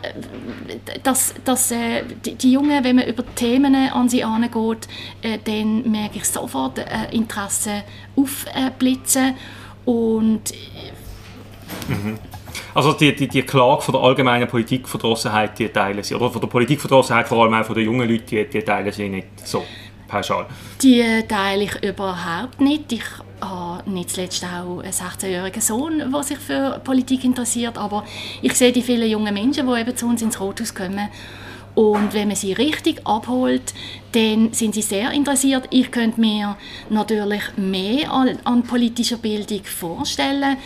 das 1.03 1.26
dass, 1.43 1.43
dass 1.43 1.71
äh, 1.71 2.03
die, 2.25 2.35
die, 2.35 2.51
Jungen, 2.51 2.83
wenn 2.83 2.95
man 2.97 3.07
über 3.07 3.23
Themen 3.35 3.75
an 3.75 4.09
sie 4.09 4.23
angeht, 4.23 4.87
äh, 5.21 5.37
dann 5.43 5.89
merke 5.89 6.17
ich 6.17 6.25
sofort 6.25 6.79
äh, 6.79 6.85
Interesse 7.11 7.83
aufblitzen 8.15 9.35
und 9.85 10.41
mhm. 11.87 12.19
Also 12.73 12.93
die, 12.93 13.15
die, 13.15 13.27
die 13.27 13.41
Klage 13.41 13.81
von 13.81 13.93
der 13.93 14.01
allgemeinen 14.03 14.47
Politikverdrossenheit, 14.47 15.57
die 15.57 15.69
teilen 15.69 16.03
sie, 16.03 16.15
oder 16.15 16.29
von 16.29 16.41
der 16.41 16.47
Politikverdrossenheit, 16.47 17.27
vor 17.27 17.43
allem 17.43 17.53
auch 17.55 17.65
von 17.65 17.75
den 17.75 17.85
jungen 17.85 18.07
Leuten, 18.07 18.27
die, 18.27 18.45
die 18.45 18.61
teilen 18.61 18.91
sie 18.91 19.09
nicht 19.09 19.27
so 19.43 19.63
pauschal? 20.07 20.45
Die 20.81 21.03
teile 21.27 21.63
ich 21.63 21.83
überhaupt 21.83 22.61
nicht. 22.61 22.91
Ich 22.93 23.03
habe 23.41 23.89
nicht 23.89 24.11
zuletzt 24.11 24.43
auch 24.43 24.79
einen 24.79 24.91
16-jährigen 24.91 25.61
Sohn, 25.61 26.11
der 26.11 26.23
sich 26.23 26.37
für 26.37 26.79
Politik 26.83 27.23
interessiert, 27.23 27.77
aber 27.77 28.03
ich 28.41 28.53
sehe 28.53 28.71
die 28.71 28.81
vielen 28.81 29.09
jungen 29.09 29.33
Menschen, 29.33 29.67
die 29.67 29.79
eben 29.79 29.95
zu 29.95 30.07
uns 30.07 30.21
ins 30.21 30.39
Rothaus 30.39 30.73
kommen 30.73 31.09
und 31.77 32.15
wenn 32.15 32.27
man 32.27 32.35
sie 32.35 32.53
richtig 32.53 33.05
abholt, 33.05 33.71
dann 34.13 34.51
sind 34.51 34.73
sie 34.73 34.81
sehr 34.81 35.11
interessiert. 35.11 35.67
Ich 35.69 35.91
könnte 35.91 36.19
mir 36.19 36.57
natürlich 36.89 37.43
mehr 37.55 38.11
an, 38.11 38.39
an 38.45 38.63
politischer 38.63 39.17
Bildung 39.17 39.63
vorstellen. 39.63 40.57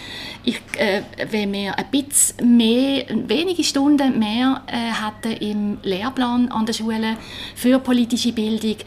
Ich, 0.45 0.61
äh, 0.77 1.01
wenn 1.29 1.51
wir 1.51 1.77
ein 1.77 1.85
bisschen 1.91 2.55
mehr, 2.55 3.03
wenige 3.27 3.61
Stunden 3.65 4.19
mehr 4.19 4.63
äh, 4.67 5.27
hätten 5.27 5.41
im 5.41 5.77
Lehrplan 5.83 6.49
an 6.49 6.65
der 6.65 6.71
Schule 6.71 7.17
für 7.55 7.77
politische 7.79 8.31
Bildung, 8.31 8.77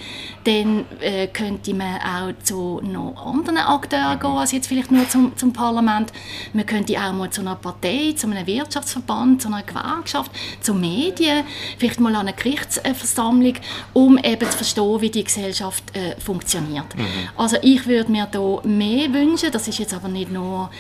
dann 0.45 0.87
äh, 1.01 1.27
könnte 1.27 1.75
man 1.75 1.97
auch 1.97 2.43
zu 2.43 2.81
noch 2.83 3.15
anderen 3.27 3.59
Akteuren 3.59 4.19
gehen, 4.19 4.31
als 4.31 4.53
jetzt 4.53 4.69
vielleicht 4.69 4.91
nur 4.91 5.07
zum, 5.11 5.37
zum 5.37 5.53
Parlament. 5.53 6.11
Man 6.55 6.65
könnte 6.65 6.99
auch 6.99 7.13
mal 7.13 7.29
zu 7.29 7.43
einer 7.43 7.57
Partei, 7.57 8.15
zu 8.17 8.29
einem 8.29 8.47
Wirtschaftsverband, 8.47 9.43
zu 9.43 9.49
einer 9.49 9.63
Gewerkschaft, 9.63 10.33
zu 10.63 10.73
Medien, 10.73 11.45
vielleicht 11.77 12.01
mal 12.01 12.14
an 12.15 12.29
einer 12.29 12.37
Gerichtsversammlung, 12.37 13.55
um 13.93 14.19
eben 14.19 14.51
zu 14.51 14.57
verstehen, 14.57 15.01
wie 15.01 15.11
die 15.11 15.25
Gesellschaft 15.25 15.85
äh, 15.97 16.19
funktioniert. 16.21 16.97
Mhm. 16.97 17.05
Also 17.37 17.57
ich 17.63 17.87
würde 17.87 18.11
mir 18.11 18.27
da 18.31 18.61
mehr 18.65 19.13
wünschen, 19.13 19.51
das 19.53 19.69
ist 19.69 19.79
jetzt 19.79 19.95
aber 19.95 20.09
nicht 20.09 20.31
nur 20.31 20.71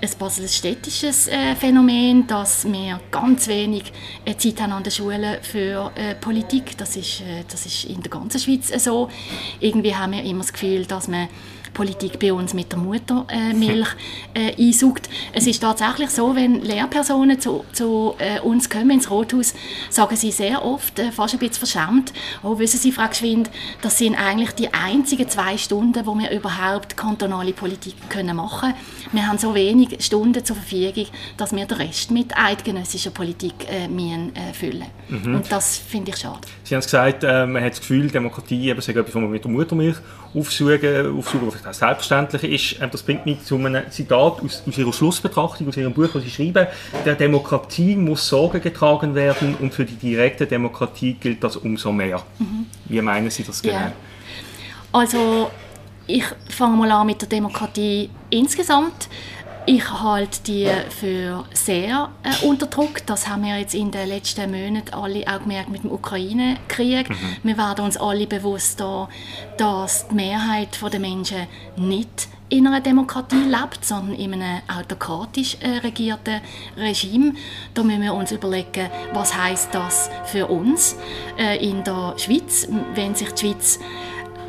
ein 0.00 0.10
baselstädtisches 0.18 1.28
äh, 1.28 1.54
Phänomen, 1.54 2.26
dass 2.26 2.70
wir 2.70 3.00
ganz 3.10 3.48
wenig 3.48 3.92
äh, 4.24 4.36
Zeit 4.36 4.60
haben 4.60 4.72
an 4.72 4.82
der 4.82 4.90
Schule 4.90 5.38
für 5.42 5.92
äh, 5.94 6.14
Politik. 6.14 6.76
Das 6.76 6.96
ist, 6.96 7.20
äh, 7.20 7.44
das 7.50 7.64
ist 7.66 7.84
in 7.84 8.02
der 8.02 8.10
ganzen 8.10 8.38
Schweiz 8.40 8.72
so. 8.82 9.08
Irgendwie 9.60 9.94
haben 9.94 10.12
wir 10.12 10.22
immer 10.22 10.40
das 10.40 10.52
Gefühl, 10.52 10.84
dass 10.84 11.08
man 11.08 11.28
Politik 11.74 12.18
bei 12.18 12.32
uns 12.32 12.54
mit 12.54 12.72
der 12.72 12.78
Muttermilch 12.78 13.88
äh, 14.32 14.54
einsaugt. 14.58 15.10
Es 15.32 15.46
ist 15.46 15.60
tatsächlich 15.60 16.10
so, 16.10 16.34
wenn 16.34 16.62
Lehrpersonen 16.62 17.40
zu, 17.40 17.64
zu 17.72 18.14
äh, 18.18 18.40
uns 18.40 18.70
kommen 18.70 18.92
ins 18.92 19.10
Rothaus, 19.10 19.54
sagen 19.90 20.16
sie 20.16 20.30
sehr 20.30 20.64
oft, 20.64 20.98
äh, 20.98 21.12
fast 21.12 21.34
ein 21.34 21.40
bisschen 21.40 21.66
verschämt, 21.66 22.12
oh, 22.42 22.58
wissen 22.58 22.78
Sie, 22.78 22.92
Frau 22.92 23.08
Geschwind, 23.08 23.50
das 23.82 23.98
sind 23.98 24.14
eigentlich 24.14 24.52
die 24.52 24.72
einzigen 24.72 25.28
zwei 25.28 25.58
Stunden, 25.58 26.06
wo 26.06 26.14
wir 26.14 26.30
überhaupt 26.30 26.96
kantonale 26.96 27.52
Politik 27.52 27.94
können 28.08 28.36
machen 28.36 28.72
können. 28.72 28.74
Wir 29.12 29.26
haben 29.26 29.38
so 29.38 29.54
wenig 29.54 30.04
Stunden 30.04 30.44
zur 30.44 30.56
Verfügung, 30.56 31.06
dass 31.36 31.54
wir 31.54 31.66
den 31.66 31.76
Rest 31.76 32.10
mit 32.10 32.36
eidgenössischer 32.36 33.10
Politik 33.10 33.54
äh, 33.68 33.88
müssen, 33.88 34.34
äh, 34.36 34.52
füllen 34.52 34.86
mhm. 35.08 35.36
Und 35.36 35.52
das 35.52 35.76
finde 35.76 36.12
ich 36.12 36.16
schade. 36.18 36.40
Sie 36.62 36.74
haben 36.74 36.82
gesagt, 36.82 37.24
äh, 37.24 37.46
man 37.46 37.62
hat 37.62 37.72
das 37.72 37.80
Gefühl, 37.80 38.08
Demokratie 38.08 38.68
eben, 38.68 38.80
sei 38.80 38.92
etwas, 38.92 39.14
was 39.14 39.14
man 39.14 39.30
mit 39.30 39.44
der 39.44 39.50
Muttermilch 39.50 39.96
aufsuchen, 40.34 41.18
aufsuchen 41.18 41.48
was 41.64 41.76
auch 41.76 41.88
selbstverständlich 41.88 42.44
ist. 42.44 42.82
Ähm, 42.82 42.90
das 42.90 43.02
bringt 43.02 43.26
mich 43.26 43.44
zu 43.44 43.56
einem 43.56 43.90
Zitat 43.90 44.42
aus, 44.42 44.62
aus 44.66 44.78
Ihrer 44.78 44.92
Schlussbetrachtung, 44.92 45.68
aus 45.68 45.76
Ihrem 45.76 45.92
Buch, 45.92 46.08
das 46.12 46.22
Sie 46.22 46.30
schreiben. 46.30 46.66
Der 47.04 47.14
Demokratie 47.14 47.96
muss 47.96 48.28
Sorge 48.28 48.60
getragen 48.60 49.14
werden 49.14 49.56
und 49.60 49.72
für 49.72 49.84
die 49.84 49.96
direkte 49.96 50.46
Demokratie 50.46 51.14
gilt 51.14 51.42
das 51.42 51.56
umso 51.56 51.92
mehr. 51.92 52.22
Mhm. 52.38 52.66
Wie 52.86 53.00
meinen 53.00 53.30
Sie 53.30 53.44
das 53.44 53.62
genau? 53.62 53.74
Ja. 53.74 53.92
Also 54.92 55.50
ich 56.06 56.24
fange 56.48 56.76
mal 56.76 56.90
an 56.92 57.06
mit 57.06 57.20
der 57.20 57.28
Demokratie 57.28 58.10
insgesamt. 58.30 59.08
Ich 59.66 59.90
halte 59.90 60.42
die 60.42 60.68
für 60.90 61.44
sehr 61.54 62.10
äh, 62.22 62.46
unter 62.46 62.66
Druck. 62.66 63.06
Das 63.06 63.28
haben 63.28 63.44
wir 63.44 63.58
jetzt 63.58 63.74
in 63.74 63.90
den 63.90 64.08
letzten 64.08 64.50
Monaten 64.50 64.92
alle 64.92 65.26
auch 65.26 65.40
gemerkt 65.40 65.70
mit 65.70 65.84
dem 65.84 65.90
Ukraine-Krieg. 65.90 67.08
Mhm. 67.08 67.36
Wir 67.42 67.56
werden 67.56 67.86
uns 67.86 67.96
alle 67.96 68.26
bewusst, 68.26 68.84
dass 69.56 70.08
die 70.08 70.14
Mehrheit 70.14 70.78
der 70.82 71.00
Menschen 71.00 71.46
nicht 71.76 72.28
in 72.50 72.66
einer 72.66 72.82
Demokratie 72.82 73.36
lebt, 73.36 73.84
sondern 73.84 74.16
in 74.16 74.34
einem 74.34 74.60
autokratisch 74.68 75.56
äh, 75.60 75.78
regierten 75.78 76.42
Regime. 76.76 77.32
Da 77.72 77.82
müssen 77.82 78.02
wir 78.02 78.12
uns 78.12 78.32
überlegen, 78.32 78.90
was 79.14 79.34
heißt 79.34 79.74
das 79.74 80.10
für 80.26 80.46
uns 80.46 80.96
äh, 81.38 81.56
in 81.66 81.82
der 81.84 82.14
Schweiz, 82.18 82.68
wenn 82.94 83.14
sich 83.14 83.32
die 83.32 83.46
Schweiz 83.46 83.80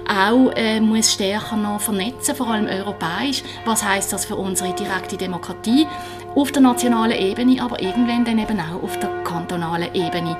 auch 0.07 0.51
äh, 0.55 0.79
muss 0.79 1.13
stärker 1.13 1.57
noch 1.57 1.81
vernetzen, 1.81 2.35
vor 2.35 2.47
allem 2.47 2.67
europäisch. 2.67 3.43
Was 3.65 3.83
heißt 3.83 4.13
das 4.13 4.25
für 4.25 4.35
unsere 4.35 4.73
direkte 4.73 5.17
Demokratie 5.17 5.87
auf 6.35 6.51
der 6.51 6.61
nationalen 6.61 7.17
Ebene, 7.17 7.61
aber 7.61 7.81
irgendwann 7.81 8.25
dann 8.25 8.37
eben 8.37 8.59
auch 8.59 8.83
auf 8.83 8.99
der 8.99 9.09
kantonalen 9.23 9.93
Ebene. 9.93 10.37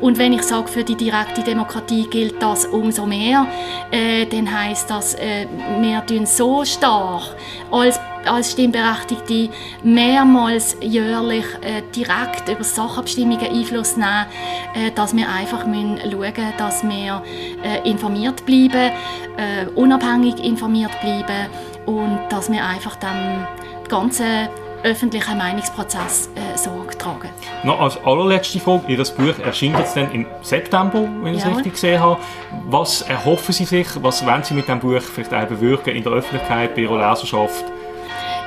Und 0.00 0.18
wenn 0.18 0.32
ich 0.32 0.42
sage, 0.42 0.68
für 0.68 0.84
die 0.84 0.94
direkte 0.94 1.42
Demokratie 1.42 2.06
gilt 2.08 2.40
das 2.42 2.66
umso 2.66 3.06
mehr, 3.06 3.46
äh, 3.90 4.26
dann 4.26 4.52
heißt 4.52 4.90
das, 4.90 5.14
äh, 5.14 5.46
wir 5.80 6.04
tun 6.06 6.26
so 6.26 6.64
stark 6.64 7.34
als 7.70 7.98
als 8.28 8.52
Stimmberechtigte 8.52 9.50
mehrmals 9.82 10.76
jährlich 10.80 11.44
äh, 11.62 11.82
direkt 11.94 12.48
über 12.48 12.64
Sachabstimmungen 12.64 13.46
Einfluss 13.46 13.96
nehmen, 13.96 14.26
äh, 14.74 14.90
dass 14.94 15.14
wir 15.16 15.28
einfach 15.28 15.66
müssen 15.66 15.98
schauen 16.10 16.52
dass 16.56 16.82
wir 16.82 17.22
äh, 17.62 17.88
informiert 17.88 18.44
bleiben, 18.46 18.92
äh, 19.36 19.66
unabhängig 19.74 20.42
informiert 20.44 20.92
bleiben 21.00 21.48
und 21.86 22.18
dass 22.30 22.50
wir 22.50 22.64
einfach 22.64 22.96
dann 22.96 23.46
ganze 23.88 24.48
öffentlichen 24.84 25.38
Meinungsprozess 25.38 26.30
äh, 26.34 26.56
Sorge 26.56 26.96
tragen. 26.96 27.28
Noch 27.64 27.80
als 27.80 27.98
allerletzte 28.04 28.60
Frage, 28.60 28.84
Ihr 28.88 28.98
Buch 28.98 29.38
erscheint 29.44 29.78
jetzt 29.78 29.96
dann 29.96 30.12
im 30.12 30.26
September, 30.42 31.08
wenn 31.22 31.34
ich 31.34 31.44
es 31.44 31.46
richtig 31.46 31.72
gesehen 31.72 32.00
habe. 32.00 32.20
Was 32.68 33.02
erhoffen 33.02 33.52
Sie 33.52 33.64
sich, 33.64 33.88
was 34.02 34.24
wollen 34.24 34.44
Sie 34.44 34.54
mit 34.54 34.66
diesem 34.66 34.80
Buch 34.80 35.00
vielleicht 35.00 35.34
auch 35.34 35.46
bewirken 35.46 35.96
in 35.96 36.02
der 36.02 36.12
Öffentlichkeit, 36.12 36.74
bei 36.74 36.82
Ihrer 36.82 37.10
Leserschaft? 37.10 37.64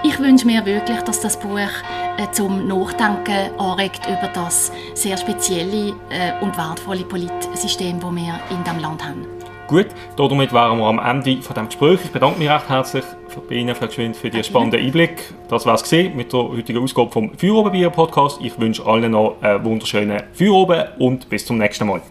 Ich 0.03 0.17
wünsche 0.17 0.47
mir 0.47 0.65
wirklich, 0.65 0.99
dass 1.01 1.21
das 1.21 1.39
Buch 1.39 1.59
äh, 1.59 2.31
zum 2.31 2.67
Nachdenken 2.67 3.55
anregt 3.59 4.01
über 4.07 4.31
das 4.33 4.71
sehr 4.95 5.15
spezielle 5.15 5.89
äh, 6.09 6.33
und 6.41 6.57
wertvolle 6.57 7.03
Politsystem, 7.03 7.99
das 7.99 8.15
wir 8.15 8.39
in 8.49 8.63
diesem 8.63 8.79
Land 8.79 9.07
haben. 9.07 9.27
Gut, 9.67 9.85
damit 10.17 10.51
wären 10.51 10.79
wir 10.79 10.85
am 10.87 10.97
Ende 10.97 11.39
von 11.43 11.53
dem 11.53 11.67
Gespräch. 11.67 11.99
Ich 12.03 12.11
bedanke 12.11 12.39
mich 12.39 12.49
recht 12.49 12.67
herzlich 12.67 13.05
bei 13.47 13.55
Ihnen, 13.55 13.75
Frau 13.75 13.85
Geschwind, 13.85 14.17
für 14.17 14.31
den 14.31 14.43
spannenden 14.43 14.81
Einblick. 14.81 15.35
Das 15.49 15.67
war 15.67 15.75
es 15.75 15.91
mit 15.91 16.33
der 16.33 16.39
heutigen 16.49 16.83
Ausgabe 16.83 17.11
vom 17.11 17.37
Feuerobenbier 17.37 17.91
Podcast. 17.91 18.39
Ich 18.41 18.59
wünsche 18.59 18.83
allen 18.83 19.11
noch 19.11 19.35
einen 19.41 19.63
wunderschönen 19.63 20.23
Feueroben 20.33 20.83
und 20.97 21.29
bis 21.29 21.45
zum 21.45 21.59
nächsten 21.59 21.85
Mal. 21.85 22.01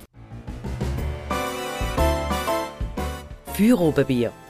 Feuerobenbier 3.53 4.31